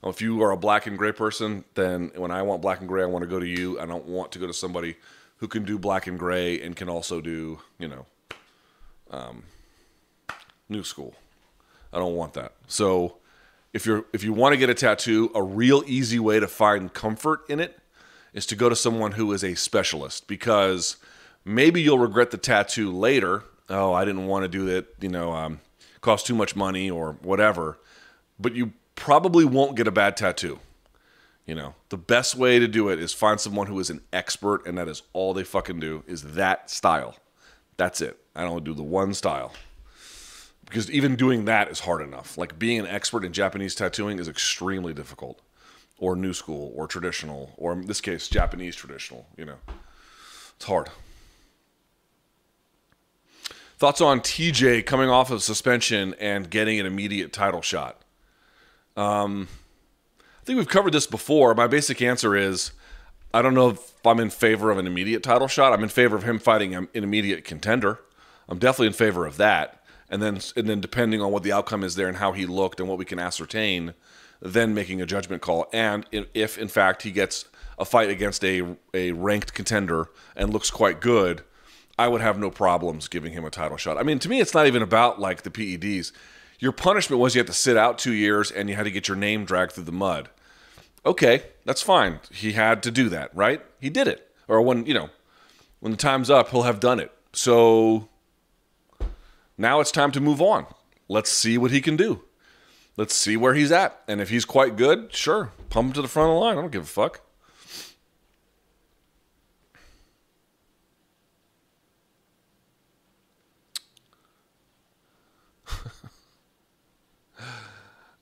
If 0.05 0.21
you 0.21 0.43
are 0.43 0.51
a 0.51 0.57
black 0.57 0.85
and 0.85 0.97
gray 0.97 1.11
person, 1.11 1.65
then 1.73 2.11
when 2.15 2.29
I 2.29 2.43
want 2.43 2.61
black 2.61 2.79
and 2.79 2.87
gray, 2.87 3.01
I 3.01 3.07
want 3.07 3.23
to 3.23 3.27
go 3.27 3.39
to 3.39 3.47
you. 3.47 3.79
I 3.79 3.87
don't 3.87 4.05
want 4.05 4.31
to 4.33 4.39
go 4.39 4.45
to 4.45 4.53
somebody 4.53 4.97
who 5.37 5.47
can 5.47 5.65
do 5.65 5.79
black 5.79 6.05
and 6.05 6.19
gray 6.19 6.61
and 6.61 6.75
can 6.75 6.89
also 6.89 7.21
do, 7.21 7.59
you 7.79 7.87
know, 7.87 8.05
um, 9.09 9.43
new 10.69 10.83
school. 10.83 11.15
I 11.91 11.97
don't 11.97 12.15
want 12.15 12.33
that. 12.33 12.53
So 12.67 13.17
if 13.73 13.85
you're 13.85 14.05
if 14.13 14.23
you 14.23 14.31
want 14.31 14.53
to 14.53 14.57
get 14.57 14.69
a 14.69 14.75
tattoo, 14.75 15.31
a 15.33 15.41
real 15.41 15.83
easy 15.87 16.19
way 16.19 16.39
to 16.39 16.47
find 16.47 16.93
comfort 16.93 17.41
in 17.49 17.59
it 17.59 17.79
is 18.33 18.45
to 18.47 18.55
go 18.55 18.69
to 18.69 18.75
someone 18.75 19.13
who 19.13 19.31
is 19.33 19.43
a 19.43 19.55
specialist 19.55 20.27
because 20.27 20.97
maybe 21.43 21.81
you'll 21.81 21.99
regret 21.99 22.31
the 22.31 22.37
tattoo 22.37 22.91
later. 22.91 23.43
Oh, 23.69 23.93
I 23.93 24.05
didn't 24.05 24.27
want 24.27 24.43
to 24.43 24.47
do 24.47 24.65
that, 24.65 24.85
you 25.01 25.09
know, 25.09 25.33
um, 25.33 25.61
cost 26.01 26.27
too 26.27 26.35
much 26.35 26.55
money 26.55 26.91
or 26.91 27.17
whatever. 27.21 27.79
But 28.39 28.53
you 28.53 28.73
probably 28.95 29.45
won't 29.45 29.75
get 29.75 29.87
a 29.87 29.91
bad 29.91 30.17
tattoo. 30.17 30.59
You 31.45 31.53
know, 31.53 31.75
the 31.89 31.97
best 31.97 32.35
way 32.35 32.57
to 32.57 32.67
do 32.67 32.89
it 32.89 32.99
is 32.99 33.13
find 33.13 33.39
someone 33.39 33.67
who 33.67 33.79
is 33.79 33.89
an 33.89 34.01
expert 34.11 34.65
and 34.65 34.77
that 34.77 34.87
is 34.87 35.03
all 35.13 35.33
they 35.33 35.43
fucking 35.43 35.79
do 35.79 36.03
is 36.07 36.23
that 36.33 36.71
style. 36.71 37.17
That's 37.77 38.01
it. 38.01 38.19
I 38.35 38.43
don't 38.43 38.63
do 38.63 38.73
the 38.73 38.83
one 38.83 39.13
style. 39.13 39.53
Because 40.65 40.89
even 40.89 41.15
doing 41.15 41.45
that 41.45 41.69
is 41.69 41.81
hard 41.81 42.01
enough. 42.01 42.37
Like 42.37 42.57
being 42.57 42.79
an 42.79 42.87
expert 42.87 43.23
in 43.23 43.31
Japanese 43.31 43.75
tattooing 43.75 44.17
is 44.17 44.27
extremely 44.27 44.93
difficult. 44.93 45.41
Or 45.97 46.15
new 46.15 46.33
school 46.33 46.73
or 46.75 46.87
traditional, 46.87 47.53
or 47.55 47.71
in 47.71 47.85
this 47.85 48.01
case, 48.01 48.27
Japanese 48.27 48.75
traditional, 48.75 49.27
you 49.37 49.45
know. 49.45 49.55
It's 50.57 50.65
hard. 50.65 50.89
Thoughts 53.77 54.01
on 54.01 54.19
TJ 54.19 54.85
coming 54.85 55.09
off 55.09 55.31
of 55.31 55.41
suspension 55.41 56.13
and 56.19 56.49
getting 56.49 56.79
an 56.79 56.85
immediate 56.85 57.31
title 57.31 57.61
shot? 57.61 58.01
Um, 58.95 59.47
I 60.19 60.45
think 60.45 60.57
we've 60.57 60.67
covered 60.67 60.93
this 60.93 61.07
before. 61.07 61.53
My 61.55 61.67
basic 61.67 62.01
answer 62.01 62.35
is 62.35 62.71
I 63.33 63.41
don't 63.41 63.53
know 63.53 63.69
if 63.71 64.07
I'm 64.07 64.19
in 64.19 64.29
favor 64.29 64.71
of 64.71 64.77
an 64.77 64.87
immediate 64.87 65.23
title 65.23 65.47
shot. 65.47 65.73
I'm 65.73 65.83
in 65.83 65.89
favor 65.89 66.15
of 66.15 66.23
him 66.23 66.39
fighting 66.39 66.73
an 66.75 66.87
immediate 66.93 67.43
contender. 67.43 67.99
I'm 68.47 68.59
definitely 68.59 68.87
in 68.87 68.93
favor 68.93 69.25
of 69.25 69.37
that. 69.37 69.81
And 70.09 70.21
then, 70.21 70.39
and 70.55 70.69
then 70.69 70.79
depending 70.79 71.21
on 71.21 71.31
what 71.31 71.43
the 71.43 71.51
outcome 71.51 71.83
is 71.83 71.95
there 71.95 72.07
and 72.07 72.17
how 72.17 72.31
he 72.31 72.45
looked 72.45 72.79
and 72.79 72.87
what 72.87 72.97
we 72.97 73.05
can 73.05 73.19
ascertain, 73.19 73.93
then 74.41 74.73
making 74.73 75.01
a 75.01 75.05
judgment 75.05 75.41
call. 75.41 75.67
And 75.73 76.05
if 76.33 76.57
in 76.57 76.67
fact 76.67 77.01
he 77.01 77.11
gets 77.11 77.45
a 77.77 77.85
fight 77.85 78.09
against 78.09 78.43
a 78.45 78.77
a 78.93 79.11
ranked 79.11 79.53
contender 79.53 80.07
and 80.35 80.53
looks 80.53 80.69
quite 80.69 81.01
good, 81.01 81.43
I 81.97 82.07
would 82.07 82.21
have 82.21 82.37
no 82.37 82.51
problems 82.51 83.07
giving 83.07 83.33
him 83.33 83.45
a 83.45 83.49
title 83.49 83.77
shot. 83.77 83.97
I 83.97 84.03
mean, 84.03 84.19
to 84.19 84.29
me, 84.29 84.39
it's 84.39 84.53
not 84.53 84.67
even 84.67 84.81
about 84.81 85.19
like 85.19 85.41
the 85.41 85.49
PEDs. 85.49 86.11
Your 86.59 86.71
punishment 86.71 87.19
was 87.19 87.35
you 87.35 87.39
had 87.39 87.47
to 87.47 87.53
sit 87.53 87.77
out 87.77 87.97
two 87.97 88.13
years 88.13 88.51
and 88.51 88.69
you 88.69 88.75
had 88.75 88.83
to 88.83 88.91
get 88.91 89.07
your 89.07 89.17
name 89.17 89.45
dragged 89.45 89.73
through 89.73 89.83
the 89.83 89.91
mud. 89.91 90.29
Okay, 91.05 91.43
that's 91.65 91.81
fine. 91.81 92.19
He 92.31 92.53
had 92.53 92.81
to 92.83 92.91
do 92.91 93.09
that, 93.09 93.35
right? 93.35 93.61
He 93.79 93.89
did 93.89 94.07
it. 94.07 94.31
Or 94.47 94.61
when, 94.61 94.85
you 94.85 94.93
know, 94.93 95.09
when 95.79 95.91
the 95.91 95.97
time's 95.97 96.29
up, 96.29 96.49
he'll 96.49 96.63
have 96.63 96.79
done 96.79 96.99
it. 96.99 97.11
So 97.33 98.09
now 99.57 99.79
it's 99.79 99.91
time 99.91 100.11
to 100.11 100.21
move 100.21 100.41
on. 100.41 100.65
Let's 101.07 101.29
see 101.29 101.57
what 101.57 101.71
he 101.71 101.81
can 101.81 101.95
do. 101.95 102.23
Let's 102.97 103.13
see 103.13 103.37
where 103.37 103.53
he's 103.53 103.71
at. 103.71 104.01
And 104.07 104.21
if 104.21 104.29
he's 104.29 104.45
quite 104.45 104.77
good, 104.77 105.13
sure, 105.13 105.51
pump 105.69 105.87
him 105.87 105.93
to 105.93 106.01
the 106.01 106.07
front 106.07 106.29
of 106.29 106.35
the 106.35 106.39
line. 106.39 106.57
I 106.57 106.61
don't 106.61 106.71
give 106.71 106.83
a 106.83 106.85
fuck. 106.85 107.21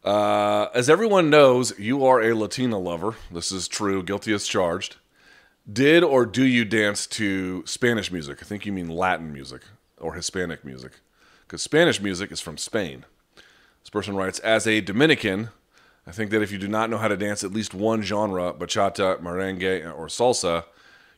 Uh, 0.03 0.67
as 0.73 0.89
everyone 0.89 1.29
knows, 1.29 1.77
you 1.79 2.05
are 2.05 2.21
a 2.21 2.35
Latina 2.35 2.77
lover. 2.77 3.15
This 3.31 3.51
is 3.51 3.67
true, 3.67 4.03
guilty 4.03 4.33
as 4.33 4.45
charged. 4.45 4.97
Did 5.71 6.03
or 6.03 6.25
do 6.25 6.43
you 6.45 6.65
dance 6.65 7.07
to 7.07 7.65
Spanish 7.65 8.11
music? 8.11 8.39
I 8.41 8.45
think 8.45 8.65
you 8.65 8.73
mean 8.73 8.89
Latin 8.89 9.31
music 9.31 9.61
or 9.97 10.13
Hispanic 10.13 10.65
music, 10.65 10.93
because 11.47 11.61
Spanish 11.61 12.01
music 12.01 12.33
is 12.33 12.41
from 12.41 12.57
Spain. 12.57 13.05
This 13.81 13.89
person 13.89 14.15
writes 14.17 14.39
As 14.39 14.67
a 14.67 14.81
Dominican, 14.81 15.49
I 16.05 16.11
think 16.11 16.31
that 16.31 16.41
if 16.41 16.51
you 16.51 16.57
do 16.57 16.67
not 16.67 16.89
know 16.89 16.97
how 16.97 17.07
to 17.07 17.15
dance 17.15 17.45
at 17.45 17.53
least 17.53 17.73
one 17.73 18.01
genre, 18.01 18.51
bachata, 18.53 19.21
merengue, 19.21 19.85
or 19.97 20.07
salsa, 20.07 20.65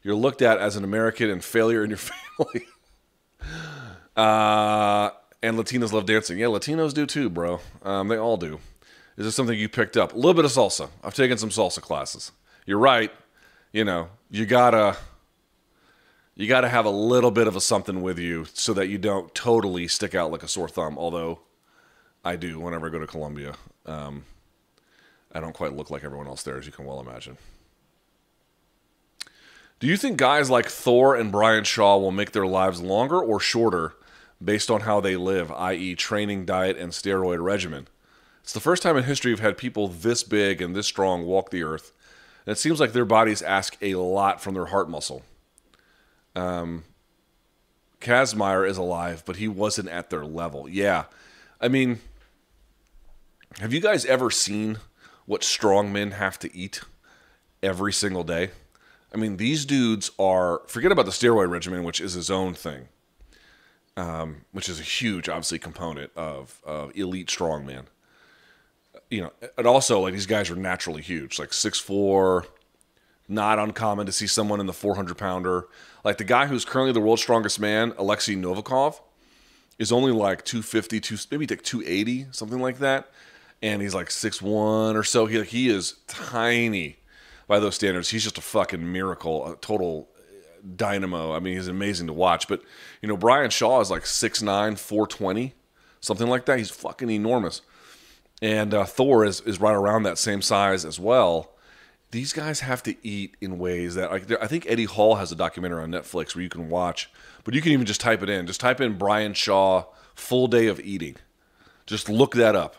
you're 0.04 0.14
looked 0.14 0.44
at 0.44 0.60
as 0.60 0.76
an 0.76 0.84
American 0.84 1.32
and 1.32 1.44
failure 1.44 1.84
in 1.84 1.90
your 1.90 1.98
family. 1.98 2.68
uh, 4.16 5.10
and 5.42 5.58
Latinos 5.58 5.92
love 5.92 6.06
dancing. 6.06 6.38
Yeah, 6.38 6.48
Latinos 6.48 6.94
do 6.94 7.08
too, 7.08 7.32
bro. 7.32 7.62
Um, 7.82 8.10
they 8.10 8.18
all 8.18 8.38
do. 8.38 8.60
Is 9.18 9.26
this 9.26 9.36
something 9.36 9.58
you 9.58 9.70
picked 9.70 9.96
up? 9.96 10.14
A 10.14 10.16
little 10.16 10.34
bit 10.34 10.46
of 10.46 10.52
salsa. 10.52 10.90
I've 11.04 11.14
taken 11.14 11.38
some 11.38 11.50
salsa 11.50 11.82
classes. 11.82 12.32
You're 12.66 12.80
right. 12.80 13.12
You 13.72 13.86
know, 13.86 14.10
you 14.30 14.46
gotta 14.46 14.98
you 16.36 16.48
gotta 16.48 16.70
have 16.70 16.86
a 16.86 16.90
little 16.90 17.32
bit 17.32 17.48
of 17.48 17.56
a 17.56 17.62
something 17.62 18.02
with 18.02 18.20
you 18.20 18.46
so 18.54 18.74
that 18.74 18.88
you 18.88 18.98
don't 18.98 19.34
totally 19.34 19.88
stick 19.88 20.16
out 20.16 20.32
like 20.32 20.44
a 20.44 20.48
sore 20.48 20.68
thumb. 20.68 20.98
Although 20.98 21.40
I 22.26 22.36
do 22.36 22.60
whenever 22.60 22.88
I 22.88 22.90
go 22.90 23.00
to 23.00 23.08
Colombia. 23.08 23.54
Um, 23.86 24.26
I 25.32 25.40
don't 25.40 25.54
quite 25.54 25.74
look 25.74 25.92
like 25.92 26.04
everyone 26.04 26.28
else 26.28 26.44
there, 26.44 26.58
as 26.58 26.66
you 26.66 26.72
can 26.72 26.86
well 26.86 27.00
imagine. 27.00 27.38
Do 29.80 29.88
you 29.88 29.98
think 29.98 30.18
guys 30.18 30.50
like 30.50 30.68
Thor 30.68 31.16
and 31.16 31.32
Brian 31.32 31.66
Shaw 31.66 31.98
will 31.98 32.12
make 32.12 32.32
their 32.32 32.48
lives 32.48 32.82
longer 32.82 33.20
or 33.20 33.40
shorter 33.40 33.94
based 34.44 34.72
on 34.72 34.82
how 34.82 35.02
they 35.02 35.18
live, 35.18 35.52
i.e., 35.52 35.96
training, 35.96 36.46
diet, 36.46 36.78
and 36.78 36.92
steroid 36.92 37.44
regimen? 37.44 37.88
It's 38.46 38.54
the 38.54 38.60
first 38.60 38.84
time 38.84 38.96
in 38.96 39.06
history 39.06 39.32
we've 39.32 39.40
had 39.40 39.58
people 39.58 39.88
this 39.88 40.22
big 40.22 40.62
and 40.62 40.76
this 40.76 40.86
strong 40.86 41.26
walk 41.26 41.50
the 41.50 41.64
earth. 41.64 41.92
And 42.46 42.52
it 42.52 42.60
seems 42.60 42.80
like 42.80 42.94
their 42.94 43.04
bodies 43.04 43.42
ask 43.42 43.76
a 43.82 43.96
lot 43.96 44.40
from 44.40 44.54
their 44.54 44.68
heart 44.68 44.88
muscle. 44.88 45.24
Um, 46.36 46.84
Kazmaier 48.00 48.70
is 48.70 48.78
alive, 48.78 49.24
but 49.26 49.38
he 49.38 49.48
wasn't 49.48 49.90
at 49.90 50.12
their 50.12 50.24
level. 50.24 50.70
Yeah. 50.70 51.06
I 51.60 51.70
mean, 51.70 52.02
have 53.62 53.74
you 53.74 53.82
guys 53.82 54.06
ever 54.06 54.30
seen 54.30 54.78
what 55.26 55.44
strong 55.44 55.92
men 55.92 56.12
have 56.12 56.38
to 56.38 56.56
eat 56.56 56.82
every 57.64 57.92
single 57.92 58.24
day? 58.24 58.52
I 59.12 59.18
mean, 59.18 59.38
these 59.38 59.66
dudes 59.66 60.12
are, 60.20 60.62
forget 60.68 60.92
about 60.92 61.06
the 61.06 61.12
steroid 61.12 61.50
regimen, 61.50 61.84
which 61.84 62.00
is 62.00 62.14
his 62.14 62.30
own 62.30 62.54
thing, 62.54 62.90
um, 63.98 64.46
which 64.52 64.70
is 64.70 64.80
a 64.80 64.84
huge, 64.84 65.28
obviously, 65.30 65.58
component 65.58 66.12
of, 66.16 66.62
of 66.64 66.96
elite 66.96 67.30
strongman 67.30 67.86
you 69.10 69.22
know, 69.22 69.32
and 69.58 69.68
also 69.68 70.02
like 70.02 70.14
these 70.14 70.26
guys 70.26 70.50
are 70.50 70.56
naturally 70.56 71.02
huge, 71.02 71.40
like 71.40 71.54
six 71.54 71.80
four. 71.80 72.46
Not 73.28 73.58
uncommon 73.58 74.06
to 74.06 74.12
see 74.12 74.28
someone 74.28 74.60
in 74.60 74.68
the 74.68 74.74
400 74.74 75.18
pounder. 75.18 75.68
Like 76.04 76.20
the 76.20 76.24
guy 76.24 76.46
who's 76.46 76.64
currently 76.64 76.94
the 76.94 77.02
world's 77.02 77.24
strongest 77.24 77.60
man, 77.60 77.92
Alexei 77.98 78.36
Novikov, 78.36 79.00
is 79.80 79.92
only 79.92 80.12
like 80.12 80.46
250, 80.46 81.00
two, 81.00 81.18
maybe 81.32 81.48
like 81.48 81.64
280, 81.64 82.28
something 82.32 82.60
like 82.60 82.78
that. 82.80 83.10
And 83.64 83.82
he's 83.82 83.96
like 83.96 84.12
six 84.12 84.44
one 84.44 84.96
or 84.96 85.04
so. 85.04 85.26
He, 85.26 85.42
he 85.44 85.70
is 85.70 85.96
tiny 86.08 86.98
by 87.48 87.60
those 87.60 87.76
standards. 87.76 88.10
He's 88.10 88.24
just 88.24 88.38
a 88.38 88.42
fucking 88.42 88.92
miracle, 88.92 89.52
a 89.52 89.56
total 89.58 90.08
dynamo. 90.76 91.34
I 91.34 91.40
mean, 91.40 91.56
he's 91.56 91.68
amazing 91.68 92.08
to 92.08 92.14
watch. 92.14 92.48
But, 92.48 92.62
you 93.02 93.08
know, 93.08 93.18
Brian 93.18 93.50
Shaw 93.50 93.82
is 93.82 93.90
like 93.90 94.04
6'9, 94.04 94.78
420, 94.78 95.54
something 96.00 96.28
like 96.28 96.46
that. 96.46 96.60
He's 96.60 96.70
fucking 96.70 97.10
enormous 97.10 97.62
and 98.42 98.74
uh, 98.74 98.86
Thor 98.86 99.26
is 99.26 99.42
is 99.42 99.60
right 99.60 99.76
around 99.76 100.04
that 100.04 100.18
same 100.18 100.42
size 100.42 100.86
as 100.86 101.00
well. 101.00 101.52
These 102.12 102.34
guys 102.34 102.62
have 102.62 102.82
to 102.84 102.96
eat 103.06 103.36
in 103.42 103.58
ways 103.60 103.96
that 103.96 104.12
like, 104.12 104.32
I 104.42 104.48
think 104.48 104.66
Eddie 104.70 104.86
Hall 104.86 105.16
has 105.16 105.32
a 105.32 105.36
documentary 105.36 105.84
on 105.84 105.92
Netflix 105.92 106.36
where 106.36 106.44
you 106.44 106.50
can 106.50 106.70
watch, 106.70 107.10
but 107.44 107.54
you 107.54 107.62
can 107.62 107.72
even 107.72 107.86
just 107.86 108.00
type 108.00 108.24
it 108.24 108.30
in. 108.30 108.48
Just 108.48 108.62
type 108.62 108.80
in 108.80 108.98
Brian 108.98 109.34
Shaw 109.34 109.86
full 110.14 110.48
day 110.48 110.68
of 110.68 110.80
eating. 110.80 111.18
Just 111.86 112.10
look 112.10 112.34
that 112.36 112.56
up, 112.56 112.76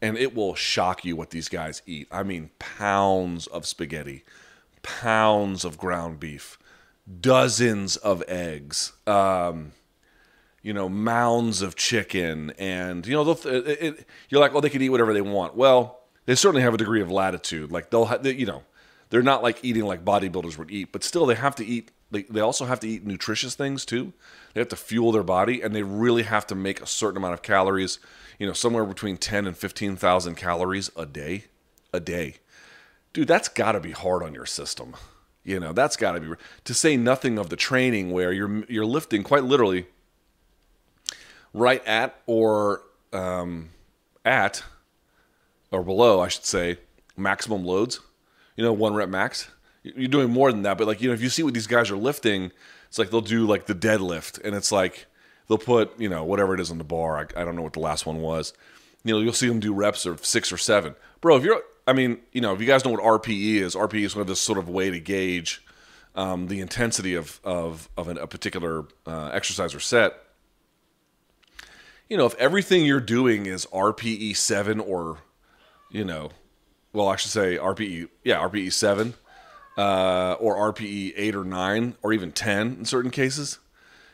and 0.00 0.18
it 0.18 0.34
will 0.34 0.54
shock 0.54 1.04
you 1.04 1.16
what 1.16 1.30
these 1.30 1.48
guys 1.48 1.82
eat. 1.86 2.08
I 2.10 2.22
mean, 2.22 2.50
pounds 2.58 3.46
of 3.46 3.66
spaghetti, 3.66 4.24
pounds 4.82 5.64
of 5.64 5.78
ground 5.78 6.18
beef, 6.20 6.58
dozens 7.20 7.96
of 7.96 8.22
eggs. 8.28 8.92
Um, 9.06 9.72
you 10.62 10.72
know, 10.72 10.88
mounds 10.88 11.62
of 11.62 11.74
chicken, 11.76 12.52
and 12.58 13.06
you 13.06 13.14
know, 13.14 13.30
it, 13.30 13.46
it, 13.46 14.08
you're 14.28 14.40
like, 14.40 14.52
well, 14.52 14.60
they 14.60 14.70
can 14.70 14.82
eat 14.82 14.90
whatever 14.90 15.12
they 15.12 15.20
want. 15.20 15.56
Well, 15.56 16.00
they 16.26 16.34
certainly 16.34 16.62
have 16.62 16.74
a 16.74 16.78
degree 16.78 17.02
of 17.02 17.10
latitude. 17.10 17.72
Like 17.72 17.90
they'll, 17.90 18.06
they, 18.18 18.32
you 18.34 18.46
know, 18.46 18.62
they're 19.10 19.22
not 19.22 19.42
like 19.42 19.64
eating 19.64 19.84
like 19.84 20.04
bodybuilders 20.04 20.56
would 20.58 20.70
eat, 20.70 20.92
but 20.92 21.04
still, 21.04 21.26
they 21.26 21.34
have 21.34 21.56
to 21.56 21.66
eat. 21.66 21.90
They, 22.10 22.22
they 22.24 22.40
also 22.40 22.66
have 22.66 22.78
to 22.80 22.88
eat 22.88 23.06
nutritious 23.06 23.54
things 23.54 23.84
too. 23.84 24.12
They 24.52 24.60
have 24.60 24.68
to 24.68 24.76
fuel 24.76 25.12
their 25.12 25.22
body, 25.22 25.62
and 25.62 25.74
they 25.74 25.82
really 25.82 26.24
have 26.24 26.46
to 26.48 26.54
make 26.54 26.80
a 26.80 26.86
certain 26.86 27.16
amount 27.16 27.34
of 27.34 27.42
calories. 27.42 27.98
You 28.38 28.46
know, 28.46 28.52
somewhere 28.52 28.84
between 28.84 29.16
ten 29.16 29.46
and 29.46 29.56
fifteen 29.56 29.96
thousand 29.96 30.36
calories 30.36 30.90
a 30.96 31.06
day. 31.06 31.44
A 31.94 32.00
day, 32.00 32.36
dude, 33.12 33.28
that's 33.28 33.48
got 33.48 33.72
to 33.72 33.80
be 33.80 33.90
hard 33.90 34.22
on 34.22 34.32
your 34.32 34.46
system. 34.46 34.96
You 35.44 35.60
know, 35.60 35.74
that's 35.74 35.94
got 35.94 36.12
to 36.12 36.20
be 36.20 36.28
to 36.64 36.72
say 36.72 36.96
nothing 36.96 37.36
of 37.36 37.50
the 37.50 37.56
training 37.56 38.12
where 38.12 38.32
you're 38.32 38.64
you're 38.64 38.86
lifting 38.86 39.22
quite 39.22 39.44
literally 39.44 39.88
right 41.52 41.84
at 41.86 42.20
or 42.26 42.82
um, 43.12 43.70
at 44.24 44.62
or 45.70 45.82
below, 45.82 46.20
I 46.20 46.28
should 46.28 46.44
say, 46.44 46.78
maximum 47.16 47.64
loads. 47.64 48.00
You 48.56 48.64
know, 48.64 48.72
one 48.72 48.94
rep 48.94 49.08
max. 49.08 49.50
You're 49.82 50.08
doing 50.08 50.30
more 50.30 50.52
than 50.52 50.62
that, 50.62 50.78
but 50.78 50.86
like 50.86 51.00
you 51.00 51.08
know, 51.08 51.14
if 51.14 51.22
you 51.22 51.28
see 51.28 51.42
what 51.42 51.54
these 51.54 51.66
guys 51.66 51.90
are 51.90 51.96
lifting, 51.96 52.52
it's 52.88 52.98
like 52.98 53.10
they'll 53.10 53.20
do 53.20 53.46
like 53.46 53.66
the 53.66 53.74
deadlift, 53.74 54.40
and 54.44 54.54
it's 54.54 54.70
like 54.70 55.06
they'll 55.48 55.58
put 55.58 55.98
you 55.98 56.08
know 56.08 56.22
whatever 56.24 56.54
it 56.54 56.60
is 56.60 56.70
on 56.70 56.78
the 56.78 56.84
bar. 56.84 57.18
I, 57.18 57.40
I 57.40 57.44
don't 57.44 57.56
know 57.56 57.62
what 57.62 57.72
the 57.72 57.80
last 57.80 58.06
one 58.06 58.20
was. 58.20 58.52
You 59.04 59.14
know, 59.14 59.20
you'll 59.20 59.32
see 59.32 59.48
them 59.48 59.58
do 59.58 59.74
reps 59.74 60.06
of 60.06 60.24
six 60.24 60.52
or 60.52 60.56
seven, 60.56 60.94
bro. 61.20 61.36
If 61.36 61.42
you're, 61.42 61.60
I 61.88 61.92
mean, 61.92 62.20
you 62.30 62.40
know, 62.40 62.54
if 62.54 62.60
you 62.60 62.66
guys 62.66 62.84
know 62.84 62.92
what 62.92 63.02
RPE 63.02 63.54
is, 63.56 63.74
RPE 63.74 64.04
is 64.04 64.14
one 64.14 64.20
of 64.20 64.28
this 64.28 64.40
sort 64.40 64.58
of 64.58 64.68
way 64.68 64.90
to 64.90 65.00
gauge 65.00 65.64
um, 66.14 66.46
the 66.46 66.60
intensity 66.60 67.14
of 67.14 67.40
of 67.42 67.88
of 67.96 68.06
an, 68.08 68.18
a 68.18 68.28
particular 68.28 68.84
uh, 69.06 69.30
exercise 69.32 69.74
or 69.74 69.80
set 69.80 70.21
you 72.12 72.18
know, 72.18 72.26
if 72.26 72.34
everything 72.34 72.84
you're 72.84 73.00
doing 73.00 73.46
is 73.46 73.64
RPE 73.72 74.36
7 74.36 74.80
or, 74.80 75.20
you 75.90 76.04
know, 76.04 76.30
well, 76.92 77.08
I 77.08 77.16
should 77.16 77.30
say 77.30 77.56
RPE, 77.56 78.10
yeah, 78.22 78.36
RPE 78.36 78.70
7 78.70 79.14
uh, 79.78 80.32
or 80.34 80.74
RPE 80.74 81.14
8 81.16 81.34
or 81.34 81.44
9 81.44 81.94
or 82.02 82.12
even 82.12 82.30
10 82.30 82.76
in 82.80 82.84
certain 82.84 83.10
cases, 83.10 83.60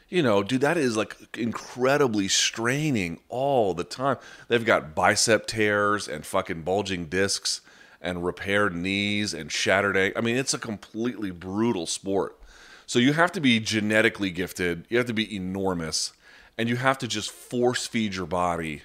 you 0.09 0.23
know, 0.23 0.45
dude, 0.45 0.61
that 0.61 0.77
is 0.77 0.97
like 0.97 1.17
incredibly 1.37 2.29
straining 2.29 3.19
all 3.29 3.75
the 3.75 3.83
time. 3.83 4.19
They've 4.47 4.65
got 4.65 4.95
bicep 4.95 5.49
tears 5.49 6.07
and 6.07 6.25
fucking 6.25 6.63
bulging 6.63 7.07
discs 7.07 7.63
and 8.01 8.25
repaired 8.25 8.77
knees 8.77 9.35
and 9.35 9.51
shattered. 9.51 9.97
I 10.15 10.21
mean, 10.21 10.37
it's 10.37 10.55
a 10.55 10.59
completely 10.61 11.33
brutal 11.33 11.87
sport. 11.87 12.39
So 12.87 13.01
you 13.01 13.15
have 13.15 13.33
to 13.33 13.41
be 13.41 13.59
genetically 13.59 14.31
gifted. 14.31 14.87
You 14.89 14.99
have 14.99 15.09
to 15.09 15.13
be 15.13 15.35
enormous 15.35 16.13
and 16.59 16.69
you 16.69 16.77
have 16.77 16.99
to 16.99 17.09
just 17.09 17.31
force 17.31 17.87
feed 17.87 18.15
your 18.15 18.27
body 18.27 18.83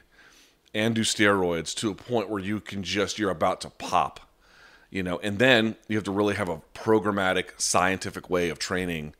and 0.73 0.95
do 0.95 1.01
steroids 1.01 1.75
to 1.75 1.91
a 1.91 1.95
point 1.95 2.29
where 2.29 2.41
you 2.41 2.59
can 2.59 2.83
just 2.83 3.19
you're 3.19 3.31
about 3.31 3.59
to 3.61 3.69
pop 3.71 4.21
you 4.93 5.01
know? 5.01 5.17
And 5.23 5.39
then 5.39 5.75
you 5.87 5.97
have 5.97 6.03
to 6.05 6.11
really 6.11 6.35
have 6.35 6.49
a 6.49 6.61
programmatic 6.75 7.59
scientific 7.59 8.29
way 8.29 8.49
of 8.49 8.59
training 8.59 9.15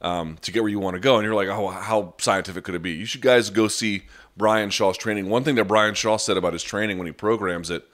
um, 0.00 0.38
to 0.40 0.50
get 0.50 0.62
where 0.62 0.70
you 0.70 0.80
want 0.80 0.94
to 0.94 1.00
go. 1.00 1.16
And 1.16 1.24
you're 1.24 1.34
like 1.34 1.48
oh 1.48 1.68
how 1.68 2.14
scientific 2.18 2.64
could 2.64 2.74
it 2.74 2.82
be? 2.82 2.92
You 2.92 3.04
should 3.04 3.20
guys 3.20 3.50
go 3.50 3.68
see 3.68 4.04
brian 4.36 4.70
shaw's 4.70 4.96
training. 4.96 5.28
One 5.28 5.44
thing 5.44 5.54
that 5.56 5.64
brian 5.64 5.94
shaw 5.94 6.16
said 6.16 6.38
about 6.38 6.54
his 6.54 6.62
training 6.62 6.96
when 6.96 7.06
he 7.06 7.12
programs 7.12 7.68
it 7.68 7.86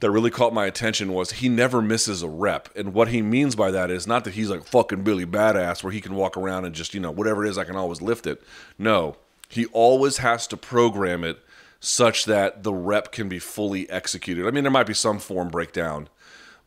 that 0.00 0.10
really 0.10 0.30
caught 0.30 0.52
my 0.52 0.66
attention 0.66 1.12
was 1.12 1.30
he 1.30 1.48
never 1.48 1.80
misses 1.80 2.22
a 2.22 2.28
rep. 2.28 2.68
And 2.74 2.92
what 2.92 3.08
he 3.08 3.22
means 3.22 3.54
by 3.54 3.70
that 3.70 3.90
is 3.90 4.06
not 4.06 4.24
that 4.24 4.34
he's 4.34 4.50
like 4.50 4.64
fucking 4.64 5.04
Billy 5.04 5.26
Badass 5.26 5.82
where 5.84 5.92
he 5.92 6.00
can 6.00 6.14
walk 6.14 6.36
around 6.36 6.64
and 6.64 6.74
just, 6.74 6.94
you 6.94 7.00
know, 7.00 7.10
whatever 7.10 7.44
it 7.44 7.50
is, 7.50 7.58
I 7.58 7.64
can 7.64 7.76
always 7.76 8.00
lift 8.00 8.26
it. 8.26 8.42
No, 8.78 9.16
he 9.48 9.66
always 9.66 10.18
has 10.18 10.46
to 10.48 10.56
program 10.56 11.22
it 11.22 11.38
such 11.80 12.24
that 12.26 12.62
the 12.62 12.74
rep 12.74 13.12
can 13.12 13.28
be 13.28 13.38
fully 13.38 13.88
executed. 13.90 14.46
I 14.46 14.50
mean, 14.50 14.64
there 14.64 14.70
might 14.70 14.86
be 14.86 14.94
some 14.94 15.18
form 15.18 15.48
breakdown, 15.48 16.08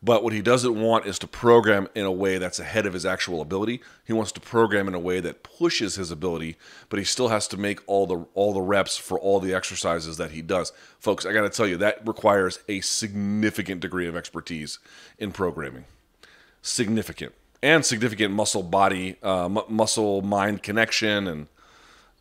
but 0.04 0.22
what 0.22 0.34
he 0.34 0.42
doesn't 0.42 0.78
want 0.78 1.06
is 1.06 1.18
to 1.20 1.26
program 1.26 1.88
in 1.94 2.04
a 2.04 2.12
way 2.12 2.36
that's 2.36 2.58
ahead 2.58 2.84
of 2.84 2.92
his 2.92 3.06
actual 3.06 3.40
ability. 3.40 3.80
He 4.04 4.12
wants 4.12 4.32
to 4.32 4.40
program 4.40 4.86
in 4.86 4.94
a 4.94 4.98
way 4.98 5.20
that 5.20 5.42
pushes 5.42 5.94
his 5.94 6.10
ability, 6.10 6.56
but 6.90 6.98
he 6.98 7.06
still 7.06 7.28
has 7.28 7.48
to 7.48 7.56
make 7.56 7.80
all 7.86 8.06
the 8.06 8.26
all 8.34 8.52
the 8.52 8.60
reps 8.60 8.98
for 8.98 9.18
all 9.18 9.40
the 9.40 9.54
exercises 9.54 10.18
that 10.18 10.32
he 10.32 10.42
does. 10.42 10.72
Folks, 10.98 11.24
I 11.24 11.32
got 11.32 11.42
to 11.42 11.48
tell 11.48 11.66
you 11.66 11.78
that 11.78 12.06
requires 12.06 12.58
a 12.68 12.82
significant 12.82 13.80
degree 13.80 14.06
of 14.06 14.14
expertise 14.14 14.78
in 15.18 15.32
programming. 15.32 15.86
Significant 16.60 17.32
and 17.62 17.84
significant 17.84 18.34
muscle 18.34 18.62
body 18.62 19.16
uh, 19.22 19.46
m- 19.46 19.58
muscle 19.68 20.20
mind 20.20 20.62
connection 20.62 21.26
and 21.26 21.46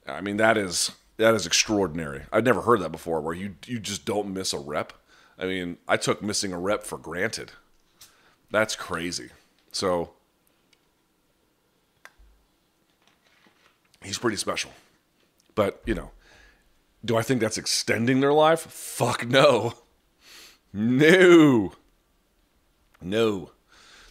I 0.07 0.21
mean 0.21 0.37
that 0.37 0.57
is 0.57 0.91
that 1.17 1.33
is 1.33 1.45
extraordinary. 1.45 2.23
I've 2.31 2.45
never 2.45 2.61
heard 2.61 2.79
that 2.79 2.93
before 2.93 3.19
where 3.19 3.35
you 3.35 3.55
you 3.65 3.79
just 3.79 4.05
don't 4.05 4.33
miss 4.33 4.53
a 4.53 4.57
rep. 4.57 4.93
I 5.37 5.45
mean, 5.45 5.77
I 5.87 5.97
took 5.97 6.21
missing 6.21 6.53
a 6.53 6.59
rep 6.59 6.83
for 6.83 6.97
granted. 6.97 7.51
That's 8.53 8.75
crazy. 8.75 9.31
So 9.71 10.11
he's 14.03 14.19
pretty 14.19 14.37
special. 14.37 14.71
But, 15.55 15.81
you 15.87 15.95
know, 15.95 16.11
do 17.03 17.17
I 17.17 17.23
think 17.23 17.41
that's 17.41 17.57
extending 17.57 18.19
their 18.19 18.31
life? 18.31 18.59
Fuck 18.59 19.27
no. 19.27 19.73
No. 20.71 21.73
No. 23.01 23.49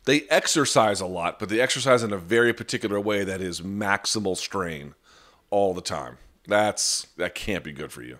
They 0.07 0.23
exercise 0.23 1.01
a 1.01 1.07
lot, 1.07 1.39
but 1.39 1.49
they 1.49 1.61
exercise 1.61 2.03
in 2.03 2.13
a 2.13 2.19
very 2.19 2.53
particular 2.53 2.99
way 2.99 3.23
that 3.23 3.41
is 3.41 3.61
maximal 3.61 4.37
strain 4.37 4.97
all 5.51 5.73
the 5.73 5.81
time. 5.81 6.19
That's 6.49 7.07
that 7.17 7.37
can't 7.37 7.63
be 7.63 7.71
good 7.71 7.93
for 7.93 8.03
you. 8.03 8.19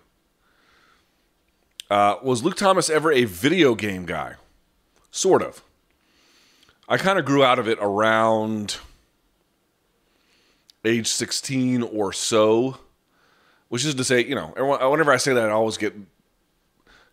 Uh, 1.89 2.15
was 2.23 2.43
Luke 2.43 2.55
Thomas 2.55 2.89
ever 2.89 3.11
a 3.11 3.25
video 3.25 3.75
game 3.75 4.05
guy? 4.05 4.35
Sort 5.11 5.41
of. 5.41 5.61
I 6.87 6.97
kind 6.97 7.17
of 7.17 7.25
grew 7.25 7.43
out 7.43 7.59
of 7.59 7.67
it 7.67 7.77
around 7.81 8.77
age 10.85 11.07
16 11.07 11.81
or 11.83 12.11
so, 12.11 12.77
which 13.69 13.85
is 13.85 13.95
to 13.95 14.03
say, 14.03 14.23
you 14.23 14.35
know, 14.35 14.53
whenever 14.57 15.11
I 15.11 15.17
say 15.17 15.33
that, 15.33 15.49
I 15.49 15.53
always 15.53 15.77
get 15.77 15.93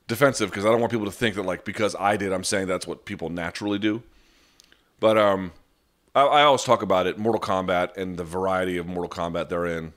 defensive 0.08 0.50
because 0.50 0.64
I 0.64 0.70
don't 0.70 0.80
want 0.80 0.90
people 0.90 1.06
to 1.06 1.12
think 1.12 1.36
that 1.36 1.44
like 1.44 1.64
because 1.64 1.94
I 1.98 2.16
did, 2.16 2.32
I'm 2.32 2.44
saying 2.44 2.66
that's 2.66 2.86
what 2.86 3.04
people 3.04 3.30
naturally 3.30 3.78
do. 3.78 4.02
But 4.98 5.16
um, 5.16 5.52
I, 6.14 6.22
I 6.22 6.42
always 6.42 6.64
talk 6.64 6.82
about 6.82 7.06
it. 7.06 7.16
Mortal 7.16 7.40
Kombat 7.40 7.96
and 7.96 8.16
the 8.16 8.24
variety 8.24 8.76
of 8.76 8.86
Mortal 8.86 9.08
Kombat 9.08 9.48
they're 9.48 9.66
in 9.66 9.92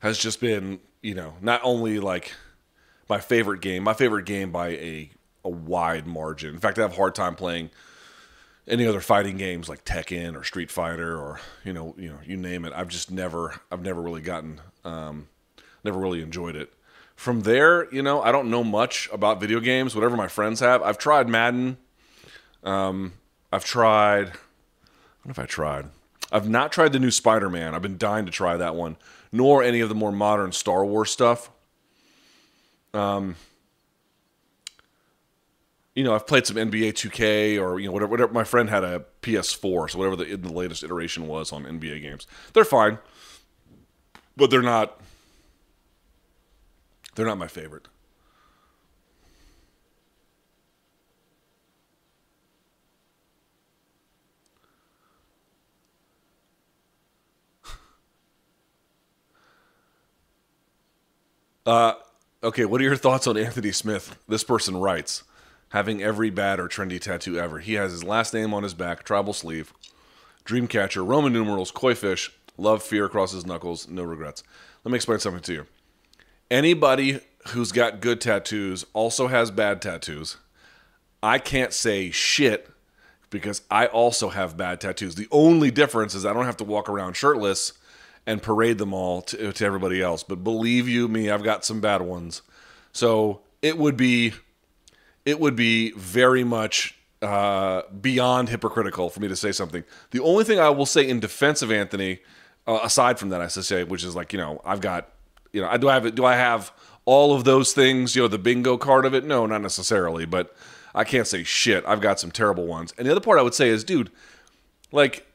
has 0.00 0.18
just 0.18 0.40
been, 0.40 0.80
you 1.02 1.14
know, 1.14 1.34
not 1.40 1.60
only 1.64 1.98
like 1.98 2.34
my 3.08 3.18
favorite 3.18 3.62
game, 3.62 3.82
my 3.82 3.94
favorite 3.94 4.26
game 4.26 4.52
by 4.52 4.68
a 4.68 5.10
a 5.46 5.50
wide 5.50 6.06
margin. 6.06 6.54
In 6.54 6.60
fact, 6.60 6.78
I 6.78 6.82
have 6.82 6.92
a 6.92 6.96
hard 6.96 7.14
time 7.14 7.36
playing 7.36 7.70
any 8.68 8.86
other 8.86 9.00
fighting 9.00 9.36
games 9.36 9.68
like 9.68 9.84
Tekken 9.84 10.34
or 10.34 10.42
Street 10.42 10.70
Fighter 10.70 11.16
or 11.16 11.40
you 11.64 11.72
know 11.72 11.94
you 11.96 12.10
know 12.10 12.18
you 12.24 12.36
name 12.36 12.64
it. 12.64 12.72
I've 12.74 12.88
just 12.88 13.10
never 13.10 13.60
I've 13.70 13.82
never 13.82 14.02
really 14.02 14.20
gotten 14.20 14.60
um, 14.84 15.28
never 15.84 15.98
really 15.98 16.20
enjoyed 16.20 16.56
it. 16.56 16.72
From 17.14 17.42
there, 17.42 17.92
you 17.94 18.02
know, 18.02 18.20
I 18.20 18.30
don't 18.30 18.50
know 18.50 18.62
much 18.62 19.08
about 19.10 19.40
video 19.40 19.58
games. 19.60 19.94
Whatever 19.94 20.16
my 20.16 20.28
friends 20.28 20.60
have, 20.60 20.82
I've 20.82 20.98
tried 20.98 21.28
Madden. 21.28 21.78
Um, 22.62 23.14
I've 23.50 23.64
tried. 23.64 24.32
What 25.22 25.36
have 25.36 25.38
I 25.38 25.46
tried? 25.46 25.86
I've 26.30 26.48
not 26.48 26.72
tried 26.72 26.92
the 26.92 26.98
new 26.98 27.10
Spider 27.10 27.48
Man. 27.48 27.74
I've 27.74 27.82
been 27.82 27.96
dying 27.96 28.26
to 28.26 28.32
try 28.32 28.56
that 28.56 28.74
one, 28.74 28.96
nor 29.32 29.62
any 29.62 29.80
of 29.80 29.88
the 29.88 29.94
more 29.94 30.12
modern 30.12 30.52
Star 30.52 30.84
Wars 30.84 31.10
stuff. 31.10 31.50
Um, 32.92 33.36
you 35.96 36.04
know, 36.04 36.14
I've 36.14 36.26
played 36.26 36.46
some 36.46 36.56
NBA 36.56 36.92
2K 36.92 37.58
or 37.60 37.80
you 37.80 37.86
know 37.86 37.92
whatever. 37.92 38.10
Whatever. 38.10 38.32
My 38.32 38.44
friend 38.44 38.68
had 38.68 38.84
a 38.84 39.04
PS4, 39.22 39.90
so 39.90 39.98
whatever 39.98 40.14
the, 40.14 40.36
the 40.36 40.52
latest 40.52 40.84
iteration 40.84 41.26
was 41.26 41.52
on 41.52 41.64
NBA 41.64 42.02
games, 42.02 42.26
they're 42.52 42.66
fine, 42.66 42.98
but 44.36 44.50
they're 44.50 44.62
not. 44.62 45.00
They're 47.14 47.26
not 47.26 47.38
my 47.38 47.48
favorite. 47.48 47.88
Uh, 61.64 61.94
okay, 62.44 62.64
what 62.64 62.80
are 62.80 62.84
your 62.84 62.94
thoughts 62.94 63.26
on 63.26 63.36
Anthony 63.36 63.72
Smith? 63.72 64.16
This 64.28 64.44
person 64.44 64.76
writes 64.76 65.24
having 65.70 66.02
every 66.02 66.30
bad 66.30 66.60
or 66.60 66.68
trendy 66.68 67.00
tattoo 67.00 67.38
ever. 67.38 67.58
He 67.58 67.74
has 67.74 67.92
his 67.92 68.04
last 68.04 68.32
name 68.32 68.54
on 68.54 68.62
his 68.62 68.74
back, 68.74 69.04
tribal 69.04 69.32
sleeve, 69.32 69.72
Dreamcatcher, 70.44 71.06
Roman 71.06 71.32
numerals, 71.32 71.70
koi 71.70 71.94
fish, 71.94 72.32
love, 72.56 72.82
fear 72.82 73.04
across 73.04 73.32
his 73.32 73.44
knuckles, 73.44 73.88
no 73.88 74.04
regrets. 74.04 74.42
Let 74.84 74.92
me 74.92 74.96
explain 74.96 75.18
something 75.18 75.42
to 75.42 75.52
you. 75.52 75.66
Anybody 76.50 77.20
who's 77.48 77.72
got 77.72 78.00
good 78.00 78.20
tattoos 78.20 78.86
also 78.92 79.26
has 79.26 79.50
bad 79.50 79.82
tattoos. 79.82 80.36
I 81.22 81.38
can't 81.38 81.72
say 81.72 82.10
shit 82.10 82.70
because 83.30 83.62
I 83.70 83.86
also 83.86 84.28
have 84.28 84.56
bad 84.56 84.80
tattoos. 84.80 85.16
The 85.16 85.28
only 85.32 85.72
difference 85.72 86.14
is 86.14 86.24
I 86.24 86.32
don't 86.32 86.44
have 86.44 86.58
to 86.58 86.64
walk 86.64 86.88
around 86.88 87.14
shirtless 87.16 87.72
and 88.26 88.42
parade 88.42 88.78
them 88.78 88.92
all 88.94 89.22
to, 89.22 89.52
to 89.52 89.64
everybody 89.64 90.00
else. 90.00 90.22
But 90.22 90.44
believe 90.44 90.88
you 90.88 91.08
me, 91.08 91.30
I've 91.30 91.42
got 91.42 91.64
some 91.64 91.80
bad 91.80 92.02
ones. 92.02 92.42
So 92.92 93.40
it 93.62 93.78
would 93.78 93.96
be 93.96 94.34
it 95.26 95.40
would 95.40 95.56
be 95.56 95.90
very 95.90 96.44
much 96.44 96.96
uh, 97.20 97.82
beyond 98.00 98.48
hypocritical 98.48 99.10
for 99.10 99.20
me 99.20 99.28
to 99.28 99.36
say 99.36 99.52
something. 99.52 99.84
The 100.12 100.20
only 100.20 100.44
thing 100.44 100.58
I 100.58 100.70
will 100.70 100.86
say 100.86 101.06
in 101.06 101.20
defense 101.20 101.60
of 101.60 101.70
Anthony, 101.70 102.20
uh, 102.66 102.80
aside 102.82 103.18
from 103.18 103.30
that, 103.30 103.42
I 103.42 103.48
say, 103.48 103.84
which 103.84 104.04
is 104.04 104.14
like 104.14 104.32
you 104.32 104.38
know, 104.38 104.62
I've 104.64 104.80
got, 104.80 105.10
you 105.52 105.60
know, 105.60 105.68
I 105.68 105.76
do 105.76 105.88
I 105.88 105.94
have 105.94 106.14
do 106.14 106.24
I 106.24 106.36
have 106.36 106.72
all 107.04 107.34
of 107.34 107.44
those 107.44 107.72
things? 107.72 108.14
You 108.14 108.22
know, 108.22 108.28
the 108.28 108.38
bingo 108.38 108.78
card 108.78 109.04
of 109.04 109.14
it? 109.14 109.24
No, 109.24 109.44
not 109.44 109.60
necessarily, 109.60 110.24
but 110.24 110.54
I 110.94 111.04
can't 111.04 111.26
say 111.26 111.42
shit. 111.42 111.84
I've 111.86 112.00
got 112.00 112.20
some 112.20 112.30
terrible 112.30 112.66
ones. 112.66 112.94
And 112.96 113.06
the 113.06 113.10
other 113.10 113.20
part 113.20 113.38
I 113.38 113.42
would 113.42 113.54
say 113.54 113.68
is, 113.68 113.84
dude, 113.84 114.10
like, 114.92 115.26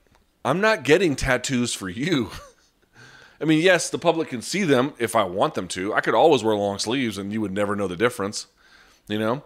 I'm 0.44 0.62
not 0.62 0.84
getting 0.84 1.16
tattoos 1.16 1.74
for 1.74 1.89
you. 1.89 2.32
I 3.42 3.46
mean, 3.46 3.62
yes, 3.62 3.89
the 3.89 4.00
public 4.00 4.30
can 4.30 4.42
see 4.42 4.64
them 4.64 4.94
if 5.00 5.16
I 5.16 5.24
want 5.24 5.56
them 5.56 5.68
to. 5.70 5.94
I 5.94 6.02
could 6.02 6.14
always 6.14 6.44
wear 6.44 6.56
long 6.56 6.80
sleeves 6.80 7.18
and 7.18 7.34
you 7.34 7.42
would 7.42 7.52
never 7.52 7.76
know 7.76 7.88
the 7.88 7.96
difference, 7.96 8.48
you 9.08 9.20
know? 9.20 9.44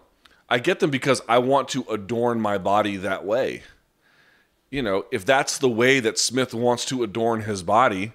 I 0.48 0.58
get 0.58 0.80
them 0.80 0.90
because 0.90 1.22
I 1.28 1.38
want 1.38 1.68
to 1.70 1.84
adorn 1.90 2.40
my 2.40 2.58
body 2.58 2.96
that 2.98 3.24
way. 3.24 3.62
You 4.70 4.82
know, 4.82 5.06
if 5.10 5.24
that's 5.24 5.58
the 5.58 5.68
way 5.68 6.00
that 6.00 6.18
Smith 6.18 6.52
wants 6.54 6.84
to 6.86 7.02
adorn 7.02 7.42
his 7.42 7.62
body, 7.62 8.12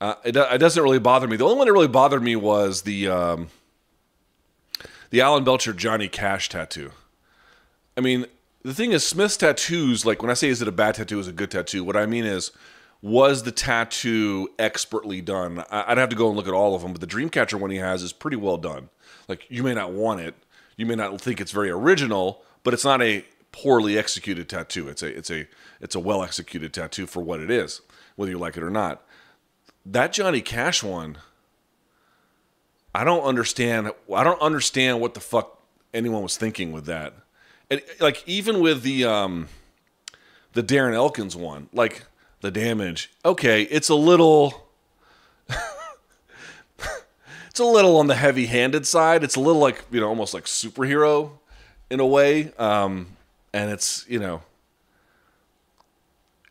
uh, 0.00 0.14
it, 0.24 0.36
it 0.36 0.58
doesn't 0.58 0.82
really 0.82 0.98
bother 0.98 1.26
me. 1.26 1.36
The 1.36 1.44
only 1.44 1.56
one 1.56 1.66
that 1.66 1.72
really 1.72 1.88
bothered 1.88 2.22
me 2.22 2.36
was 2.36 2.82
the 2.82 3.08
um, 3.08 3.48
the 5.10 5.20
Alan 5.20 5.44
Belcher 5.44 5.72
Johnny 5.72 6.08
Cash 6.08 6.48
tattoo. 6.48 6.92
I 7.96 8.00
mean, 8.00 8.26
the 8.62 8.74
thing 8.74 8.92
is, 8.92 9.06
Smith's 9.06 9.36
tattoos, 9.36 10.04
like 10.04 10.22
when 10.22 10.30
I 10.30 10.34
say 10.34 10.48
is 10.48 10.60
it 10.60 10.68
a 10.68 10.72
bad 10.72 10.96
tattoo, 10.96 11.20
is 11.20 11.28
a 11.28 11.32
good 11.32 11.50
tattoo, 11.50 11.84
what 11.84 11.96
I 11.96 12.06
mean 12.06 12.24
is 12.24 12.50
was 13.04 13.42
the 13.42 13.52
tattoo 13.52 14.48
expertly 14.58 15.20
done? 15.20 15.62
I'd 15.70 15.98
have 15.98 16.08
to 16.08 16.16
go 16.16 16.28
and 16.28 16.36
look 16.38 16.48
at 16.48 16.54
all 16.54 16.74
of 16.74 16.80
them, 16.80 16.92
but 16.92 17.02
the 17.02 17.06
Dreamcatcher 17.06 17.60
one 17.60 17.70
he 17.70 17.76
has 17.76 18.02
is 18.02 18.14
pretty 18.14 18.38
well 18.38 18.56
done. 18.56 18.88
Like 19.28 19.44
you 19.50 19.62
may 19.62 19.74
not 19.74 19.92
want 19.92 20.22
it, 20.22 20.34
you 20.78 20.86
may 20.86 20.94
not 20.94 21.20
think 21.20 21.38
it's 21.38 21.52
very 21.52 21.68
original, 21.68 22.42
but 22.62 22.72
it's 22.72 22.84
not 22.84 23.02
a 23.02 23.22
poorly 23.52 23.98
executed 23.98 24.48
tattoo. 24.48 24.88
It's 24.88 25.02
a 25.02 25.08
it's 25.08 25.30
a 25.30 25.46
it's 25.82 25.94
a 25.94 26.00
well 26.00 26.22
executed 26.22 26.72
tattoo 26.72 27.06
for 27.06 27.20
what 27.22 27.40
it 27.40 27.50
is, 27.50 27.82
whether 28.16 28.30
you 28.30 28.38
like 28.38 28.56
it 28.56 28.62
or 28.62 28.70
not. 28.70 29.04
That 29.84 30.14
Johnny 30.14 30.40
Cash 30.40 30.82
one, 30.82 31.18
I 32.94 33.04
don't 33.04 33.22
understand. 33.22 33.92
I 34.14 34.24
don't 34.24 34.40
understand 34.40 35.02
what 35.02 35.12
the 35.12 35.20
fuck 35.20 35.60
anyone 35.92 36.22
was 36.22 36.38
thinking 36.38 36.72
with 36.72 36.86
that. 36.86 37.12
And 37.70 37.82
like 38.00 38.26
even 38.26 38.60
with 38.60 38.82
the 38.82 39.04
um 39.04 39.48
the 40.54 40.62
Darren 40.62 40.94
Elkins 40.94 41.36
one, 41.36 41.68
like 41.70 42.06
the 42.44 42.50
damage. 42.50 43.10
Okay, 43.24 43.62
it's 43.62 43.88
a 43.88 43.94
little 43.94 44.68
it's 47.48 47.58
a 47.58 47.64
little 47.64 47.96
on 47.96 48.06
the 48.06 48.14
heavy-handed 48.14 48.86
side. 48.86 49.24
It's 49.24 49.34
a 49.34 49.40
little 49.40 49.60
like, 49.60 49.82
you 49.90 49.98
know, 49.98 50.08
almost 50.08 50.34
like 50.34 50.44
superhero 50.44 51.30
in 51.90 52.00
a 52.00 52.06
way. 52.06 52.52
Um 52.58 53.08
and 53.54 53.70
it's, 53.70 54.04
you 54.08 54.18
know, 54.18 54.42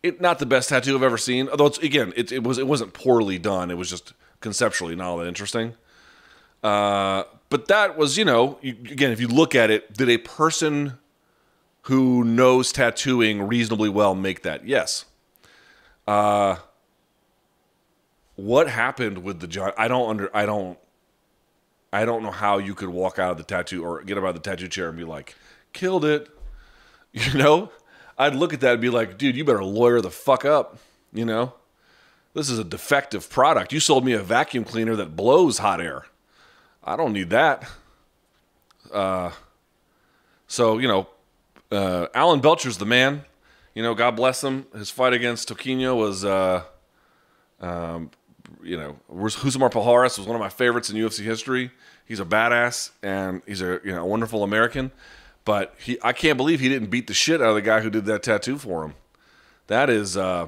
it 0.02 0.20
not 0.20 0.40
the 0.40 0.48
best 0.48 0.70
tattoo 0.70 0.96
I've 0.96 1.04
ever 1.04 1.18
seen. 1.18 1.48
Although 1.48 1.68
it's 1.68 1.78
again, 1.78 2.12
it, 2.16 2.32
it 2.32 2.44
was 2.44 2.58
it 2.58 2.66
wasn't 2.66 2.94
poorly 2.94 3.38
done. 3.38 3.70
It 3.70 3.78
was 3.78 3.90
just 3.90 4.14
conceptually 4.42 4.96
not 4.96 5.10
all 5.10 5.18
that 5.20 5.28
interesting. 5.28 5.76
Uh, 6.64 7.24
but 7.50 7.68
that 7.68 7.98
was, 7.98 8.18
you 8.18 8.26
know, 8.26 8.58
you, 8.62 8.72
again, 8.72 9.12
if 9.12 9.20
you 9.22 9.28
look 9.28 9.54
at 9.54 9.70
it, 9.70 9.94
did 9.94 10.10
a 10.10 10.18
person 10.18 10.94
who 11.84 12.24
knows 12.24 12.72
tattooing 12.72 13.44
reasonably 13.44 13.90
well 13.90 14.16
make 14.16 14.42
that? 14.42 14.66
Yes. 14.66 15.06
Uh, 16.08 16.58
what 18.36 18.68
happened 18.68 19.20
with 19.24 19.40
the 19.40 19.48
John? 19.48 19.72
I 19.78 19.88
don't 19.88 20.10
under. 20.10 20.36
I 20.36 20.46
don't. 20.46 20.78
I 21.92 22.06
don't 22.06 22.24
know 22.24 22.32
how 22.32 22.58
you 22.58 22.74
could 22.74 22.90
walk 22.90 23.20
out 23.20 23.32
of 23.32 23.38
the 23.38 23.44
tattoo 23.44 23.86
or 23.86 24.02
get 24.04 24.18
up 24.18 24.24
out 24.24 24.30
of 24.30 24.36
the 24.36 24.42
tattoo 24.42 24.68
chair 24.68 24.90
and 24.90 24.98
be 24.98 25.04
like, 25.04 25.36
"Killed 25.72 26.06
it," 26.06 26.30
you 27.14 27.34
know. 27.38 27.72
I'd 28.18 28.36
look 28.36 28.54
at 28.54 28.62
that 28.62 28.74
and 28.74 28.82
be 28.82 28.90
like, 28.90 29.18
"Dude, 29.18 29.36
you 29.36 29.44
better 29.46 29.64
lawyer 29.64 30.02
the 30.02 30.12
fuck 30.12 30.46
up," 30.46 30.78
you 31.14 31.26
know. 31.26 31.54
This 32.34 32.50
is 32.50 32.58
a 32.58 32.64
defective 32.64 33.30
product. 33.30 33.72
You 33.72 33.80
sold 33.80 34.04
me 34.04 34.14
a 34.14 34.20
vacuum 34.24 34.64
cleaner 34.64 34.96
that 34.96 35.16
blows 35.16 35.60
hot 35.60 35.80
air. 35.80 36.06
I 36.84 36.96
don't 36.96 37.14
need 37.14 37.30
that. 37.30 37.70
Uh, 38.92 39.32
so 40.48 40.80
you 40.80 40.88
know, 40.88 41.08
uh, 41.72 42.08
Alan 42.14 42.42
Belcher's 42.42 42.78
the 42.78 42.86
man 42.86 43.26
you 43.74 43.82
know, 43.82 43.94
God 43.96 44.16
bless 44.16 44.44
him. 44.44 44.66
His 44.76 44.90
fight 44.90 45.14
against 45.14 45.50
Toquinho 45.50 45.98
was, 45.98 46.24
uh, 46.24 46.64
um, 47.60 48.12
you 48.62 48.78
know, 48.78 48.98
Rousimar 49.12 49.72
Palhares 49.72 50.18
was 50.18 50.28
one 50.28 50.36
of 50.36 50.40
my 50.40 50.50
favorites 50.50 50.90
in 50.90 50.96
UFC 50.96 51.24
history. 51.24 51.72
He's 52.06 52.20
a 52.20 52.26
badass 52.26 52.92
and 53.02 53.42
he's 53.48 53.62
a 53.62 53.80
you 53.84 53.92
know 53.92 54.04
a 54.04 54.06
wonderful 54.06 54.44
American. 54.44 54.92
But 55.46 55.76
he, 55.78 55.98
I 56.02 56.14
can't 56.14 56.38
believe 56.38 56.60
he 56.60 56.70
didn't 56.70 56.90
beat 56.90 57.08
the 57.08 57.14
shit 57.14 57.42
out 57.42 57.50
of 57.50 57.56
the 57.56 57.62
guy 57.62 57.82
who 57.82 57.90
did 57.90 58.06
that 58.06 58.24
tattoo 58.24 58.58
for 58.58 58.86
him. 58.86 58.94
That 59.68 59.90
is, 59.90 60.16
uh, 60.16 60.48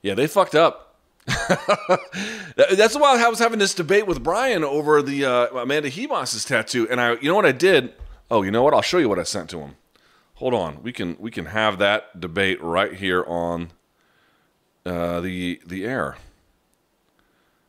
yeah, 0.00 0.14
they 0.14 0.26
fucked 0.26 0.54
up. 0.54 0.96
That's 1.26 2.96
why 2.96 3.22
I 3.22 3.28
was 3.28 3.38
having 3.38 3.58
this 3.58 3.74
debate 3.74 4.06
with 4.06 4.22
Brian 4.22 4.64
over 4.64 5.02
the 5.02 5.26
uh, 5.26 5.46
Amanda 5.58 5.90
Ribas's 5.90 6.46
tattoo, 6.46 6.88
and 6.90 6.98
I, 6.98 7.16
you 7.16 7.28
know 7.28 7.34
what 7.34 7.44
I 7.44 7.52
did? 7.52 7.92
Oh, 8.30 8.42
you 8.42 8.50
know 8.50 8.62
what? 8.62 8.72
I'll 8.72 8.80
show 8.80 8.96
you 8.96 9.10
what 9.10 9.18
I 9.18 9.24
sent 9.24 9.50
to 9.50 9.60
him 9.60 9.74
hold 10.38 10.54
on. 10.54 10.82
We 10.82 10.92
can 10.92 11.16
we 11.18 11.30
can 11.30 11.46
have 11.46 11.78
that 11.78 12.18
debate 12.18 12.62
right 12.62 12.94
here 12.94 13.24
on 13.26 13.70
uh, 14.86 15.20
the 15.20 15.60
the 15.66 15.84
air. 15.84 16.16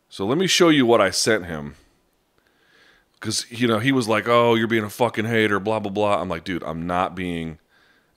So 0.08 0.26
let 0.26 0.38
me 0.38 0.48
show 0.48 0.70
you 0.70 0.86
what 0.86 1.02
I 1.02 1.10
sent 1.10 1.46
him. 1.46 1.76
Cause 3.20 3.46
you 3.50 3.68
know 3.68 3.80
he 3.80 3.92
was 3.92 4.08
like, 4.08 4.28
"Oh, 4.28 4.56
you're 4.56 4.68
being 4.68 4.86
a 4.86 4.90
fucking 4.90 5.26
hater," 5.26 5.60
blah 5.60 5.80
blah 5.80 5.92
blah. 5.92 6.22
I'm 6.22 6.30
like, 6.30 6.46
dude, 6.46 6.64
I'm 6.64 6.88
not 6.88 7.16
being 7.16 7.60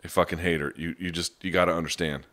a 0.05 0.09
fucking 0.09 0.39
hater. 0.39 0.73
You 0.77 0.95
you 0.99 1.11
just 1.11 1.43
you 1.45 1.51
got 1.51 1.65
to 1.65 1.75
understand. 1.75 2.27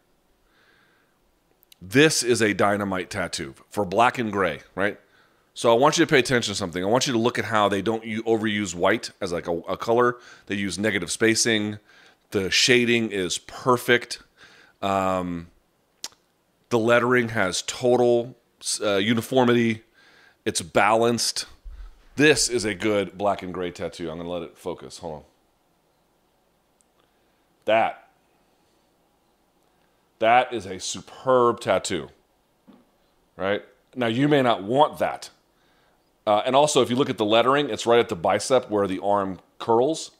This 1.82 2.22
is 2.22 2.42
a 2.42 2.54
dynamite 2.54 3.10
tattoo 3.10 3.56
for 3.70 3.86
black 3.86 4.20
and 4.20 4.32
gray, 4.32 4.60
right? 4.76 5.00
So 5.54 5.72
I 5.72 5.78
want 5.78 5.98
you 5.98 6.06
to 6.06 6.10
pay 6.10 6.20
attention 6.20 6.54
to 6.54 6.58
something. 6.58 6.84
I 6.84 6.88
want 6.88 7.08
you 7.08 7.14
to 7.14 7.20
look 7.20 7.40
at 7.40 7.46
how 7.46 7.70
they 7.70 7.82
don't 7.82 8.04
overuse 8.04 8.76
white 8.76 9.12
as 9.20 9.32
like 9.32 9.48
a, 9.48 9.58
a 9.62 9.78
color. 9.78 10.18
They 10.46 10.56
use 10.56 10.78
negative 10.78 11.10
spacing. 11.10 11.80
The 12.32 12.52
shading 12.52 13.12
is 13.12 13.38
perfect. 13.38 14.22
Um, 14.82 15.48
the 16.70 16.80
lettering 16.80 17.30
has 17.30 17.64
total 17.64 18.38
uh, 18.82 18.98
uniformity. 18.98 19.84
It's 20.46 20.62
balanced. 20.62 21.46
This 22.16 22.50
is 22.50 22.66
a 22.66 22.76
good 22.76 23.18
black 23.18 23.42
and 23.42 23.54
gray 23.54 23.72
tattoo. 23.72 24.10
I'm 24.10 24.18
going 24.18 24.28
to 24.28 24.32
let 24.32 24.44
it 24.44 24.58
focus. 24.58 25.00
Hold 25.00 25.16
on. 25.16 25.24
That. 27.66 28.10
That 30.20 30.54
is 30.54 30.66
a 30.66 30.80
superb 30.80 31.62
tattoo. 31.62 32.10
Right? 33.38 33.64
Now, 33.96 34.08
you 34.08 34.28
may 34.28 34.42
not 34.42 34.64
want 34.64 35.00
that. 35.00 35.30
Uh, 36.28 36.44
and 36.46 36.56
also, 36.56 36.82
if 36.82 36.90
you 36.90 36.96
look 36.96 37.10
at 37.10 37.18
the 37.18 37.26
lettering, 37.26 37.70
it's 37.70 37.86
right 37.86 38.00
at 38.00 38.10
the 38.10 38.16
bicep 38.16 38.70
where 38.70 38.86
the 38.86 39.00
arm 39.00 39.40
curls. 39.58 40.12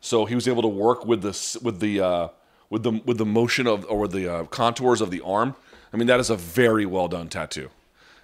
So 0.00 0.24
he 0.24 0.34
was 0.34 0.46
able 0.46 0.62
to 0.62 0.68
work 0.68 1.04
with 1.04 1.22
the 1.22 1.58
with 1.62 1.80
the 1.80 2.00
uh, 2.00 2.28
with 2.70 2.82
the 2.82 2.92
with 3.04 3.18
the 3.18 3.26
motion 3.26 3.66
of 3.66 3.84
or 3.86 4.08
the 4.08 4.32
uh, 4.32 4.44
contours 4.44 5.00
of 5.00 5.10
the 5.10 5.20
arm. 5.22 5.56
I 5.92 5.96
mean, 5.96 6.06
that 6.06 6.20
is 6.20 6.30
a 6.30 6.36
very 6.36 6.86
well 6.86 7.08
done 7.08 7.28
tattoo. 7.28 7.70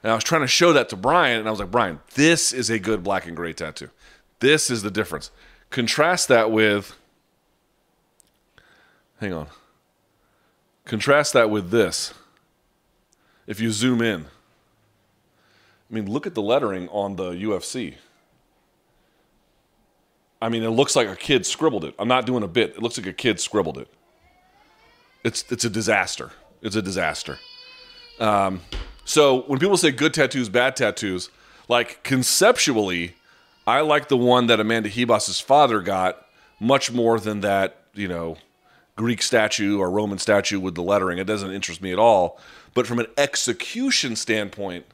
And 0.02 0.10
I 0.10 0.14
was 0.14 0.24
trying 0.24 0.40
to 0.40 0.48
show 0.48 0.72
that 0.72 0.88
to 0.88 0.96
Brian, 0.96 1.38
and 1.38 1.48
I 1.48 1.50
was 1.50 1.60
like, 1.60 1.70
Brian, 1.70 2.00
this 2.14 2.52
is 2.52 2.70
a 2.70 2.78
good 2.78 3.04
black 3.04 3.26
and 3.26 3.36
gray 3.36 3.52
tattoo. 3.52 3.90
This 4.40 4.70
is 4.70 4.82
the 4.82 4.90
difference. 4.90 5.30
Contrast 5.70 6.28
that 6.28 6.50
with. 6.50 6.96
Hang 9.20 9.32
on. 9.32 9.46
Contrast 10.84 11.32
that 11.34 11.48
with 11.48 11.70
this. 11.70 12.12
If 13.46 13.60
you 13.60 13.70
zoom 13.70 14.02
in. 14.02 14.26
I 15.90 15.94
mean, 15.94 16.10
look 16.10 16.26
at 16.26 16.34
the 16.34 16.42
lettering 16.42 16.88
on 16.88 17.16
the 17.16 17.30
UFC. 17.30 17.94
I 20.42 20.48
mean, 20.48 20.64
it 20.64 20.70
looks 20.70 20.96
like 20.96 21.06
a 21.06 21.14
kid 21.14 21.46
scribbled 21.46 21.84
it. 21.84 21.94
I'm 22.00 22.08
not 22.08 22.26
doing 22.26 22.42
a 22.42 22.48
bit. 22.48 22.70
It 22.70 22.82
looks 22.82 22.98
like 22.98 23.06
a 23.06 23.12
kid 23.12 23.38
scribbled 23.38 23.78
it. 23.78 23.86
It's 25.22 25.44
it's 25.52 25.64
a 25.64 25.70
disaster. 25.70 26.32
It's 26.60 26.74
a 26.74 26.82
disaster. 26.82 27.38
Um, 28.18 28.60
so 29.04 29.42
when 29.42 29.60
people 29.60 29.76
say 29.76 29.92
good 29.92 30.12
tattoos, 30.12 30.48
bad 30.48 30.74
tattoos, 30.74 31.30
like 31.68 32.02
conceptually, 32.02 33.14
I 33.68 33.82
like 33.82 34.08
the 34.08 34.16
one 34.16 34.48
that 34.48 34.58
Amanda 34.58 34.90
Ribas's 34.90 35.38
father 35.38 35.80
got 35.80 36.26
much 36.58 36.90
more 36.90 37.20
than 37.20 37.40
that, 37.42 37.78
you 37.94 38.08
know, 38.08 38.36
Greek 38.96 39.22
statue 39.22 39.78
or 39.78 39.90
Roman 39.90 40.18
statue 40.18 40.58
with 40.58 40.74
the 40.74 40.82
lettering. 40.82 41.18
It 41.18 41.26
doesn't 41.26 41.52
interest 41.52 41.80
me 41.80 41.92
at 41.92 42.00
all. 42.00 42.40
But 42.74 42.88
from 42.88 42.98
an 42.98 43.06
execution 43.16 44.16
standpoint, 44.16 44.86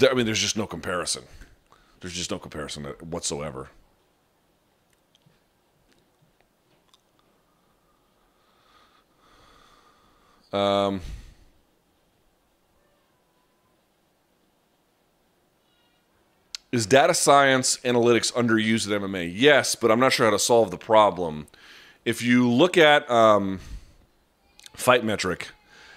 I 0.00 0.14
mean, 0.14 0.24
there's 0.24 0.40
just 0.40 0.56
no 0.56 0.66
comparison. 0.66 1.24
There's 2.00 2.14
just 2.14 2.30
no 2.30 2.38
comparison 2.38 2.84
whatsoever. 2.84 3.68
Um, 10.52 11.00
is 16.72 16.86
data 16.86 17.14
science 17.14 17.78
analytics 17.78 18.32
underused 18.32 18.90
at 18.90 19.00
MMA? 19.00 19.32
Yes, 19.34 19.74
but 19.74 19.90
I'm 19.90 20.00
not 20.00 20.12
sure 20.12 20.26
how 20.26 20.32
to 20.32 20.38
solve 20.38 20.70
the 20.70 20.78
problem. 20.78 21.46
If 22.04 22.22
you 22.22 22.48
look 22.50 22.78
at 22.78 23.10
um, 23.10 23.60
Fight 24.74 25.04
Metric, 25.04 25.48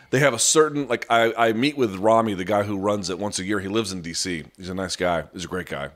they 0.09 0.19
have 0.19 0.33
a 0.33 0.39
certain 0.39 0.87
like 0.87 1.05
I, 1.09 1.33
I 1.37 1.53
meet 1.53 1.77
with 1.77 1.95
Rami, 1.97 2.33
the 2.33 2.45
guy 2.45 2.63
who 2.63 2.77
runs 2.77 3.09
it 3.09 3.19
once 3.19 3.39
a 3.39 3.43
year. 3.43 3.59
He 3.59 3.67
lives 3.67 3.91
in 3.91 4.01
DC. 4.01 4.45
He's 4.57 4.69
a 4.69 4.73
nice 4.73 4.95
guy. 4.95 5.25
He's 5.33 5.45
a 5.45 5.47
great 5.47 5.67
guy, 5.67 5.89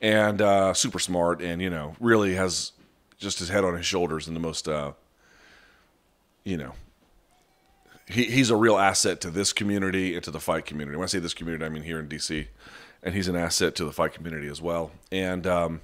and 0.00 0.40
uh, 0.40 0.72
super 0.72 0.98
smart, 0.98 1.42
and 1.42 1.60
you 1.60 1.68
know 1.68 1.94
really 2.00 2.34
has 2.34 2.72
just 3.18 3.38
his 3.38 3.50
head 3.50 3.64
on 3.64 3.76
his 3.76 3.86
shoulders 3.86 4.26
and 4.26 4.34
the 4.34 4.40
most 4.40 4.66
uh, 4.66 4.92
you 6.42 6.56
know 6.56 6.72
he, 8.06 8.24
he's 8.24 8.50
a 8.50 8.56
real 8.56 8.76
asset 8.76 9.20
to 9.22 9.30
this 9.30 9.52
community 9.52 10.14
and 10.14 10.22
to 10.24 10.30
the 10.30 10.40
fight 10.40 10.66
community. 10.66 10.96
When 10.96 11.04
I 11.04 11.06
say 11.08 11.18
this 11.18 11.34
community, 11.34 11.64
I 11.64 11.68
mean 11.68 11.82
here 11.82 11.98
in 11.98 12.08
DC, 12.08 12.46
and 13.02 13.14
he's 13.14 13.28
an 13.28 13.36
asset 13.36 13.74
to 13.76 13.84
the 13.84 13.92
fight 13.92 14.12
community 14.12 14.48
as 14.48 14.60
well. 14.60 14.90
And 15.10 15.46
um, 15.46 15.80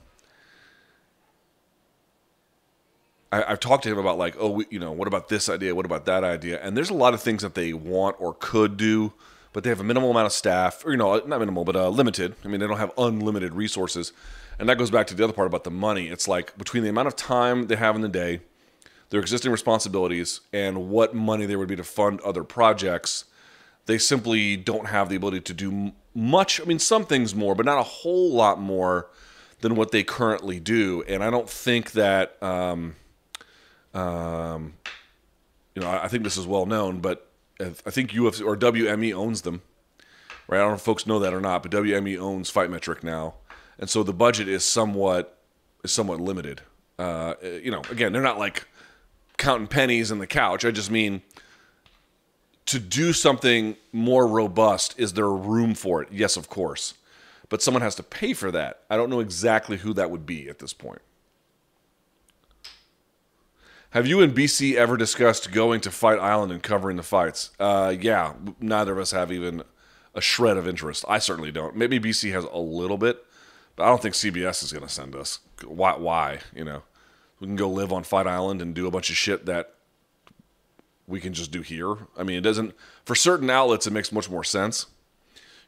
I, 3.32 3.50
have 3.50 3.60
talked 3.60 3.84
to 3.84 3.90
him 3.90 3.98
about 3.98 4.18
like, 4.18 4.36
oh, 4.38 4.50
we, 4.50 4.66
you 4.70 4.78
know, 4.78 4.92
what 4.92 5.08
about 5.08 5.28
this 5.28 5.48
idea? 5.48 5.74
What 5.74 5.86
about 5.86 6.04
that 6.06 6.24
idea? 6.24 6.60
And 6.62 6.76
there's 6.76 6.90
a 6.90 6.94
lot 6.94 7.14
of 7.14 7.22
things 7.22 7.42
that 7.42 7.54
they 7.54 7.72
want 7.72 8.16
or 8.18 8.34
could 8.38 8.76
do, 8.76 9.12
but 9.52 9.64
they 9.64 9.70
have 9.70 9.80
a 9.80 9.84
minimal 9.84 10.10
amount 10.10 10.26
of 10.26 10.32
staff, 10.32 10.84
or 10.84 10.90
you 10.90 10.96
know, 10.96 11.16
not 11.26 11.38
minimal, 11.40 11.64
but 11.64 11.76
uh, 11.76 11.88
limited. 11.88 12.34
I 12.44 12.48
mean, 12.48 12.60
they 12.60 12.66
don't 12.66 12.78
have 12.78 12.92
unlimited 12.98 13.54
resources, 13.54 14.12
and 14.58 14.68
that 14.68 14.78
goes 14.78 14.90
back 14.90 15.06
to 15.08 15.14
the 15.14 15.24
other 15.24 15.32
part 15.32 15.46
about 15.46 15.64
the 15.64 15.70
money. 15.70 16.08
It's 16.08 16.28
like 16.28 16.56
between 16.58 16.82
the 16.82 16.90
amount 16.90 17.08
of 17.08 17.16
time 17.16 17.68
they 17.68 17.76
have 17.76 17.94
in 17.96 18.02
the 18.02 18.08
day, 18.08 18.40
their 19.10 19.20
existing 19.20 19.52
responsibilities, 19.52 20.40
and 20.52 20.88
what 20.88 21.14
money 21.14 21.46
there 21.46 21.58
would 21.58 21.68
be 21.68 21.76
to 21.76 21.84
fund 21.84 22.20
other 22.22 22.44
projects, 22.44 23.24
they 23.86 23.98
simply 23.98 24.56
don't 24.56 24.86
have 24.86 25.08
the 25.08 25.16
ability 25.16 25.40
to 25.40 25.54
do 25.54 25.92
much. 26.14 26.60
I 26.60 26.64
mean, 26.64 26.78
some 26.78 27.04
things 27.04 27.34
more, 27.34 27.54
but 27.54 27.66
not 27.66 27.78
a 27.78 27.84
whole 27.84 28.32
lot 28.32 28.60
more 28.60 29.08
than 29.60 29.76
what 29.76 29.90
they 29.90 30.02
currently 30.02 30.58
do. 30.58 31.02
And 31.06 31.22
I 31.22 31.30
don't 31.30 31.48
think 31.48 31.92
that. 31.92 32.42
Um, 32.42 32.96
um, 33.92 34.74
you 35.74 35.82
know, 35.82 35.90
I 35.90 36.08
think 36.08 36.24
this 36.24 36.36
is 36.36 36.46
well 36.46 36.66
known, 36.66 37.00
but 37.00 37.26
I 37.60 37.90
think 37.90 38.10
UFC 38.10 38.44
or 38.44 38.56
WME 38.56 39.14
owns 39.14 39.42
them, 39.42 39.62
right? 40.48 40.58
I 40.58 40.60
don't 40.60 40.70
know 40.70 40.76
if 40.76 40.82
folks 40.82 41.06
know 41.06 41.18
that 41.18 41.32
or 41.32 41.40
not, 41.40 41.62
but 41.62 41.72
WME 41.72 42.18
owns 42.18 42.50
Fight 42.50 42.70
Metric 42.70 43.04
now, 43.04 43.34
and 43.78 43.88
so 43.88 44.02
the 44.02 44.12
budget 44.12 44.48
is 44.48 44.64
somewhat 44.64 45.38
is 45.84 45.92
somewhat 45.92 46.20
limited. 46.20 46.62
Uh, 46.98 47.34
you 47.42 47.70
know, 47.70 47.82
again, 47.90 48.12
they're 48.12 48.22
not 48.22 48.38
like 48.38 48.66
counting 49.40 49.66
pennies 49.66 50.12
in 50.12 50.18
the 50.18 50.26
couch. 50.26 50.64
I 50.64 50.70
just 50.70 50.90
mean 50.90 51.22
to 52.66 52.78
do 52.78 53.12
something 53.12 53.76
more 53.92 54.26
robust. 54.26 54.94
Is 54.96 55.14
there 55.14 55.28
room 55.28 55.74
for 55.74 56.02
it? 56.02 56.08
Yes, 56.12 56.36
of 56.36 56.48
course, 56.48 56.94
but 57.48 57.60
someone 57.60 57.82
has 57.82 57.96
to 57.96 58.04
pay 58.04 58.32
for 58.32 58.52
that. 58.52 58.82
I 58.88 58.96
don't 58.96 59.10
know 59.10 59.18
exactly 59.18 59.78
who 59.78 59.92
that 59.94 60.10
would 60.10 60.24
be 60.24 60.48
at 60.48 60.60
this 60.60 60.72
point. 60.72 61.00
Have 63.90 64.06
you 64.06 64.20
and 64.20 64.32
BC 64.32 64.74
ever 64.74 64.96
discussed 64.96 65.50
going 65.50 65.80
to 65.80 65.90
Fight 65.90 66.20
Island 66.20 66.52
and 66.52 66.62
covering 66.62 66.96
the 66.96 67.02
fights? 67.02 67.50
Uh, 67.58 67.92
yeah, 67.98 68.34
neither 68.60 68.92
of 68.92 68.98
us 68.98 69.10
have 69.10 69.32
even 69.32 69.64
a 70.14 70.20
shred 70.20 70.56
of 70.56 70.68
interest. 70.68 71.04
I 71.08 71.18
certainly 71.18 71.50
don't. 71.50 71.74
Maybe 71.74 71.98
BC 71.98 72.30
has 72.30 72.44
a 72.44 72.58
little 72.58 72.98
bit, 72.98 73.24
but 73.74 73.82
I 73.82 73.86
don't 73.88 74.00
think 74.00 74.14
CBS 74.14 74.62
is 74.62 74.72
going 74.72 74.86
to 74.86 74.92
send 74.92 75.16
us. 75.16 75.40
Why? 75.64 75.96
Why? 75.96 76.38
You 76.54 76.64
know, 76.64 76.82
we 77.40 77.46
can 77.46 77.56
go 77.56 77.68
live 77.68 77.92
on 77.92 78.04
Fight 78.04 78.26
Island 78.26 78.60
and 78.60 78.74
do 78.74 78.86
a 78.86 78.90
bunch 78.90 79.10
of 79.10 79.16
shit 79.16 79.46
that 79.46 79.74
we 81.06 81.20
can 81.20 81.32
just 81.32 81.50
do 81.50 81.62
here. 81.62 81.96
I 82.16 82.22
mean, 82.22 82.36
it 82.36 82.42
doesn't. 82.42 82.74
For 83.04 83.14
certain 83.14 83.50
outlets, 83.50 83.86
it 83.86 83.92
makes 83.92 84.12
much 84.12 84.30
more 84.30 84.44
sense. 84.44 84.86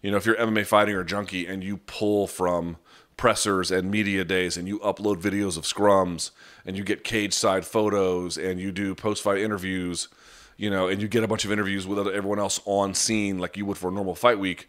You 0.02 0.10
know, 0.10 0.16
if 0.16 0.26
you're 0.26 0.36
MMA 0.36 0.66
fighting 0.66 0.94
or 0.94 1.04
junkie 1.04 1.46
and 1.46 1.64
you 1.64 1.78
pull 1.78 2.26
from 2.26 2.76
pressers 3.16 3.70
and 3.70 3.90
media 3.90 4.24
days 4.24 4.56
and 4.56 4.66
you 4.66 4.78
upload 4.80 5.20
videos 5.20 5.56
of 5.56 5.64
scrums 5.64 6.30
and 6.66 6.76
you 6.76 6.84
get 6.84 7.04
cage 7.04 7.32
side 7.32 7.64
photos 7.64 8.36
and 8.36 8.60
you 8.60 8.72
do 8.72 8.94
post 8.94 9.22
fight 9.22 9.38
interviews, 9.38 10.08
you 10.56 10.68
know, 10.70 10.88
and 10.88 11.00
you 11.00 11.08
get 11.08 11.24
a 11.24 11.28
bunch 11.28 11.44
of 11.44 11.52
interviews 11.52 11.86
with 11.86 11.98
everyone 12.08 12.38
else 12.38 12.60
on 12.64 12.94
scene 12.94 13.38
like 13.38 13.56
you 13.56 13.64
would 13.64 13.78
for 13.78 13.88
a 13.88 13.92
normal 13.92 14.14
fight 14.14 14.38
week, 14.38 14.68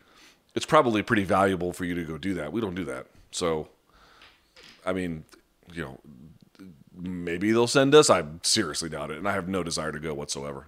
it's 0.55 0.65
probably 0.65 1.01
pretty 1.01 1.23
valuable 1.23 1.73
for 1.73 1.83
you 1.83 1.95
to 1.95 2.03
go 2.03 2.17
do 2.17 2.35
that. 2.35 2.53
We 2.53 2.61
don't 2.61 2.75
do 2.75 2.85
that. 2.85 3.07
So, 3.31 3.69
I 4.85 4.93
mean, 4.93 5.25
you 5.73 5.81
know, 5.83 5.99
maybe 6.95 7.51
they'll 7.51 7.67
send 7.67 7.95
us. 7.95 8.09
I 8.09 8.23
seriously 8.41 8.89
doubt 8.89 9.11
it. 9.11 9.17
And 9.17 9.27
I 9.27 9.33
have 9.33 9.47
no 9.47 9.63
desire 9.63 9.91
to 9.91 9.99
go 9.99 10.13
whatsoever. 10.13 10.67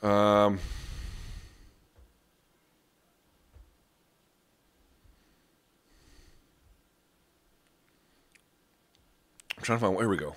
Um, 0.00 0.60
I'm 9.56 9.62
trying 9.62 9.78
to 9.80 9.84
find. 9.84 9.96
Here 9.96 10.08
we 10.08 10.16
go. 10.16 10.36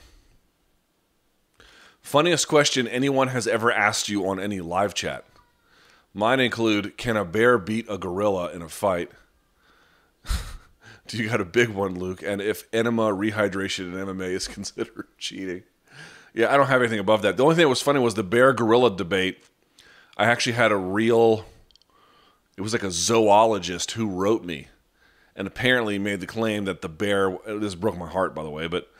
Funniest 2.01 2.47
question 2.47 2.87
anyone 2.87 3.29
has 3.29 3.47
ever 3.47 3.71
asked 3.71 4.09
you 4.09 4.27
on 4.27 4.39
any 4.39 4.59
live 4.59 4.93
chat. 4.93 5.25
Mine 6.13 6.39
include 6.39 6.97
Can 6.97 7.15
a 7.15 7.23
bear 7.23 7.57
beat 7.57 7.85
a 7.89 7.97
gorilla 7.97 8.51
in 8.51 8.61
a 8.61 8.69
fight? 8.69 9.11
Do 11.07 11.17
you 11.17 11.29
got 11.29 11.41
a 11.41 11.45
big 11.45 11.69
one, 11.69 11.97
Luke? 11.97 12.21
And 12.21 12.41
if 12.41 12.67
enema 12.73 13.11
rehydration 13.11 13.93
in 13.93 13.93
MMA 13.93 14.29
is 14.31 14.47
considered 14.49 15.07
cheating? 15.17 15.63
Yeah, 16.33 16.53
I 16.53 16.57
don't 16.57 16.67
have 16.67 16.81
anything 16.81 16.99
above 16.99 17.21
that. 17.23 17.37
The 17.37 17.43
only 17.43 17.55
thing 17.55 17.63
that 17.63 17.69
was 17.69 17.81
funny 17.81 17.99
was 17.99 18.13
the 18.13 18.23
bear 18.23 18.53
gorilla 18.53 18.95
debate 18.95 19.43
I 20.17 20.25
actually 20.25 20.53
had 20.53 20.71
a 20.71 20.77
real, 20.77 21.45
it 22.57 22.61
was 22.61 22.73
like 22.73 22.83
a 22.83 22.91
zoologist 22.91 23.91
who 23.91 24.07
wrote 24.07 24.43
me 24.43 24.67
and 25.35 25.47
apparently 25.47 25.97
made 25.97 26.19
the 26.19 26.27
claim 26.27 26.65
that 26.65 26.81
the 26.81 26.89
bear. 26.89 27.37
This 27.47 27.75
broke 27.75 27.97
my 27.97 28.07
heart, 28.07 28.35
by 28.35 28.43
the 28.43 28.49
way, 28.49 28.67
but 28.67 28.91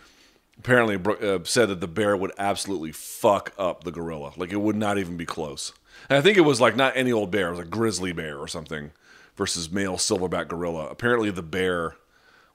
apparently 0.62 1.28
uh, 1.28 1.39
said 1.43 1.70
that 1.70 1.82
the 1.82 1.88
bear 1.88 2.16
would 2.16 2.32
absolutely 2.38 2.91
fuck 2.91 3.51
up 3.57 3.84
the 3.84 3.91
gorilla. 3.91 4.32
Like 4.38 4.51
it 4.51 4.62
would 4.62 4.76
not 4.76 4.99
even 4.99 5.18
be 5.18 5.26
close. 5.26 5.74
And 6.07 6.20
I 6.20 6.22
think 6.22 6.38
it 6.38 6.41
was 6.41 6.62
like 6.62 6.76
not 6.76 6.95
any 6.95 7.12
old 7.12 7.32
bear, 7.32 7.47
it 7.47 7.51
was 7.51 7.59
a 7.59 7.66
grizzly 7.66 8.12
bear 8.12 8.38
or 8.38 8.47
something 8.47 8.91
versus 9.36 9.72
male 9.72 9.95
silverback 9.95 10.49
gorilla. 10.49 10.88
Apparently 10.88 11.32
the 11.32 11.41
bear 11.41 11.95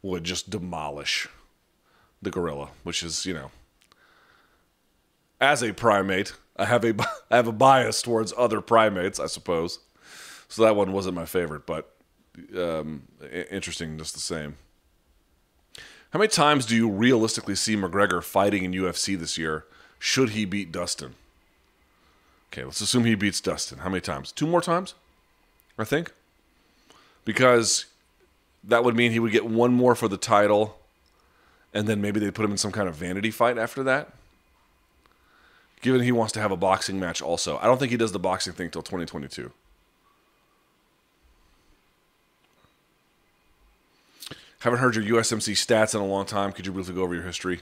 would 0.03 0.23
just 0.23 0.51
demolish 0.51 1.29
the 2.23 2.31
gorilla, 2.31 2.71
which 2.85 3.03
is, 3.03 3.27
you 3.27 3.35
know, 3.35 3.51
as 5.41 5.63
a 5.63 5.73
primate, 5.73 6.33
I 6.57 6.67
have 6.67 6.85
a 6.85 6.95
I 7.31 7.37
have 7.37 7.49
a 7.49 7.53
bias 7.53 8.03
towards 8.03 8.33
other 8.39 8.61
primates, 8.61 9.19
I 9.19 9.27
suppose. 9.27 9.81
So 10.47 10.63
that 10.63 10.77
one 10.77 10.93
wasn't 10.93 11.17
my 11.17 11.27
favorite, 11.27 11.67
but 11.67 11.93
um, 12.57 13.03
interesting 13.51 13.99
just 13.99 14.15
the 14.15 14.21
same. 14.21 14.55
How 16.17 16.19
many 16.19 16.31
times 16.31 16.65
do 16.65 16.75
you 16.75 16.89
realistically 16.89 17.55
see 17.57 17.77
McGregor 17.77 18.25
fighting 18.25 18.65
in 18.65 18.73
UFC 18.73 19.19
this 19.19 19.37
year? 19.37 19.67
Should 19.99 20.31
he 20.31 20.47
beat 20.47 20.73
Dustin? 20.73 21.15
Okay, 22.51 22.65
let's 22.65 22.81
assume 22.81 23.05
he 23.05 23.15
beats 23.15 23.39
Dustin. 23.39 23.81
How 23.81 23.91
many 23.91 24.01
times? 24.01 24.33
Two 24.33 24.47
more 24.47 24.63
times, 24.63 24.95
I 25.77 25.85
think. 25.85 26.11
Because 27.27 27.85
that 28.65 28.83
would 28.83 28.97
mean 28.97 29.13
he 29.13 29.19
would 29.19 29.31
get 29.31 29.45
one 29.45 29.75
more 29.75 29.95
for 29.95 30.09
the 30.09 30.17
title, 30.17 30.79
and 31.75 31.87
then 31.87 32.01
maybe 32.01 32.19
they'd 32.19 32.35
put 32.35 32.47
him 32.47 32.53
in 32.53 32.57
some 32.57 32.73
kind 32.73 32.89
of 32.89 32.95
vanity 32.95 33.31
fight 33.31 33.59
after 33.59 33.83
that. 33.83 34.15
Given 35.83 36.01
he 36.01 36.13
wants 36.13 36.33
to 36.33 36.41
have 36.41 36.51
a 36.51 36.57
boxing 36.57 36.99
match 36.99 37.21
also. 37.21 37.59
I 37.59 37.67
don't 37.67 37.77
think 37.77 37.91
he 37.91 37.99
does 37.99 38.13
the 38.13 38.19
boxing 38.19 38.55
thing 38.55 38.71
till 38.71 38.81
2022. 38.81 39.53
Haven't 44.61 44.79
heard 44.79 44.97
your 44.97 45.21
USMC 45.21 45.53
stats 45.53 45.95
in 45.95 46.01
a 46.01 46.07
long 46.07 46.25
time. 46.25 46.53
Could 46.53 46.67
you 46.67 46.73
briefly 46.73 46.95
go 46.95 47.03
over 47.03 47.15
your 47.15 47.25
history? 47.25 47.61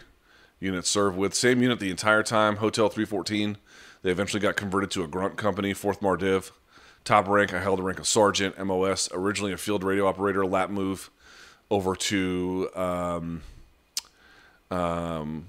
Unit 0.60 0.86
served 0.86 1.16
with 1.16 1.34
same 1.34 1.60
unit 1.60 1.80
the 1.80 1.90
entire 1.90 2.22
time. 2.22 2.56
Hotel 2.56 2.88
314. 2.88 3.56
They 4.02 4.10
eventually 4.10 4.40
got 4.40 4.56
converted 4.56 4.90
to 4.92 5.02
a 5.02 5.08
grunt 5.08 5.36
company. 5.36 5.74
Fourth 5.74 6.00
Mardiv. 6.00 6.52
Top 7.04 7.26
rank. 7.26 7.52
I 7.52 7.60
held 7.60 7.80
the 7.80 7.82
rank 7.82 7.98
of 7.98 8.06
sergeant. 8.06 8.64
MOS. 8.64 9.08
Originally 9.12 9.52
a 9.52 9.56
field 9.56 9.82
radio 9.82 10.06
operator. 10.06 10.46
Lap 10.46 10.70
move 10.70 11.10
over 11.68 11.96
to 11.96 12.70
um, 12.76 13.42
um, 14.70 15.46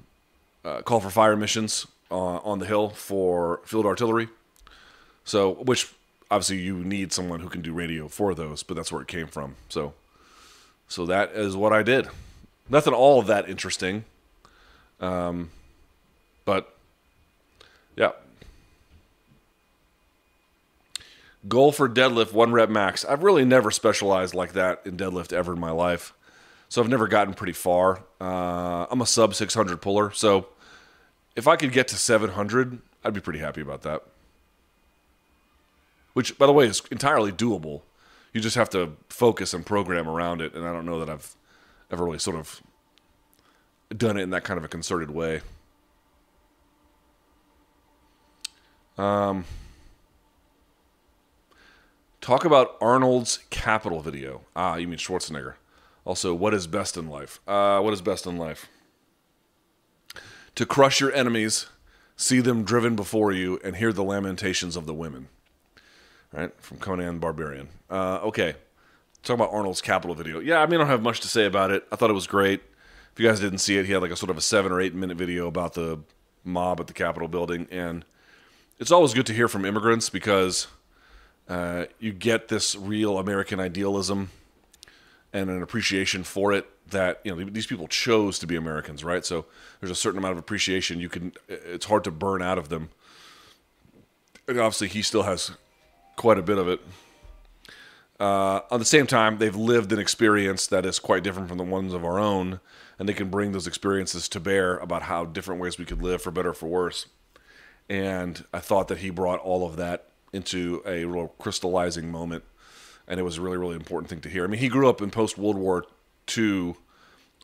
uh, 0.63 0.81
call 0.81 0.99
for 0.99 1.11
fire 1.11 1.35
missions 1.35 1.85
uh, 2.09 2.15
on 2.15 2.57
the 2.57 2.65
hill 2.65 2.89
for 2.89 3.61
field 3.65 3.85
artillery. 3.85 4.29
So, 5.23 5.53
which 5.53 5.93
obviously 6.31 6.57
you 6.57 6.77
need 6.77 7.13
someone 7.13 7.39
who 7.41 7.49
can 7.49 7.61
do 7.61 7.71
radio 7.71 8.07
for 8.07 8.33
those, 8.33 8.63
but 8.63 8.75
that's 8.75 8.91
where 8.91 9.03
it 9.03 9.07
came 9.07 9.27
from. 9.27 9.57
So. 9.69 9.93
So 10.87 11.05
that 11.05 11.31
is 11.31 11.55
what 11.55 11.73
I 11.73 11.83
did. 11.83 12.07
Nothing 12.69 12.93
all 12.93 13.19
of 13.19 13.27
that 13.27 13.49
interesting. 13.49 14.05
Um, 14.99 15.49
but 16.45 16.75
yeah. 17.95 18.11
Goal 21.47 21.71
for 21.71 21.87
deadlift, 21.87 22.33
one 22.33 22.51
rep 22.51 22.69
max. 22.69 23.05
I've 23.05 23.23
really 23.23 23.45
never 23.45 23.69
specialized 23.69 24.33
like 24.33 24.53
that 24.53 24.81
in 24.85 24.97
deadlift 24.97 25.31
ever 25.31 25.53
in 25.53 25.59
my 25.59 25.71
life. 25.71 26.13
So 26.69 26.81
I've 26.81 26.89
never 26.89 27.07
gotten 27.07 27.33
pretty 27.33 27.53
far. 27.53 28.01
Uh, 28.19 28.87
I'm 28.89 29.01
a 29.01 29.05
sub 29.05 29.35
600 29.35 29.77
puller. 29.81 30.11
So 30.11 30.47
if 31.35 31.47
I 31.47 31.55
could 31.55 31.71
get 31.71 31.87
to 31.89 31.95
700, 31.95 32.79
I'd 33.03 33.13
be 33.13 33.21
pretty 33.21 33.39
happy 33.39 33.61
about 33.61 33.83
that. 33.83 34.03
Which, 36.13 36.37
by 36.37 36.47
the 36.47 36.53
way, 36.53 36.65
is 36.65 36.81
entirely 36.89 37.31
doable 37.31 37.81
you 38.35 38.41
just 38.41 38.57
have 38.57 38.69
to 38.69 38.91
focus 39.07 39.53
and 39.53 39.65
program 39.65 40.09
around 40.09 40.41
it. 40.41 40.53
And 40.53 40.67
I 40.67 40.73
don't 40.73 40.85
know 40.85 40.99
that 40.99 41.09
I've 41.09 41.37
ever 41.89 42.03
really 42.03 42.19
sort 42.19 42.35
of 42.35 42.61
done 43.95 44.17
it 44.17 44.23
in 44.23 44.31
that 44.31 44.43
kind 44.43 44.57
of 44.57 44.65
a 44.65 44.67
concerted 44.67 45.09
way. 45.09 45.39
Um, 48.97 49.45
talk 52.19 52.43
about 52.43 52.75
Arnold's 52.81 53.39
Capitol 53.51 54.01
video. 54.01 54.41
Ah, 54.53 54.75
you 54.75 54.89
mean 54.89 54.99
Schwarzenegger. 54.99 55.53
Also, 56.03 56.33
what 56.33 56.53
is 56.53 56.67
best 56.67 56.97
in 56.97 57.07
life? 57.07 57.39
Uh, 57.47 57.79
what 57.79 57.93
is 57.93 58.01
best 58.01 58.25
in 58.25 58.35
life? 58.35 58.67
To 60.55 60.65
crush 60.65 60.99
your 60.99 61.13
enemies, 61.13 61.67
see 62.17 62.41
them 62.41 62.65
driven 62.65 62.97
before 62.97 63.31
you, 63.31 63.61
and 63.63 63.77
hear 63.77 63.93
the 63.93 64.03
lamentations 64.03 64.75
of 64.75 64.85
the 64.85 64.93
women 64.93 65.29
right? 66.35 66.51
From 66.61 66.77
Conan 66.77 67.15
the 67.15 67.19
Barbarian. 67.19 67.69
Uh, 67.89 68.19
okay, 68.23 68.55
talk 69.23 69.35
about 69.35 69.51
Arnold's 69.51 69.81
Capitol 69.81 70.15
video. 70.15 70.39
Yeah, 70.39 70.61
I 70.61 70.65
mean, 70.65 70.75
I 70.75 70.83
don't 70.83 70.87
have 70.87 71.01
much 71.01 71.21
to 71.21 71.27
say 71.27 71.45
about 71.45 71.71
it. 71.71 71.87
I 71.91 71.95
thought 71.95 72.09
it 72.09 72.13
was 72.13 72.27
great. 72.27 72.61
If 73.13 73.19
you 73.19 73.27
guys 73.27 73.39
didn't 73.39 73.59
see 73.59 73.77
it, 73.77 73.85
he 73.85 73.93
had 73.93 74.01
like 74.01 74.11
a 74.11 74.15
sort 74.15 74.29
of 74.29 74.37
a 74.37 74.41
seven 74.41 74.71
or 74.71 74.81
eight 74.81 74.93
minute 74.93 75.17
video 75.17 75.47
about 75.47 75.73
the 75.73 75.99
mob 76.43 76.79
at 76.79 76.87
the 76.87 76.93
Capitol 76.93 77.27
building, 77.27 77.67
and 77.71 78.03
it's 78.77 78.91
always 78.91 79.13
good 79.13 79.25
to 79.27 79.33
hear 79.33 79.47
from 79.47 79.65
immigrants 79.65 80.09
because 80.09 80.67
uh, 81.47 81.85
you 81.99 82.11
get 82.11 82.49
this 82.49 82.75
real 82.75 83.17
American 83.17 83.59
idealism 83.59 84.31
and 85.31 85.49
an 85.49 85.61
appreciation 85.61 86.23
for 86.23 86.51
it 86.53 86.65
that 86.89 87.19
you 87.23 87.33
know 87.35 87.49
these 87.49 87.67
people 87.67 87.87
chose 87.87 88.37
to 88.39 88.47
be 88.47 88.55
Americans, 88.55 89.03
right? 89.03 89.25
So 89.25 89.45
there's 89.79 89.91
a 89.91 89.95
certain 89.95 90.17
amount 90.17 90.33
of 90.33 90.37
appreciation 90.39 90.99
you 90.99 91.09
can. 91.09 91.33
It's 91.47 91.85
hard 91.85 92.03
to 92.03 92.11
burn 92.11 92.41
out 92.41 92.57
of 92.57 92.69
them. 92.69 92.89
And 94.47 94.59
obviously, 94.59 94.89
he 94.89 95.01
still 95.01 95.23
has 95.23 95.51
quite 96.15 96.37
a 96.37 96.41
bit 96.41 96.57
of 96.57 96.67
it. 96.67 96.81
Uh, 98.19 98.61
at 98.71 98.77
the 98.77 98.85
same 98.85 99.07
time, 99.07 99.37
they've 99.37 99.55
lived 99.55 99.91
an 99.91 99.99
experience 99.99 100.67
that 100.67 100.85
is 100.85 100.99
quite 100.99 101.23
different 101.23 101.49
from 101.49 101.57
the 101.57 101.63
ones 101.63 101.93
of 101.93 102.05
our 102.05 102.17
own, 102.17 102.61
and 102.97 103.09
they 103.09 103.13
can 103.13 103.29
bring 103.29 103.51
those 103.51 103.67
experiences 103.67 104.29
to 104.29 104.39
bear 104.39 104.77
about 104.77 105.03
how 105.03 105.25
different 105.25 105.59
ways 105.59 105.77
we 105.77 105.85
could 105.85 106.01
live 106.01 106.21
for 106.21 106.31
better 106.31 106.49
or 106.49 106.53
for 106.53 106.67
worse. 106.67 107.07
And 107.89 108.45
I 108.53 108.59
thought 108.59 108.87
that 108.87 108.99
he 108.99 109.09
brought 109.09 109.39
all 109.39 109.67
of 109.67 109.75
that 109.77 110.09
into 110.31 110.81
a 110.85 111.05
real 111.05 111.27
crystallizing 111.39 112.09
moment, 112.09 112.45
and 113.07 113.19
it 113.19 113.23
was 113.23 113.37
a 113.37 113.41
really, 113.41 113.57
really 113.57 113.75
important 113.75 114.09
thing 114.09 114.21
to 114.21 114.29
hear. 114.29 114.45
I 114.45 114.47
mean, 114.47 114.61
he 114.61 114.69
grew 114.69 114.89
up 114.89 115.01
in 115.01 115.11
post 115.11 115.37
World 115.37 115.57
War 115.57 115.85
II 116.35 116.75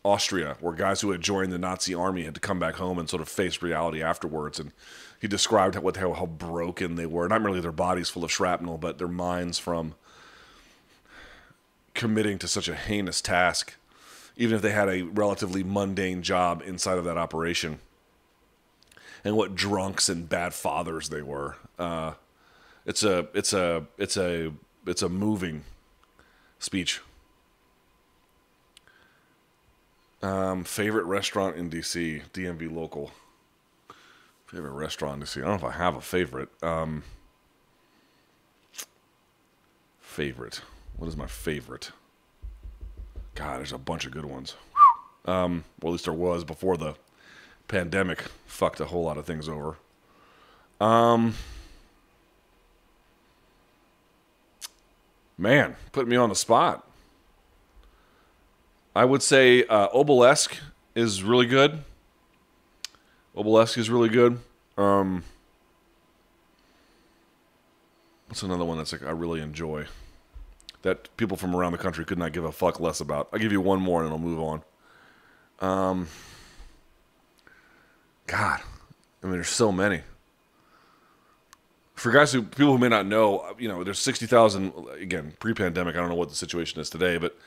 Austria, 0.04 0.58
where 0.62 0.74
guys 0.74 1.02
who 1.02 1.12
had 1.12 1.22
joined 1.22 1.52
the 1.52 1.60
Nazi 1.60 1.94
army 1.94 2.24
had 2.24 2.34
to 2.34 2.40
come 2.40 2.60
back 2.60 2.76
home 2.76 2.98
and 2.98 3.10
sort 3.10 3.22
of 3.22 3.30
face 3.30 3.62
reality 3.62 4.02
afterwards. 4.02 4.60
And 4.60 4.72
he 5.22 5.28
described 5.28 5.76
how, 5.76 5.92
how, 5.96 6.14
how 6.14 6.26
broken 6.26 6.96
they 6.96 7.06
were. 7.06 7.28
Not 7.28 7.44
merely 7.44 7.62
their 7.62 7.72
bodies 7.72 8.10
full 8.10 8.24
of 8.24 8.32
shrapnel, 8.32 8.80
but 8.80 8.98
their 8.98 9.08
minds 9.08 9.60
from 9.60 9.94
committing 11.94 12.40
to 12.40 12.48
such 12.48 12.68
a 12.68 12.74
heinous 12.74 13.22
task, 13.22 13.76
even 14.36 14.56
if 14.56 14.64
they 14.64 14.72
had 14.72 14.90
a 14.90 15.04
relatively 15.04 15.64
mundane 15.64 16.24
job 16.24 16.64
inside 16.66 16.98
of 16.98 17.04
that 17.04 17.20
operation. 17.20 17.78
And 19.24 19.38
what 19.38 19.54
drunks 19.54 20.10
and 20.10 20.28
bad 20.28 20.56
fathers 20.56 21.10
they 21.10 21.22
were. 21.22 21.56
Uh, 21.78 22.14
it's 22.88 23.04
a 23.04 23.28
it's 23.36 23.54
a 23.54 23.86
it's 24.00 24.18
a 24.18 24.52
it's 24.88 25.04
a 25.04 25.10
moving 25.10 25.64
speech. 26.58 27.00
Um, 30.24 30.64
favorite 30.64 31.06
restaurant 31.06 31.58
in 31.58 31.70
DC, 31.70 32.24
DMV 32.34 32.72
local. 32.72 33.12
Favorite 34.52 34.72
restaurant 34.72 35.22
to 35.22 35.28
see? 35.28 35.40
I 35.40 35.46
don't 35.46 35.62
know 35.62 35.70
if 35.70 35.74
I 35.74 35.78
have 35.78 35.96
a 35.96 36.02
favorite. 36.02 36.50
Um, 36.62 37.04
favorite. 40.02 40.62
What 40.98 41.08
is 41.08 41.16
my 41.16 41.26
favorite? 41.26 41.92
God, 43.34 43.60
there's 43.60 43.72
a 43.72 43.78
bunch 43.78 44.06
of 44.06 44.12
good 44.12 44.26
ones. 44.26 44.56
Um, 45.24 45.64
well, 45.82 45.92
at 45.92 45.94
least 45.94 46.04
there 46.04 46.14
was 46.14 46.44
before 46.44 46.76
the 46.76 46.96
pandemic 47.70 48.24
fucked 48.46 48.82
a 48.82 48.86
whole 48.88 49.04
lot 49.04 49.18
of 49.18 49.26
things 49.26 49.48
over. 49.48 49.78
Um, 50.82 51.36
man, 55.38 55.78
put 55.94 56.10
me 56.10 56.18
on 56.18 56.28
the 56.28 56.36
spot. 56.36 56.86
I 58.94 59.06
would 59.06 59.24
say 59.24 59.64
uh, 59.64 59.88
Obelisk 59.94 60.58
is 60.94 61.24
really 61.24 61.46
good. 61.46 61.86
Obelisk 63.36 63.78
is 63.78 63.90
really 63.90 64.10
good. 64.10 64.40
Um, 64.78 65.24
what's 68.28 68.44
another 68.44 68.66
one 68.66 68.78
that's 68.78 68.92
like 68.92 69.04
I 69.04 69.12
really 69.12 69.42
enjoy 69.42 69.86
that 70.82 71.16
people 71.16 71.38
from 71.38 71.56
around 71.56 71.72
the 71.72 71.78
country 71.78 72.04
could 72.04 72.18
not 72.18 72.34
give 72.34 72.44
a 72.44 72.52
fuck 72.52 72.80
less 72.80 73.00
about? 73.00 73.30
I'll 73.32 73.40
give 73.40 73.52
you 73.52 73.62
one 73.62 73.80
more 73.80 74.04
and 74.04 74.12
I'll 74.12 74.20
move 74.20 74.40
on. 74.40 74.64
Um, 75.60 76.08
God, 78.28 78.62
I 79.22 79.26
mean, 79.26 79.34
there's 79.34 79.50
so 79.50 79.72
many. 79.72 80.02
For 81.94 82.12
guys 82.12 82.34
who 82.34 82.42
people 82.42 82.72
who 82.72 82.80
may 82.80 82.90
not 82.90 83.06
know, 83.06 83.56
you 83.60 83.68
know, 83.68 83.84
there's 83.84 84.00
sixty 84.00 84.26
thousand 84.26 84.74
again 85.00 85.34
pre-pandemic. 85.40 85.96
I 85.96 86.00
don't 86.00 86.10
know 86.10 86.16
what 86.16 86.30
the 86.30 86.36
situation 86.36 86.82
is 86.82 86.90
today, 86.90 87.18
but 87.18 87.38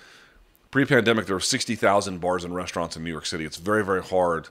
pre-pandemic 0.70 1.26
there 1.26 1.37
were 1.37 1.41
sixty 1.41 1.74
thousand 1.74 2.20
bars 2.20 2.45
and 2.45 2.55
restaurants 2.55 2.97
in 2.97 3.03
New 3.03 3.11
York 3.11 3.26
City. 3.26 3.45
It's 3.45 3.57
very 3.57 3.85
very 3.85 4.03
hard 4.03 4.49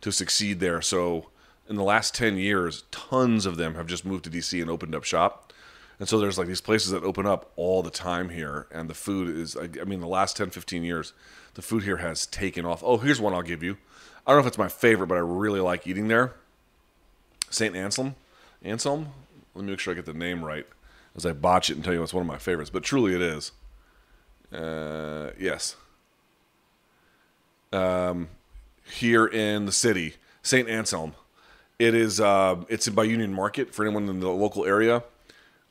to 0.00 0.12
succeed 0.12 0.60
there. 0.60 0.80
So 0.80 1.30
in 1.68 1.76
the 1.76 1.82
last 1.82 2.14
10 2.14 2.36
years, 2.36 2.84
tons 2.90 3.46
of 3.46 3.56
them 3.56 3.74
have 3.74 3.86
just 3.86 4.04
moved 4.04 4.24
to 4.24 4.30
DC 4.30 4.60
and 4.60 4.70
opened 4.70 4.94
up 4.94 5.04
shop. 5.04 5.52
And 5.98 6.08
so 6.08 6.18
there's 6.18 6.38
like 6.38 6.46
these 6.46 6.60
places 6.60 6.90
that 6.90 7.02
open 7.02 7.26
up 7.26 7.50
all 7.56 7.82
the 7.82 7.90
time 7.90 8.28
here, 8.28 8.66
and 8.70 8.88
the 8.88 8.94
food 8.94 9.34
is, 9.34 9.56
I 9.56 9.84
mean, 9.84 10.00
the 10.00 10.06
last 10.06 10.36
10, 10.36 10.50
15 10.50 10.84
years, 10.84 11.14
the 11.54 11.62
food 11.62 11.84
here 11.84 11.96
has 11.96 12.26
taken 12.26 12.66
off. 12.66 12.82
Oh, 12.84 12.98
here's 12.98 13.20
one 13.20 13.32
I'll 13.32 13.42
give 13.42 13.62
you. 13.62 13.78
I 14.26 14.32
don't 14.32 14.38
know 14.38 14.46
if 14.46 14.48
it's 14.48 14.58
my 14.58 14.68
favorite, 14.68 15.06
but 15.06 15.16
I 15.16 15.20
really 15.20 15.60
like 15.60 15.86
eating 15.86 16.08
there. 16.08 16.34
St. 17.48 17.74
Anselm. 17.74 18.14
Anselm? 18.62 19.08
Let 19.54 19.64
me 19.64 19.70
make 19.70 19.80
sure 19.80 19.94
I 19.94 19.96
get 19.96 20.04
the 20.04 20.12
name 20.12 20.44
right 20.44 20.66
as 21.16 21.24
I 21.24 21.32
botch 21.32 21.70
it 21.70 21.76
and 21.76 21.84
tell 21.84 21.94
you 21.94 22.02
it's 22.02 22.12
one 22.12 22.20
of 22.20 22.26
my 22.26 22.38
favorites, 22.38 22.70
but 22.70 22.82
truly 22.82 23.14
it 23.14 23.22
is. 23.22 23.52
Uh, 24.52 25.30
yes. 25.38 25.76
Um, 27.72 28.28
here 28.90 29.26
in 29.26 29.66
the 29.66 29.72
city, 29.72 30.14
St. 30.42 30.68
Anselm. 30.68 31.14
It 31.78 31.94
is. 31.94 32.20
Uh, 32.20 32.64
it's 32.68 32.88
by 32.88 33.04
Union 33.04 33.32
Market 33.32 33.74
for 33.74 33.84
anyone 33.84 34.08
in 34.08 34.20
the 34.20 34.30
local 34.30 34.64
area. 34.64 35.02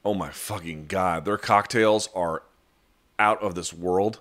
Oh 0.03 0.13
my 0.13 0.30
fucking 0.30 0.86
god! 0.88 1.26
Their 1.26 1.38
cocktails 1.38 2.09
are 2.13 2.43
out 3.18 3.41
of 3.41 3.55
this 3.55 3.74
world. 3.74 4.20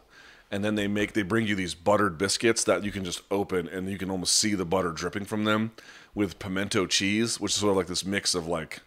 And 0.50 0.64
then 0.64 0.76
they 0.76 0.86
make 0.86 1.14
they 1.14 1.22
bring 1.22 1.46
you 1.46 1.56
these 1.56 1.74
buttered 1.74 2.16
biscuits 2.16 2.62
that 2.64 2.84
you 2.84 2.92
can 2.92 3.04
just 3.04 3.22
open 3.30 3.66
and 3.68 3.90
you 3.90 3.98
can 3.98 4.10
almost 4.10 4.36
see 4.36 4.54
the 4.54 4.64
butter 4.64 4.92
dripping 4.92 5.24
from 5.24 5.44
them 5.44 5.72
with 6.14 6.38
pimento 6.38 6.86
cheese, 6.86 7.40
which 7.40 7.52
is 7.52 7.58
sort 7.58 7.72
of 7.72 7.76
like 7.76 7.88
this 7.88 8.04
mix 8.04 8.34
of 8.34 8.46
like, 8.46 8.80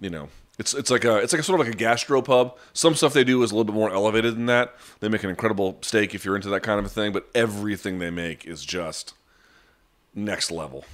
you 0.00 0.10
know, 0.10 0.30
it's 0.58 0.74
it's 0.74 0.90
like 0.90 1.04
a 1.04 1.18
it's 1.18 1.32
like 1.32 1.40
a 1.40 1.44
sort 1.44 1.60
of 1.60 1.66
like 1.66 1.74
a 1.74 1.78
gastropub. 1.78 2.56
Some 2.72 2.94
stuff 2.94 3.12
they 3.12 3.24
do 3.24 3.42
is 3.42 3.52
a 3.52 3.54
little 3.54 3.72
bit 3.72 3.74
more 3.74 3.90
elevated 3.92 4.34
than 4.34 4.46
that. 4.46 4.74
They 4.98 5.08
make 5.08 5.22
an 5.22 5.30
incredible 5.30 5.78
steak 5.80 6.14
if 6.14 6.24
you're 6.24 6.34
into 6.36 6.48
that 6.48 6.62
kind 6.62 6.80
of 6.80 6.86
a 6.86 6.88
thing, 6.88 7.12
but 7.12 7.28
everything 7.34 7.98
they 7.98 8.10
make 8.10 8.44
is 8.44 8.64
just 8.64 9.14
next 10.14 10.50
level. 10.50 10.84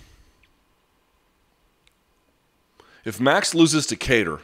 If 3.04 3.20
Max 3.20 3.54
loses 3.54 3.86
to 3.86 3.96
Kattar, 3.96 4.40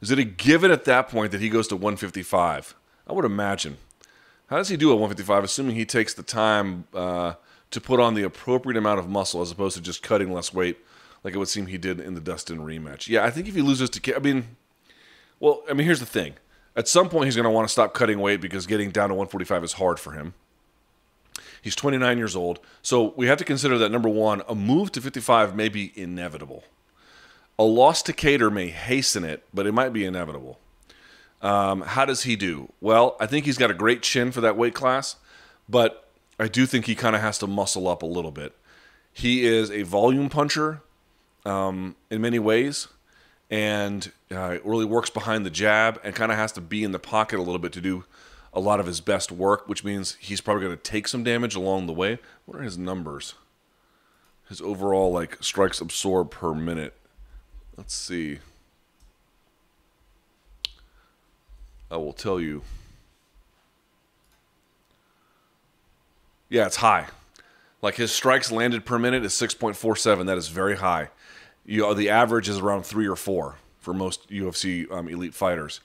is 0.00 0.10
it 0.10 0.18
a 0.18 0.24
given 0.24 0.70
at 0.70 0.84
that 0.84 1.08
point 1.08 1.32
that 1.32 1.40
he 1.40 1.48
goes 1.48 1.68
to 1.68 1.76
155? 1.76 2.74
I 3.06 3.12
would 3.12 3.24
imagine. 3.24 3.76
How 4.48 4.56
does 4.56 4.68
he 4.68 4.76
do 4.76 4.90
at 4.90 4.94
155, 4.94 5.44
assuming 5.44 5.76
he 5.76 5.84
takes 5.84 6.12
the 6.12 6.24
time 6.24 6.84
uh, 6.92 7.34
to 7.70 7.80
put 7.80 8.00
on 8.00 8.14
the 8.14 8.24
appropriate 8.24 8.76
amount 8.76 8.98
of 8.98 9.08
muscle 9.08 9.40
as 9.42 9.52
opposed 9.52 9.76
to 9.76 9.82
just 9.82 10.02
cutting 10.02 10.32
less 10.32 10.52
weight, 10.52 10.78
like 11.22 11.34
it 11.34 11.38
would 11.38 11.48
seem 11.48 11.66
he 11.66 11.78
did 11.78 12.00
in 12.00 12.14
the 12.14 12.20
Dustin 12.20 12.58
rematch? 12.58 13.06
Yeah, 13.06 13.24
I 13.24 13.30
think 13.30 13.46
if 13.46 13.54
he 13.54 13.62
loses 13.62 13.90
to, 13.90 14.16
I 14.16 14.18
mean, 14.18 14.56
well, 15.38 15.62
I 15.70 15.74
mean, 15.74 15.84
here's 15.84 16.00
the 16.00 16.06
thing. 16.06 16.34
At 16.74 16.88
some 16.88 17.08
point, 17.08 17.26
he's 17.26 17.36
going 17.36 17.44
to 17.44 17.50
want 17.50 17.68
to 17.68 17.72
stop 17.72 17.94
cutting 17.94 18.20
weight 18.20 18.40
because 18.40 18.66
getting 18.66 18.90
down 18.90 19.08
to 19.10 19.14
145 19.14 19.64
is 19.64 19.72
hard 19.74 20.00
for 20.00 20.12
him. 20.12 20.34
He's 21.62 21.76
29 21.76 22.16
years 22.18 22.34
old, 22.34 22.60
so 22.82 23.12
we 23.16 23.26
have 23.26 23.38
to 23.38 23.44
consider 23.44 23.76
that 23.78 23.90
number 23.90 24.08
one, 24.08 24.42
a 24.48 24.54
move 24.54 24.92
to 24.92 25.00
55 25.00 25.54
may 25.54 25.68
be 25.68 25.92
inevitable. 25.94 26.64
A 27.58 27.64
loss 27.64 28.02
to 28.04 28.12
Kattar 28.12 28.50
may 28.50 28.68
hasten 28.68 29.24
it, 29.24 29.44
but 29.52 29.66
it 29.66 29.72
might 29.72 29.92
be 29.92 30.04
inevitable. 30.04 30.58
Um, 31.42 31.82
how 31.82 32.04
does 32.04 32.22
he 32.22 32.36
do? 32.36 32.72
Well, 32.80 33.16
I 33.20 33.26
think 33.26 33.44
he's 33.44 33.58
got 33.58 33.70
a 33.70 33.74
great 33.74 34.02
chin 34.02 34.32
for 34.32 34.40
that 34.40 34.56
weight 34.56 34.74
class, 34.74 35.16
but 35.68 36.08
I 36.38 36.48
do 36.48 36.64
think 36.64 36.86
he 36.86 36.94
kind 36.94 37.14
of 37.14 37.22
has 37.22 37.38
to 37.38 37.46
muscle 37.46 37.88
up 37.88 38.02
a 38.02 38.06
little 38.06 38.30
bit. 38.30 38.54
He 39.12 39.44
is 39.44 39.70
a 39.70 39.82
volume 39.82 40.30
puncher 40.30 40.82
um, 41.44 41.96
in 42.10 42.20
many 42.20 42.38
ways, 42.38 42.88
and 43.50 44.10
uh, 44.30 44.58
really 44.64 44.84
works 44.84 45.10
behind 45.10 45.44
the 45.44 45.50
jab 45.50 46.00
and 46.04 46.14
kind 46.14 46.32
of 46.32 46.38
has 46.38 46.52
to 46.52 46.60
be 46.60 46.84
in 46.84 46.92
the 46.92 46.98
pocket 46.98 47.38
a 47.38 47.42
little 47.42 47.58
bit 47.58 47.72
to 47.72 47.80
do 47.80 48.04
a 48.52 48.60
lot 48.60 48.80
of 48.80 48.86
his 48.86 49.00
best 49.00 49.30
work, 49.30 49.68
which 49.68 49.84
means 49.84 50.16
he's 50.20 50.40
probably 50.40 50.64
going 50.64 50.76
to 50.76 50.82
take 50.82 51.06
some 51.06 51.22
damage 51.22 51.54
along 51.54 51.86
the 51.86 51.92
way. 51.92 52.18
What 52.46 52.58
are 52.58 52.62
his 52.62 52.76
numbers? 52.76 53.34
His 54.48 54.60
overall 54.60 55.12
like 55.12 55.42
strikes 55.42 55.80
absorbed 55.80 56.32
per 56.32 56.54
minute. 56.54 56.94
Let's 57.76 57.94
see. 57.94 58.40
I 61.90 61.96
will 61.96 62.12
tell 62.12 62.40
you. 62.40 62.62
Yeah, 66.48 66.66
it's 66.66 66.76
high. 66.76 67.06
Like 67.82 67.94
his 67.94 68.12
strikes 68.12 68.50
landed 68.52 68.84
per 68.84 68.98
minute 68.98 69.24
is 69.24 69.32
6.47. 69.32 70.26
That 70.26 70.36
is 70.36 70.48
very 70.48 70.76
high. 70.76 71.08
You 71.64 71.82
know, 71.82 71.94
the 71.94 72.10
average 72.10 72.48
is 72.48 72.58
around 72.58 72.84
three 72.84 73.06
or 73.06 73.16
four 73.16 73.56
for 73.78 73.94
most 73.94 74.28
UFC 74.30 74.90
um, 74.92 75.08
elite 75.08 75.34
fighters, 75.34 75.80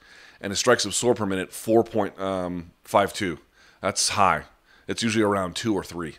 and 0.45 0.51
his 0.51 0.59
strikes 0.59 0.85
absorbed 0.85 1.17
per 1.17 1.25
minute 1.25 1.49
4.52. 1.49 3.31
Um, 3.31 3.39
that's 3.81 4.09
high. 4.09 4.43
It's 4.87 5.01
usually 5.01 5.23
around 5.23 5.55
two 5.55 5.73
or 5.73 5.83
three. 5.83 6.17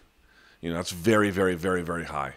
You 0.61 0.71
know, 0.71 0.75
that's 0.75 0.91
very, 0.91 1.31
very, 1.31 1.55
very, 1.55 1.83
very 1.83 2.07
high. 2.07 2.33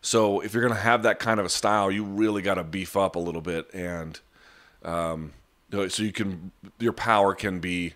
So 0.00 0.40
if 0.40 0.52
you're 0.52 0.64
going 0.64 0.74
to 0.74 0.80
have 0.80 1.04
that 1.04 1.20
kind 1.20 1.38
of 1.38 1.46
a 1.46 1.48
style, 1.48 1.92
you 1.92 2.02
really 2.02 2.42
got 2.42 2.54
to 2.54 2.64
beef 2.64 2.96
up 2.96 3.14
a 3.14 3.20
little 3.20 3.40
bit 3.40 3.72
and 3.72 4.18
um, 4.82 5.32
so 5.70 6.02
you 6.02 6.10
can 6.10 6.50
your 6.80 6.92
power 6.92 7.34
can 7.34 7.60
be 7.60 7.94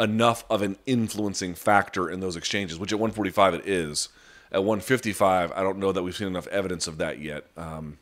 enough 0.00 0.46
of 0.48 0.62
an 0.62 0.78
influencing 0.86 1.54
factor 1.54 2.08
in 2.08 2.20
those 2.20 2.36
exchanges, 2.36 2.78
which 2.78 2.92
at 2.92 2.98
145 2.98 3.52
it 3.52 3.68
is. 3.68 4.08
At 4.50 4.64
155, 4.64 5.52
I 5.52 5.62
don't 5.62 5.76
know 5.76 5.92
that 5.92 6.02
we've 6.02 6.16
seen 6.16 6.28
enough 6.28 6.46
evidence 6.46 6.86
of 6.86 6.96
that 6.98 7.18
yet. 7.18 7.48
Um, 7.54 7.98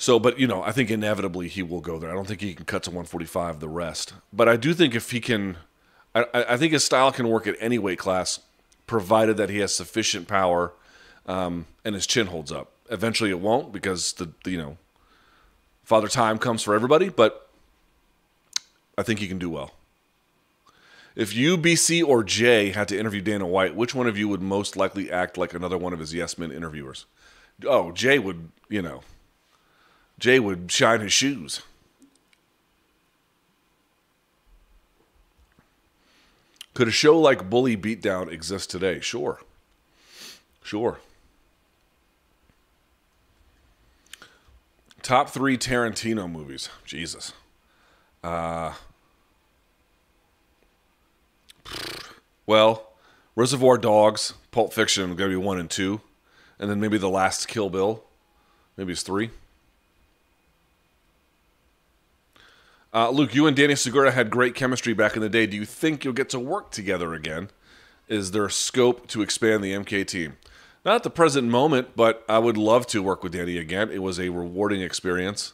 so, 0.00 0.20
but 0.20 0.38
you 0.38 0.46
know, 0.46 0.62
I 0.62 0.70
think 0.70 0.90
inevitably 0.90 1.48
he 1.48 1.62
will 1.62 1.80
go 1.80 1.98
there. 1.98 2.08
I 2.08 2.14
don't 2.14 2.26
think 2.26 2.40
he 2.40 2.54
can 2.54 2.64
cut 2.64 2.84
to 2.84 2.90
145 2.90 3.58
the 3.58 3.68
rest, 3.68 4.14
but 4.32 4.48
I 4.48 4.56
do 4.56 4.72
think 4.72 4.94
if 4.94 5.10
he 5.10 5.20
can, 5.20 5.58
I, 6.14 6.24
I 6.32 6.56
think 6.56 6.72
his 6.72 6.84
style 6.84 7.10
can 7.10 7.28
work 7.28 7.48
at 7.48 7.56
any 7.58 7.78
weight 7.78 7.98
class, 7.98 8.38
provided 8.86 9.36
that 9.36 9.50
he 9.50 9.58
has 9.58 9.74
sufficient 9.74 10.28
power 10.28 10.72
um, 11.26 11.66
and 11.84 11.96
his 11.96 12.06
chin 12.06 12.28
holds 12.28 12.52
up. 12.52 12.70
Eventually, 12.90 13.30
it 13.30 13.40
won't 13.40 13.72
because 13.72 14.12
the, 14.14 14.30
the 14.44 14.52
you 14.52 14.58
know 14.58 14.78
Father 15.82 16.08
Time 16.08 16.38
comes 16.38 16.62
for 16.62 16.76
everybody, 16.76 17.08
but 17.08 17.50
I 18.96 19.02
think 19.02 19.18
he 19.18 19.26
can 19.26 19.38
do 19.38 19.50
well. 19.50 19.72
If 21.16 21.34
you, 21.34 21.58
BC, 21.58 22.06
or 22.06 22.22
Jay 22.22 22.70
had 22.70 22.86
to 22.88 22.98
interview 22.98 23.20
Dana 23.20 23.48
White, 23.48 23.74
which 23.74 23.96
one 23.96 24.06
of 24.06 24.16
you 24.16 24.28
would 24.28 24.40
most 24.40 24.76
likely 24.76 25.10
act 25.10 25.36
like 25.36 25.52
another 25.52 25.76
one 25.76 25.92
of 25.92 25.98
his 25.98 26.14
Yes 26.14 26.38
Men 26.38 26.52
interviewers? 26.52 27.06
Oh, 27.66 27.90
Jay 27.90 28.20
would, 28.20 28.50
you 28.68 28.80
know, 28.80 29.00
Jay 30.18 30.40
would 30.40 30.70
shine 30.70 31.00
his 31.00 31.12
shoes. 31.12 31.62
Could 36.74 36.88
a 36.88 36.92
show 36.92 37.18
like 37.18 37.50
Bully 37.50 37.76
Beatdown 37.76 38.30
exist 38.30 38.70
today? 38.70 39.00
Sure. 39.00 39.40
Sure. 40.62 41.00
Top 45.02 45.30
three 45.30 45.56
Tarantino 45.56 46.30
movies. 46.30 46.68
Jesus. 46.84 47.32
Uh, 48.22 48.74
well, 52.46 52.90
Reservoir 53.34 53.78
Dogs, 53.78 54.34
Pulp 54.50 54.72
Fiction, 54.72 55.14
going 55.16 55.30
to 55.30 55.38
be 55.40 55.44
one 55.44 55.58
and 55.58 55.70
two, 55.70 56.00
and 56.58 56.68
then 56.70 56.80
maybe 56.80 56.98
the 56.98 57.08
last 57.08 57.48
Kill 57.48 57.70
Bill. 57.70 58.04
Maybe 58.76 58.92
it's 58.92 59.02
three. 59.02 59.30
Uh, 62.92 63.10
Luke, 63.10 63.34
you 63.34 63.46
and 63.46 63.54
Danny 63.54 63.74
Segura 63.74 64.12
had 64.12 64.30
great 64.30 64.54
chemistry 64.54 64.94
back 64.94 65.14
in 65.14 65.20
the 65.20 65.28
day. 65.28 65.46
Do 65.46 65.56
you 65.56 65.66
think 65.66 66.04
you'll 66.04 66.14
get 66.14 66.30
to 66.30 66.40
work 66.40 66.70
together 66.70 67.12
again? 67.12 67.50
Is 68.08 68.30
there 68.30 68.48
scope 68.48 69.06
to 69.08 69.20
expand 69.20 69.62
the 69.62 69.72
MK 69.72 70.06
team? 70.06 70.38
Not 70.84 70.96
at 70.96 71.02
the 71.02 71.10
present 71.10 71.48
moment, 71.48 71.96
but 71.96 72.24
I 72.28 72.38
would 72.38 72.56
love 72.56 72.86
to 72.88 73.02
work 73.02 73.22
with 73.22 73.32
Danny 73.32 73.58
again. 73.58 73.90
It 73.90 74.02
was 74.02 74.18
a 74.18 74.30
rewarding 74.30 74.80
experience. 74.80 75.52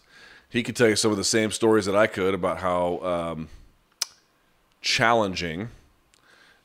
He 0.48 0.62
could 0.62 0.76
tell 0.76 0.88
you 0.88 0.94
some 0.94 1.10
of 1.10 1.16
the 1.16 1.24
same 1.24 1.50
stories 1.50 1.86
that 1.86 1.96
I 1.96 2.06
could 2.06 2.34
about 2.34 2.58
how 2.58 2.98
um, 2.98 3.48
challenging 4.80 5.70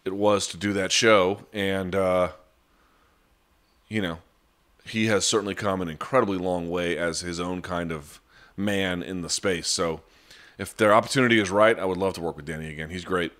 it 0.06 0.14
was 0.14 0.46
to 0.48 0.58
do 0.58 0.72
that 0.74 0.92
show. 0.92 1.46
And, 1.52 1.96
uh, 1.96 2.30
you 3.88 4.04
know, 4.04 4.20
he 4.86 5.08
has 5.08 5.26
certainly 5.26 5.56
come 5.56 5.82
an 5.82 5.90
incredibly 5.90 6.38
long 6.38 6.70
way 6.70 6.96
as 6.96 7.22
his 7.22 7.40
own 7.40 7.64
kind 7.64 7.92
of 7.92 8.22
man 8.56 9.02
in 9.02 9.24
the 9.24 9.30
space. 9.32 9.68
So 9.68 10.02
if 10.60 10.76
their 10.76 10.94
opportunity 10.94 11.40
is 11.40 11.50
right, 11.50 11.80
I 11.80 11.86
would 11.86 11.98
love 11.98 12.14
to 12.16 12.22
work 12.22 12.36
with 12.36 12.46
Danny 12.46 12.70
again. 12.70 12.90
He's 12.90 13.06
great. 13.06 13.32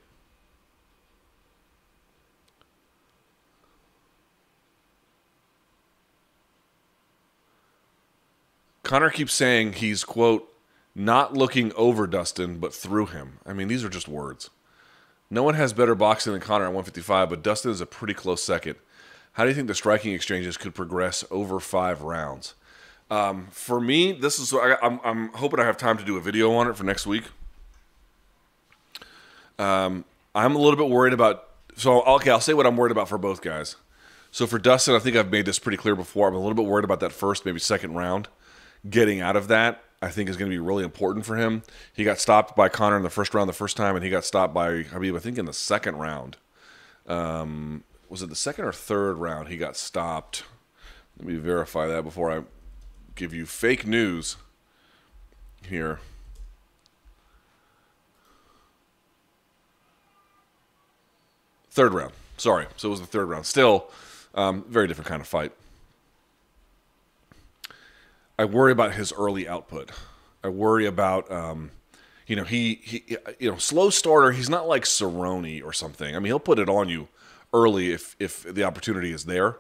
Conor 8.84 9.12
keeps 9.12 9.34
saying 9.34 9.74
he's, 9.74 10.04
quote, 10.04 10.52
not 10.96 11.34
looking 11.34 11.72
over 11.74 12.08
Dustin, 12.08 12.58
but 12.58 12.74
through 12.74 13.08
him. 13.08 13.40
I 13.46 13.54
mean, 13.54 13.68
these 13.68 13.84
are 13.84 13.90
just 13.90 14.08
words. 14.08 14.50
No 15.30 15.44
one 15.44 15.54
has 15.54 15.74
better 15.74 15.94
boxing 15.94 16.34
than 16.34 16.42
Conor 16.42 16.66
at 16.66 16.74
155, 16.74 17.30
but 17.30 17.44
Dustin 17.44 17.70
is 17.70 17.82
a 17.82 17.86
pretty 17.86 18.16
close 18.16 18.42
second. 18.42 18.78
How 19.34 19.44
do 19.44 19.50
you 19.50 19.56
think 19.56 19.68
the 19.68 19.76
striking 19.76 20.14
exchanges 20.14 20.58
could 20.58 20.74
progress 20.74 21.24
over 21.30 21.60
five 21.60 22.02
rounds? 22.02 22.56
Um, 23.10 23.48
for 23.52 23.82
me, 23.82 24.12
this 24.12 24.40
is 24.40 24.54
I, 24.54 24.78
am 24.82 25.00
I'm 25.04 25.30
hoping 25.34 25.60
I 25.60 25.66
have 25.66 25.78
time 25.78 25.98
to 25.98 26.04
do 26.04 26.18
a 26.18 26.22
video 26.22 26.54
on 26.54 26.68
it 26.68 26.76
for 26.76 26.84
next 26.84 27.08
week. 27.08 27.24
Um, 29.58 30.06
I'm 30.36 30.56
a 30.56 30.60
little 30.60 30.78
bit 30.78 30.90
worried 30.90 31.14
about. 31.14 31.46
So 31.76 32.02
okay, 32.04 32.30
I'll 32.30 32.40
say 32.40 32.54
what 32.54 32.66
I'm 32.66 32.78
worried 32.78 32.92
about 32.92 33.10
for 33.10 33.18
both 33.18 33.42
guys. 33.42 33.76
So 34.32 34.46
for 34.46 34.60
Dustin, 34.60 34.96
I 34.96 35.00
think 35.00 35.16
I've 35.16 35.32
made 35.32 35.46
this 35.46 35.58
pretty 35.58 35.78
clear 35.78 35.96
before. 35.96 36.28
I'm 36.28 36.36
a 36.36 36.40
little 36.40 36.54
bit 36.54 36.66
worried 36.66 36.86
about 36.86 37.00
that 37.00 37.12
first, 37.12 37.46
maybe 37.46 37.60
second 37.60 37.96
round 37.96 38.28
getting 38.88 39.20
out 39.20 39.36
of 39.36 39.50
that 39.50 39.84
I 40.02 40.10
think 40.10 40.30
is 40.30 40.38
going 40.38 40.50
to 40.50 40.54
be 40.54 40.60
really 40.60 40.84
important 40.84 41.26
for 41.26 41.36
him. 41.36 41.64
He 41.94 42.04
got 42.04 42.20
stopped 42.20 42.56
by 42.56 42.70
Conor 42.70 42.98
in 42.98 43.04
the 43.04 43.10
first 43.10 43.34
round 43.34 43.50
the 43.50 43.54
first 43.54 43.76
time, 43.76 43.96
and 43.96 44.04
he 44.04 44.10
got 44.10 44.24
stopped 44.24 44.54
by 44.54 44.84
Khabib, 44.84 45.16
I 45.16 45.20
think, 45.20 45.38
in 45.38 45.46
the 45.46 45.54
second 45.54 45.98
round. 45.98 46.38
Um, 47.06 47.84
was 48.08 48.22
it 48.22 48.30
the 48.30 48.36
second 48.36 48.66
or 48.66 48.72
third 48.72 49.18
round 49.18 49.50
he 49.50 49.58
got 49.58 49.76
stopped? 49.76 50.44
Let 51.18 51.28
me 51.28 51.36
verify 51.36 51.88
that 51.88 52.04
before 52.04 52.32
I 52.32 52.44
give 53.20 53.34
you 53.34 53.46
fake 53.46 53.86
news 53.86 54.38
here. 55.68 56.00
Third 61.70 61.94
round. 61.94 62.14
Sorry. 62.38 62.68
So 62.78 62.88
it 62.88 62.92
was 62.92 63.02
the 63.02 63.06
third 63.06 63.26
round. 63.28 63.46
Still, 63.46 63.92
um, 64.34 64.64
very 64.70 64.88
different 64.88 65.10
kind 65.10 65.22
of 65.22 65.28
fight. 65.28 65.52
I 68.38 68.46
worry 68.46 68.72
about 68.72 68.94
his 68.94 69.12
early 69.12 69.50
output. 69.50 69.92
I 70.42 70.48
worry 70.48 70.86
about, 70.86 71.30
um, 71.30 71.72
you 72.26 72.38
know, 72.38 72.46
he, 72.46 72.80
he, 72.82 73.18
you 73.38 73.52
know, 73.52 73.58
slow 73.58 73.90
starter. 73.90 74.32
He's 74.32 74.50
not 74.50 74.66
like 74.66 74.84
Cerrone 74.84 75.62
or 75.62 75.74
something. 75.74 76.16
I 76.16 76.20
mean, 76.20 76.28
he'll 76.28 76.40
put 76.40 76.58
it 76.58 76.70
on 76.70 76.88
you 76.88 77.10
early 77.54 77.92
if 77.92 78.16
if 78.18 78.44
the 78.44 78.64
opportunity 78.64 79.12
is 79.12 79.26
there, 79.26 79.58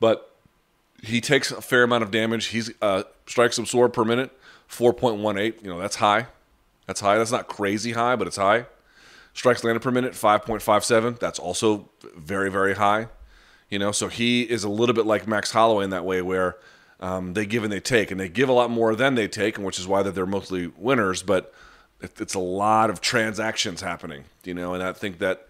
but 0.00 0.29
he 1.02 1.20
takes 1.20 1.50
a 1.50 1.60
fair 1.60 1.82
amount 1.82 2.02
of 2.02 2.10
damage. 2.10 2.46
He's 2.46 2.70
uh, 2.82 3.04
strikes 3.26 3.58
absorbed 3.58 3.94
per 3.94 4.04
minute, 4.04 4.30
four 4.66 4.92
point 4.92 5.16
one 5.16 5.38
eight. 5.38 5.62
You 5.62 5.68
know, 5.68 5.78
that's 5.78 5.96
high. 5.96 6.26
That's 6.86 7.00
high. 7.00 7.18
That's 7.18 7.32
not 7.32 7.48
crazy 7.48 7.92
high, 7.92 8.16
but 8.16 8.26
it's 8.26 8.36
high. 8.36 8.66
Strikes 9.32 9.62
landed 9.62 9.80
per 9.80 9.90
minute, 9.90 10.14
five 10.14 10.44
point 10.44 10.62
five 10.62 10.84
seven. 10.84 11.16
That's 11.20 11.38
also 11.38 11.88
very 12.16 12.50
very 12.50 12.74
high. 12.74 13.08
You 13.68 13.78
know, 13.78 13.92
so 13.92 14.08
he 14.08 14.42
is 14.42 14.64
a 14.64 14.68
little 14.68 14.94
bit 14.94 15.06
like 15.06 15.28
Max 15.28 15.52
Holloway 15.52 15.84
in 15.84 15.90
that 15.90 16.04
way, 16.04 16.22
where 16.22 16.56
um, 16.98 17.34
they 17.34 17.46
give 17.46 17.62
and 17.62 17.72
they 17.72 17.80
take, 17.80 18.10
and 18.10 18.18
they 18.18 18.28
give 18.28 18.48
a 18.48 18.52
lot 18.52 18.70
more 18.70 18.96
than 18.96 19.14
they 19.14 19.28
take, 19.28 19.56
and 19.56 19.64
which 19.64 19.78
is 19.78 19.86
why 19.86 20.02
that 20.02 20.14
they're 20.14 20.26
mostly 20.26 20.72
winners. 20.76 21.22
But 21.22 21.54
it's 22.02 22.34
a 22.34 22.40
lot 22.40 22.90
of 22.90 23.00
transactions 23.00 23.80
happening, 23.80 24.24
you 24.44 24.54
know, 24.54 24.74
and 24.74 24.82
I 24.82 24.92
think 24.92 25.18
that 25.18 25.46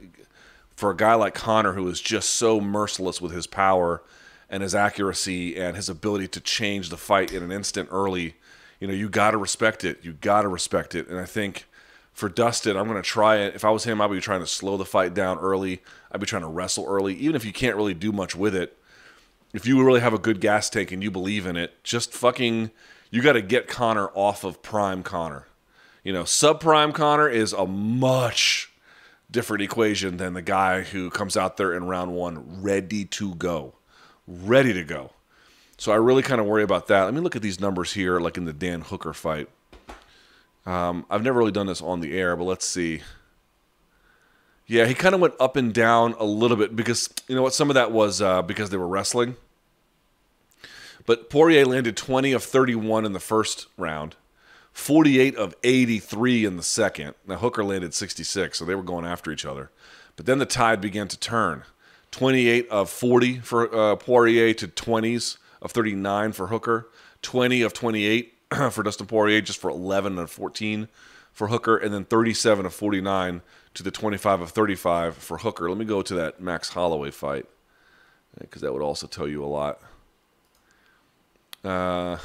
for 0.77 0.91
a 0.91 0.97
guy 0.97 1.15
like 1.15 1.35
Conor, 1.35 1.73
who 1.73 1.89
is 1.89 2.01
just 2.01 2.31
so 2.31 2.61
merciless 2.61 3.21
with 3.21 3.33
his 3.33 3.47
power 3.47 4.03
and 4.51 4.63
his 4.63 4.75
accuracy 4.75 5.57
and 5.57 5.77
his 5.77 5.89
ability 5.89 6.29
to 6.29 6.41
change 6.41 6.91
the 6.91 6.97
fight 6.97 7.33
in 7.33 7.43
an 7.43 7.53
instant 7.53 7.89
early, 7.93 8.35
you 8.81 8.89
know, 8.89 8.93
you 8.93 9.09
got 9.09 9.31
to 9.31 9.39
respect 9.39 9.85
it. 9.85 10.01
You 10.03 10.15
got 10.15 10.43
to 10.43 10.49
respect 10.49 10.95
it. 10.95 11.09
And 11.09 11.19
I 11.19 11.25
think 11.25 11.67
for 12.13 12.29
Dustin, 12.29 12.77
I'm 12.77 12.89
going 12.89 13.01
to 13.01 13.09
try 13.09 13.37
it. 13.37 13.55
If 13.55 13.65
I 13.65 13.71
was 13.71 13.85
him, 13.85 14.01
I'd 14.01 14.11
be 14.11 14.21
trying 14.21 14.41
to 14.41 14.47
slow 14.47 14.77
the 14.77 14.85
fight 14.85 15.15
down 15.15 15.39
early. 15.39 15.81
I'd 16.11 16.21
be 16.21 16.27
trying 16.27 16.43
to 16.43 16.49
wrestle 16.49 16.85
early, 16.87 17.15
even 17.15 17.37
if 17.37 17.45
you 17.45 17.53
can't 17.53 17.77
really 17.77 17.95
do 17.95 18.11
much 18.11 18.35
with 18.35 18.55
it. 18.55 18.77
If 19.55 19.67
you 19.67 19.85
really 19.85 20.01
have 20.01 20.15
a 20.15 20.19
good 20.19 20.41
gas 20.41 20.69
tank 20.69 20.91
and 20.93 21.03
you 21.03 21.11
believe 21.11 21.47
in 21.47 21.57
it, 21.57 21.83
just 21.85 22.13
fucking, 22.13 22.71
you 23.11 23.23
got 23.23 23.35
to 23.35 23.43
get 23.43 23.69
Conor 23.69 24.11
off 24.15 24.45
of 24.45 24.63
prime 24.63 25.03
Conor. 25.03 25.47
You 26.03 26.13
know, 26.13 26.25
subprime 26.25 26.93
Conor 26.95 27.29
is 27.29 27.53
a 27.53 27.67
much 27.67 28.73
different 29.31 29.63
equation 29.63 30.17
than 30.17 30.35
the 30.35 30.43
guy 30.43 30.83
who 30.83 31.11
comes 31.11 31.37
out 31.37 31.57
there 31.57 31.75
in 31.75 31.85
round 31.85 32.13
one 32.13 32.63
ready 32.63 33.05
to 33.05 33.35
go. 33.37 33.75
Ready 34.31 34.72
to 34.72 34.85
go. 34.85 35.11
So 35.76 35.91
I 35.91 35.97
really 35.97 36.22
kind 36.22 36.41
of 36.41 36.47
worry 36.47 36.62
about 36.62 36.87
that. 36.87 37.03
Let 37.03 37.14
me 37.14 37.20
look 37.20 37.35
at 37.35 37.43
these 37.43 37.59
numbers 37.59 37.95
here, 37.95 38.20
like 38.20 38.37
in 38.37 38.45
the 38.45 38.53
Dan 38.53 38.83
Hooker 38.83 39.12
fight. 39.12 39.49
Um, 40.64 41.05
I've 41.11 41.24
never 41.24 41.39
really 41.39 41.51
done 41.51 41.66
this 41.66 41.83
on 41.83 41.99
the 42.01 42.16
air, 42.16 42.37
but 42.37 42.45
let's 42.45 42.64
see. 42.64 43.03
Yeah, 44.68 44.87
he 44.87 44.95
kind 44.95 45.16
of 45.16 45.20
went 45.20 45.35
up 45.41 45.57
and 45.57 45.74
down 45.74 46.14
a 46.20 46.24
little 46.24 46.57
bit 46.57 46.76
because 46.76 47.09
you 47.26 47.35
know 47.35 47.43
what? 47.43 47.55
Some 47.55 47.70
of 47.70 47.74
that 47.74 47.91
was 47.91 48.22
uh, 48.22 48.43
because 48.43 48.70
they 48.70 48.76
were 48.76 48.87
wrestling. 48.87 49.35
But 51.07 51.28
Poirier 51.28 51.66
landed 51.66 51.97
20 51.97 52.31
of 52.31 52.45
31 52.45 53.05
in 53.05 53.12
the 53.12 53.18
first 53.18 53.66
round, 53.76 54.14
48 54.72 55.35
of 55.35 55.57
83 55.64 56.45
in 56.45 56.57
the 56.57 56.62
second. 56.62 57.14
Now 57.26 57.37
Hooker 57.39 57.64
landed 57.64 57.95
66, 57.95 58.57
so 58.57 58.64
they 58.64 58.76
were 58.76 58.85
going 58.85 59.05
after 59.05 59.33
each 59.33 59.45
other. 59.45 59.72
But 60.14 60.26
then 60.26 60.39
the 60.39 60.47
tide 60.47 60.81
began 60.81 61.09
to 61.09 61.18
turn. 61.18 61.64
28 62.11 62.69
of 62.69 62.91
40 62.91 63.39
for 63.39 63.75
uh, 63.75 63.97
Poirier 63.97 64.53
to 64.55 64.69
20s 64.69 65.39
of 65.63 65.73
39 65.73 66.33
for 66.33 66.49
Hooker, 66.49 66.89
20 67.23 67.63
of 67.63 67.73
28 67.73 68.35
for 68.71 68.83
Dustin 68.83 69.07
Poirier, 69.07 69.41
just 69.41 69.61
for 69.61 69.71
11 69.71 70.19
and 70.19 70.29
14 70.29 70.89
for 71.33 71.49
Hooker, 71.49 71.77
and 71.77 71.95
then 71.95 72.05
37 72.05 72.67
of 72.67 72.75
49 72.75 73.43
to 73.75 73.83
the 73.83 73.91
25 73.91 74.41
of 74.41 74.51
35 74.51 75.17
for 75.17 75.39
Hooker. 75.39 75.69
Let 75.69 75.79
me 75.79 75.85
go 75.85 76.03
to 76.03 76.15
that 76.15 76.41
Max 76.41 76.71
Holloway 76.71 77.11
fight 77.11 77.47
because 78.39 78.63
that 78.63 78.73
would 78.73 78.83
also 78.83 79.07
tell 79.07 79.29
you 79.29 79.45
a 79.45 79.47
lot. 79.47 79.81
Uh, 81.63 82.19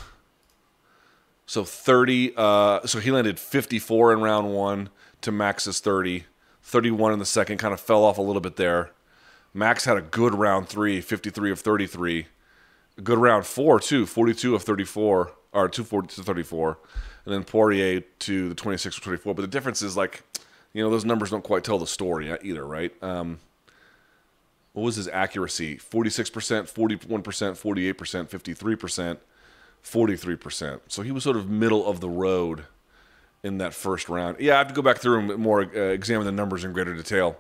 so 1.45 1.63
30, 1.63 2.33
uh, 2.35 2.85
so 2.85 2.99
he 2.99 3.11
landed 3.11 3.39
54 3.39 4.13
in 4.13 4.21
round 4.21 4.53
one 4.53 4.89
to 5.21 5.31
Max's 5.31 5.79
30, 5.79 6.25
31 6.63 7.13
in 7.13 7.19
the 7.19 7.25
second, 7.25 7.57
kind 7.57 7.73
of 7.73 7.79
fell 7.79 8.03
off 8.03 8.17
a 8.17 8.21
little 8.21 8.41
bit 8.41 8.55
there. 8.55 8.91
Max 9.55 9.85
had 9.85 9.95
a 9.95 10.01
good 10.01 10.35
round 10.35 10.67
three, 10.67 10.99
53 10.99 11.49
of 11.49 11.61
33. 11.61 12.27
A 12.97 13.01
good 13.01 13.17
round 13.17 13.45
four, 13.45 13.79
too, 13.79 14.05
42 14.05 14.53
of 14.53 14.63
34, 14.63 15.31
or 15.53 15.69
240 15.69 16.15
to 16.15 16.23
34. 16.23 16.77
And 17.23 17.33
then 17.33 17.43
Poirier 17.45 18.01
to 18.01 18.49
the 18.49 18.55
26 18.55 18.97
or 18.97 19.01
24. 19.01 19.33
But 19.33 19.41
the 19.41 19.47
difference 19.47 19.81
is 19.81 19.95
like, 19.95 20.23
you 20.73 20.83
know, 20.83 20.89
those 20.89 21.05
numbers 21.05 21.29
don't 21.29 21.43
quite 21.43 21.63
tell 21.63 21.79
the 21.79 21.87
story 21.87 22.37
either, 22.43 22.65
right? 22.65 22.91
Um, 23.01 23.39
what 24.73 24.83
was 24.83 24.97
his 24.97 25.07
accuracy? 25.07 25.77
46%, 25.77 26.71
41%, 26.71 26.97
48%, 27.07 27.95
53%. 27.95 29.17
43%. 29.85 30.79
So 30.87 31.01
he 31.01 31.11
was 31.11 31.23
sort 31.23 31.37
of 31.37 31.49
middle 31.49 31.87
of 31.87 32.01
the 32.01 32.09
road 32.09 32.65
in 33.43 33.59
that 33.59 33.73
first 33.73 34.09
round. 34.09 34.37
Yeah, 34.39 34.55
I 34.55 34.57
have 34.57 34.67
to 34.67 34.73
go 34.73 34.81
back 34.81 34.97
through 34.97 35.19
and 35.19 35.37
more 35.37 35.61
uh, 35.61 35.79
examine 35.79 36.25
the 36.25 36.31
numbers 36.31 36.63
in 36.63 36.73
greater 36.73 36.95
detail. 36.95 37.37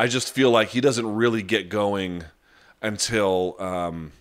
I 0.00 0.06
just 0.06 0.32
feel 0.32 0.52
like 0.52 0.68
he 0.68 0.80
doesn't 0.80 1.16
really 1.16 1.42
get 1.42 1.68
going 1.68 2.22
until 2.80 3.56
um, 3.58 4.12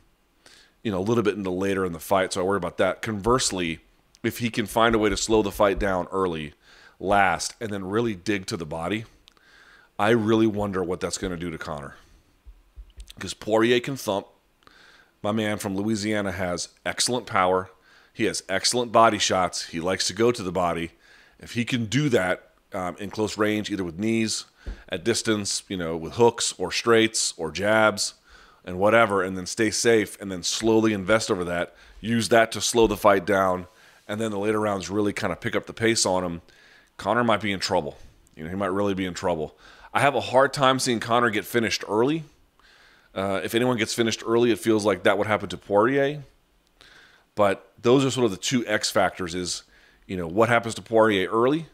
you 0.81 0.91
know 0.91 0.97
a 0.97 1.05
little 1.05 1.23
bit 1.23 1.35
into 1.35 1.51
later 1.51 1.85
in 1.85 1.93
the 1.93 1.99
fight. 1.99 2.33
So 2.33 2.41
I 2.41 2.43
worry 2.43 2.57
about 2.57 2.77
that. 2.77 3.03
Conversely, 3.03 3.79
if 4.23 4.39
he 4.39 4.49
can 4.49 4.65
find 4.65 4.95
a 4.95 4.97
way 4.97 5.09
to 5.09 5.15
slow 5.15 5.43
the 5.43 5.51
fight 5.51 5.77
down 5.77 6.07
early, 6.11 6.55
last, 6.99 7.53
and 7.61 7.69
then 7.69 7.85
really 7.85 8.15
dig 8.15 8.47
to 8.47 8.57
the 8.57 8.65
body, 8.65 9.05
I 9.99 10.09
really 10.09 10.47
wonder 10.47 10.83
what 10.83 10.99
that's 10.99 11.19
going 11.19 11.31
to 11.31 11.37
do 11.37 11.51
to 11.51 11.59
Conor. 11.59 11.95
Because 13.13 13.35
Poirier 13.35 13.79
can 13.79 13.97
thump, 13.97 14.25
my 15.21 15.31
man 15.31 15.59
from 15.59 15.75
Louisiana 15.75 16.31
has 16.31 16.69
excellent 16.85 17.27
power. 17.27 17.69
He 18.13 18.23
has 18.23 18.41
excellent 18.49 18.91
body 18.91 19.19
shots. 19.19 19.67
He 19.67 19.79
likes 19.79 20.07
to 20.07 20.13
go 20.13 20.31
to 20.31 20.41
the 20.41 20.51
body. 20.51 20.91
If 21.39 21.51
he 21.51 21.65
can 21.65 21.85
do 21.85 22.09
that 22.09 22.53
um, 22.73 22.95
in 22.99 23.11
close 23.11 23.37
range, 23.37 23.69
either 23.69 23.83
with 23.83 23.99
knees, 23.99 24.45
at 24.89 25.03
distance, 25.03 25.63
you 25.67 25.77
know, 25.77 25.95
with 25.97 26.13
hooks 26.13 26.53
or 26.57 26.71
straights 26.71 27.33
or 27.37 27.51
jabs 27.51 28.13
and 28.65 28.79
whatever, 28.79 29.23
and 29.23 29.37
then 29.37 29.45
stay 29.45 29.71
safe 29.71 30.19
and 30.21 30.31
then 30.31 30.43
slowly 30.43 30.93
invest 30.93 31.31
over 31.31 31.43
that, 31.43 31.75
use 32.01 32.29
that 32.29 32.51
to 32.51 32.61
slow 32.61 32.87
the 32.87 32.97
fight 32.97 33.25
down, 33.25 33.67
and 34.07 34.19
then 34.19 34.31
the 34.31 34.39
later 34.39 34.59
rounds 34.59 34.89
really 34.89 35.13
kind 35.13 35.31
of 35.33 35.39
pick 35.39 35.55
up 35.55 35.65
the 35.65 35.73
pace 35.73 36.05
on 36.05 36.23
him, 36.23 36.41
Conor 36.97 37.23
might 37.23 37.41
be 37.41 37.51
in 37.51 37.59
trouble. 37.59 37.97
You 38.35 38.43
know, 38.43 38.49
he 38.49 38.55
might 38.55 38.67
really 38.67 38.93
be 38.93 39.05
in 39.05 39.13
trouble. 39.13 39.57
I 39.93 39.99
have 39.99 40.15
a 40.15 40.21
hard 40.21 40.53
time 40.53 40.79
seeing 40.79 40.99
Conor 40.99 41.29
get 41.29 41.45
finished 41.45 41.83
early. 41.87 42.23
Uh, 43.15 43.41
if 43.43 43.55
anyone 43.55 43.77
gets 43.77 43.93
finished 43.93 44.23
early, 44.25 44.51
it 44.51 44.59
feels 44.59 44.85
like 44.85 45.03
that 45.03 45.17
would 45.17 45.27
happen 45.27 45.49
to 45.49 45.57
Poirier. 45.57 46.23
But 47.35 47.71
those 47.81 48.05
are 48.05 48.11
sort 48.11 48.25
of 48.25 48.31
the 48.31 48.37
two 48.37 48.65
X 48.67 48.91
factors: 48.91 49.33
is 49.33 49.63
you 50.05 50.17
know 50.17 50.27
what 50.27 50.49
happens 50.49 50.75
to 50.75 50.81
Poirier 50.81 51.29
early, 51.29 51.67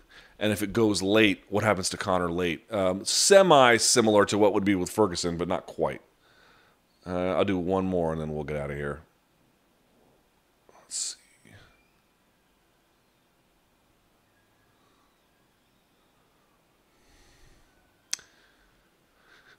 and 0.43 0.51
if 0.51 0.61
it 0.61 0.73
goes 0.73 1.01
late, 1.01 1.41
what 1.47 1.63
happens 1.63 1.87
to 1.87 1.95
Conor 1.95 2.29
late? 2.29 2.69
Um, 2.69 3.05
Semi 3.05 3.77
similar 3.77 4.25
to 4.25 4.37
what 4.37 4.53
would 4.53 4.65
be 4.65 4.75
with 4.75 4.89
Ferguson, 4.89 5.37
but 5.37 5.47
not 5.47 5.65
quite. 5.65 6.01
Uh, 7.07 7.29
I'll 7.29 7.45
do 7.45 7.57
one 7.57 7.85
more, 7.85 8.11
and 8.11 8.19
then 8.19 8.33
we'll 8.35 8.43
get 8.43 8.57
out 8.57 8.69
of 8.69 8.75
here. 8.75 9.03
Let's 10.67 11.15
see. 11.15 11.51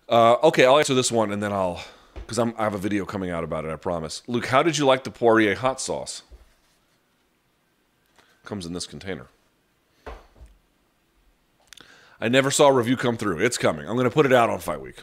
Uh, 0.06 0.36
okay, 0.43 0.66
I'll 0.66 0.77
answer 0.77 0.93
this 0.93 1.11
one 1.11 1.32
and 1.32 1.43
then 1.43 1.51
I'll, 1.51 1.82
because 2.15 2.39
I 2.39 2.62
have 2.62 2.74
a 2.74 2.78
video 2.78 3.06
coming 3.06 3.31
out 3.31 3.43
about 3.43 3.65
it, 3.65 3.70
I 3.70 3.77
promise. 3.77 4.23
Luke, 4.27 4.47
how 4.47 4.62
did 4.62 4.77
you 4.77 4.85
like 4.85 5.02
the 5.05 5.11
Poirier 5.11 5.55
hot 5.55 5.81
sauce? 5.81 6.24
Comes 8.44 8.66
in 8.66 8.74
this 8.74 8.86
container. 8.86 9.28
I 12.25 12.29
never 12.29 12.51
saw 12.51 12.69
a 12.69 12.73
review 12.73 12.97
come 12.97 13.19
through. 13.19 13.41
It's 13.41 13.59
coming. 13.59 13.87
I'm 13.87 13.97
going 13.97 14.09
to 14.09 14.15
put 14.15 14.25
it 14.25 14.33
out 14.33 14.49
on 14.49 14.59
Fight 14.59 14.81
Week. 14.81 15.03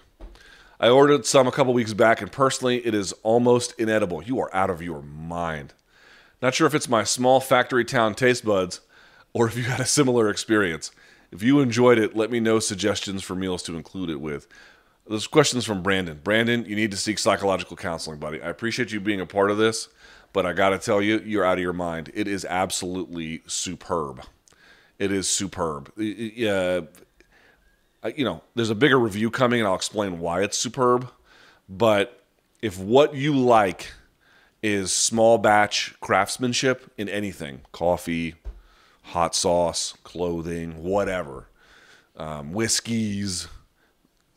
I 0.80 0.90
ordered 0.90 1.28
some 1.28 1.46
a 1.46 1.52
couple 1.52 1.72
weeks 1.72 1.94
back, 1.94 2.20
and 2.20 2.32
personally, 2.32 2.84
it 2.84 2.96
is 2.96 3.14
almost 3.22 3.80
inedible. 3.80 4.24
You 4.24 4.40
are 4.40 4.52
out 4.56 4.72
of 4.72 4.82
your 4.82 5.04
mind. 5.04 5.76
Not 6.42 6.56
sure 6.56 6.66
if 6.66 6.74
it's 6.74 6.90
my 6.90 7.04
small 7.04 7.40
factory 7.40 7.86
town 7.86 8.16
taste 8.16 8.44
buds 8.44 8.82
or 9.34 9.48
if 9.48 9.56
you 9.56 9.62
had 9.66 9.80
a 9.80 9.86
similar 9.86 10.32
experience. 10.32 10.90
If 11.32 11.44
you 11.44 11.60
enjoyed 11.60 12.00
it, 12.00 12.16
let 12.16 12.32
me 12.32 12.40
know 12.40 12.58
suggestions 12.58 13.22
for 13.22 13.36
meals 13.36 13.62
to 13.64 13.76
include 13.76 14.10
it 14.10 14.20
with. 14.20 14.48
This 15.08 15.28
questions 15.28 15.64
from 15.64 15.84
Brandon. 15.84 16.20
Brandon, 16.24 16.66
you 16.66 16.76
need 16.76 16.90
to 16.90 16.98
seek 16.98 17.20
psychological 17.20 17.78
counseling, 17.78 18.18
buddy. 18.18 18.42
I 18.42 18.50
appreciate 18.50 18.92
you 18.92 19.00
being 19.00 19.22
a 19.22 19.28
part 19.28 19.52
of 19.52 19.60
this, 19.60 19.90
but 20.34 20.48
I 20.48 20.54
got 20.54 20.70
to 20.70 20.80
tell 20.80 21.04
you, 21.04 21.20
you're 21.20 21.46
out 21.46 21.60
of 21.60 21.62
your 21.62 21.72
mind. 21.72 22.10
It 22.16 22.28
is 22.28 22.46
absolutely 22.46 23.44
superb. 23.46 24.24
It 24.98 25.12
is 25.12 25.28
superb. 25.28 25.92
Yeah, 25.98 26.82
you 28.16 28.26
know, 28.26 28.42
there's 28.56 28.70
a 28.70 28.76
bigger 28.76 29.00
review 29.00 29.30
coming, 29.30 29.60
and 29.60 29.68
I'll 29.68 29.76
explain 29.76 30.20
why 30.20 30.42
it's 30.42 30.58
superb. 30.58 31.10
But 31.70 32.24
if 32.62 32.78
what 32.80 33.16
you 33.16 33.38
like 33.38 33.94
is 34.64 34.94
small 34.94 35.38
batch 35.38 35.96
craftsmanship 36.02 36.92
in 36.98 37.10
anything, 37.10 37.62
coffee, 37.72 38.36
hot 39.04 39.36
sauce, 39.36 39.94
clothing, 40.04 40.84
whatever, 40.84 41.48
um, 42.18 42.54
whiskeys, 42.54 43.48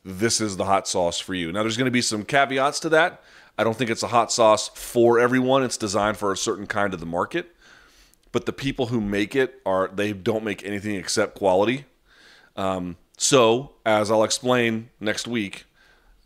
this 0.05 0.41
is 0.41 0.57
the 0.57 0.65
hot 0.65 0.87
sauce 0.87 1.19
for 1.19 1.35
you. 1.35 1.51
Now, 1.53 1.63
there's 1.63 1.77
going 1.77 1.87
to 1.87 1.91
be 1.91 2.03
some 2.03 2.25
caveats 2.25 2.81
to 2.81 2.89
that. 2.91 3.23
I 3.57 3.65
don't 3.65 3.77
think 3.77 3.91
it's 3.91 4.03
a 4.03 4.09
hot 4.09 4.33
sauce 4.33 4.69
for 4.75 5.19
everyone. 5.19 5.63
It's 5.63 5.77
designed 5.77 6.17
for 6.17 6.33
a 6.33 6.37
certain 6.37 6.67
kind 6.67 6.93
of 6.93 7.01
the 7.01 7.07
market. 7.07 7.55
But 8.33 8.47
the 8.47 8.53
people 8.53 8.87
who 8.87 9.01
make 9.01 9.37
it 9.37 9.61
are 9.65 9.89
they 9.89 10.13
don't 10.13 10.43
make 10.43 10.65
anything 10.65 10.97
except 10.97 11.37
quality. 11.37 11.85
Um, 12.57 12.97
so, 13.17 13.73
as 13.87 14.11
I'll 14.11 14.25
explain 14.25 14.91
next 15.01 15.27
week, 15.27 15.65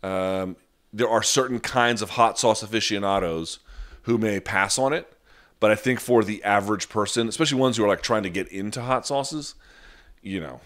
um, 0.01 0.55
there 0.91 1.09
are 1.09 1.21
certain 1.21 1.59
kinds 1.59 2.01
of 2.01 2.11
hot 2.11 2.39
sauce 2.39 2.63
aficionados 2.63 3.59
who 4.03 4.17
may 4.17 4.39
pass 4.39 4.79
on 4.79 4.93
it. 4.93 5.11
But 5.59 5.71
I 5.71 5.75
think 5.75 5.99
for 5.99 6.23
the 6.23 6.43
average 6.43 6.89
person, 6.89 7.27
especially 7.27 7.59
ones 7.59 7.77
who 7.77 7.83
are 7.83 7.87
like 7.87 8.01
trying 8.01 8.23
to 8.23 8.29
get 8.29 8.47
into 8.47 8.81
hot 8.81 9.05
sauces, 9.05 9.55
you 10.21 10.39
know, 10.39 10.61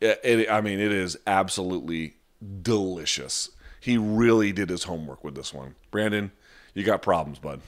it, 0.00 0.20
it, 0.24 0.50
I 0.50 0.60
mean, 0.60 0.80
it 0.80 0.92
is 0.92 1.16
absolutely 1.26 2.14
delicious. 2.62 3.50
He 3.80 3.96
really 3.96 4.52
did 4.52 4.68
his 4.68 4.84
homework 4.84 5.22
with 5.22 5.36
this 5.36 5.54
one. 5.54 5.76
Brandon, 5.90 6.32
you 6.74 6.82
got 6.82 7.02
problems, 7.02 7.38
bud. 7.38 7.60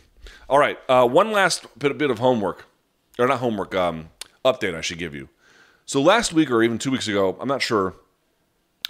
All 0.49 0.59
right, 0.59 0.79
uh, 0.89 1.07
one 1.07 1.31
last 1.31 1.67
bit, 1.79 1.97
bit 1.97 2.11
of 2.11 2.19
homework, 2.19 2.67
or 3.19 3.29
not 3.29 3.39
homework, 3.39 3.75
um, 3.75 4.11
update 4.45 4.75
I 4.75 4.81
should 4.81 4.99
give 4.99 5.15
you. 5.15 5.29
So 5.89 6.03
last 6.03 6.35
week 6.35 6.51
or 6.51 6.63
even 6.63 6.77
two 6.77 6.91
weeks 6.91 7.09
ago, 7.09 7.35
I'm 7.41 7.49
not 7.49 7.63
sure. 7.63 7.95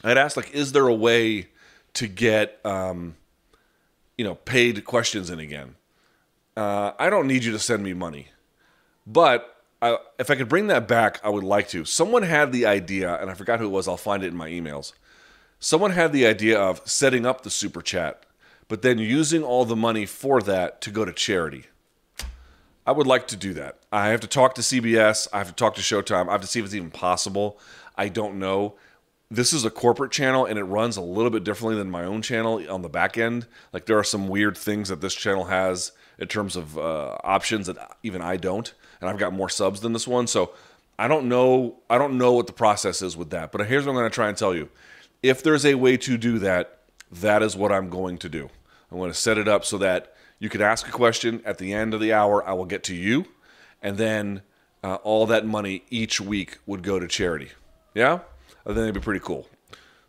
I 0.03 0.09
had 0.09 0.19
asked 0.19 0.37
like, 0.37 0.51
is 0.51 0.73
there 0.73 0.89
a 0.89 0.93
way 0.93 1.47
to 1.95 2.09
get 2.09 2.59
um, 2.65 3.15
you 4.16 4.25
know 4.25 4.35
paid 4.35 4.85
questions 4.85 5.31
in 5.31 5.39
again? 5.39 5.77
Uh, 6.57 6.91
I 6.99 7.09
don't 7.09 7.29
need 7.29 7.45
you 7.45 7.53
to 7.53 7.59
send 7.61 7.85
me 7.85 7.93
money, 7.93 8.31
but 9.07 9.62
I, 9.81 9.99
if 10.19 10.29
I 10.29 10.35
could 10.35 10.49
bring 10.49 10.66
that 10.66 10.89
back, 10.89 11.20
I 11.23 11.29
would 11.29 11.45
like 11.45 11.69
to. 11.69 11.85
Someone 11.85 12.25
had 12.25 12.51
the 12.51 12.66
idea, 12.66 13.15
and 13.20 13.31
I 13.31 13.35
forgot 13.35 13.61
who 13.61 13.66
it 13.66 13.70
was. 13.70 13.87
I'll 13.87 13.97
find 13.97 14.25
it 14.25 14.33
in 14.33 14.37
my 14.37 14.49
emails. 14.49 14.93
Someone 15.61 15.93
had 15.93 16.12
the 16.12 16.27
idea 16.27 16.61
of 16.61 16.81
setting 16.85 17.25
up 17.25 17.43
the 17.45 17.51
super 17.51 17.81
chat, 17.81 18.25
but 18.66 18.83
then 18.83 18.99
using 18.99 19.45
all 19.45 19.65
the 19.65 19.77
money 19.77 20.05
for 20.05 20.43
that 20.43 20.81
to 20.81 20.91
go 20.91 21.05
to 21.05 21.12
charity. 21.12 21.66
I 22.89 22.93
would 22.93 23.06
like 23.06 23.28
to 23.28 23.36
do 23.36 23.52
that. 23.52 23.81
I 23.93 24.09
have 24.09 24.20
to 24.20 24.27
talk 24.27 24.55
to 24.55 24.62
CBS. 24.62 25.28
I 25.31 25.36
have 25.36 25.48
to 25.48 25.52
talk 25.52 25.74
to 25.74 25.82
Showtime. 25.82 26.31
I 26.31 26.32
have 26.32 26.40
to 26.40 26.47
see 26.47 26.59
if 26.59 26.65
it's 26.65 26.74
even 26.74 26.90
possible. 26.90 27.60
I 27.98 28.09
don't 28.09 28.39
know. 28.39 28.77
This 29.31 29.52
is 29.52 29.66
a 29.66 29.70
corporate 29.70 30.10
channel 30.10 30.47
and 30.47 30.59
it 30.59 30.65
runs 30.65 30.97
a 30.97 31.02
little 31.02 31.31
bit 31.31 31.44
differently 31.44 31.77
than 31.77 31.90
my 31.90 32.05
own 32.05 32.23
channel 32.23 32.65
on 32.73 32.81
the 32.81 32.89
back 32.89 33.19
end. 33.19 33.47
Like 33.74 33.85
there 33.85 33.98
are 33.98 34.05
some 34.05 34.27
weird 34.27 34.56
things 34.56 34.89
that 34.89 35.02
this 35.02 35.15
channel 35.15 35.44
has 35.44 35.93
in 36.19 36.28
terms 36.28 36.56
of 36.56 36.78
uh, 36.78 37.19
options 37.24 37.66
that 37.66 37.77
even 38.02 38.23
I 38.23 38.39
don't, 38.39 38.73
and 39.02 39.10
I've 39.10 39.19
got 39.19 39.35
more 39.35 39.51
subs 39.51 39.81
than 39.81 39.93
this 39.93 40.09
one. 40.09 40.27
So 40.27 40.55
I 40.98 41.09
don't 41.09 41.28
know. 41.28 41.81
I 41.90 41.98
don't 41.98 42.16
know 42.16 42.32
what 42.32 42.47
the 42.47 42.55
process 42.55 43.02
is 43.02 43.19
with 43.19 43.28
that. 43.31 43.52
But 43.52 43.66
here's 43.66 43.85
what 43.85 43.93
I'm 43.93 43.98
going 43.98 44.10
to 44.10 44.15
try 44.15 44.28
and 44.31 44.36
tell 44.39 44.55
you: 44.55 44.70
if 45.23 45.43
there's 45.43 45.66
a 45.66 45.74
way 45.74 45.98
to 45.98 46.16
do 46.16 46.39
that, 46.39 46.78
that 47.12 47.43
is 47.43 47.55
what 47.55 47.70
I'm 47.70 47.90
going 47.90 48.16
to 48.16 48.31
do. 48.31 48.48
I'm 48.90 48.97
going 48.97 49.10
to 49.10 49.19
set 49.19 49.36
it 49.36 49.47
up 49.47 49.66
so 49.66 49.77
that 49.77 50.15
you 50.39 50.48
could 50.48 50.60
ask 50.60 50.86
a 50.89 50.93
question 50.93 51.43
at 51.44 51.59
the 51.59 51.73
end 51.73 51.94
of 51.94 52.01
the 52.01 52.12
hour. 52.12 52.47
I 52.47 52.52
will 52.52 52.65
get 52.65 52.82
to 52.85 52.94
you, 52.94 53.27
and 53.82 53.97
then 53.98 54.43
uh, 54.82 54.97
all 54.97 55.27
that 55.27 55.44
money 55.47 55.85
each 55.90 56.20
week 56.20 56.59
would 56.66 56.82
go 56.82 56.98
to 56.98 57.09
charity. 57.09 57.51
Yeah, 57.94 58.20
I 58.65 58.69
think 58.69 58.78
it'd 58.78 58.94
be 58.94 59.01
pretty 59.01 59.24
cool. 59.24 59.48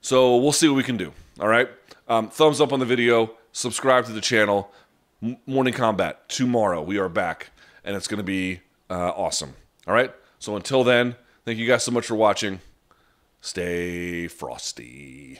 So 0.01 0.37
we'll 0.37 0.51
see 0.51 0.67
what 0.67 0.75
we 0.75 0.83
can 0.83 0.97
do. 0.97 1.11
All 1.39 1.47
right. 1.47 1.69
Um, 2.07 2.29
thumbs 2.29 2.61
up 2.61 2.71
on 2.73 2.79
the 2.79 2.85
video. 2.85 3.31
Subscribe 3.51 4.05
to 4.05 4.11
the 4.11 4.21
channel. 4.21 4.71
M- 5.21 5.37
Morning 5.45 5.73
Kombat 5.73 6.15
tomorrow. 6.27 6.81
We 6.81 6.97
are 6.97 7.09
back, 7.09 7.51
and 7.83 7.95
it's 7.95 8.07
going 8.07 8.19
to 8.19 8.23
be 8.23 8.61
uh, 8.89 9.09
awesome. 9.09 9.53
All 9.87 9.93
right. 9.93 10.13
So 10.39 10.55
until 10.55 10.83
then, 10.83 11.15
thank 11.45 11.57
you 11.59 11.67
guys 11.67 11.83
so 11.83 11.91
much 11.91 12.05
for 12.05 12.15
watching. 12.15 12.61
Stay 13.41 14.27
frosty. 14.27 15.39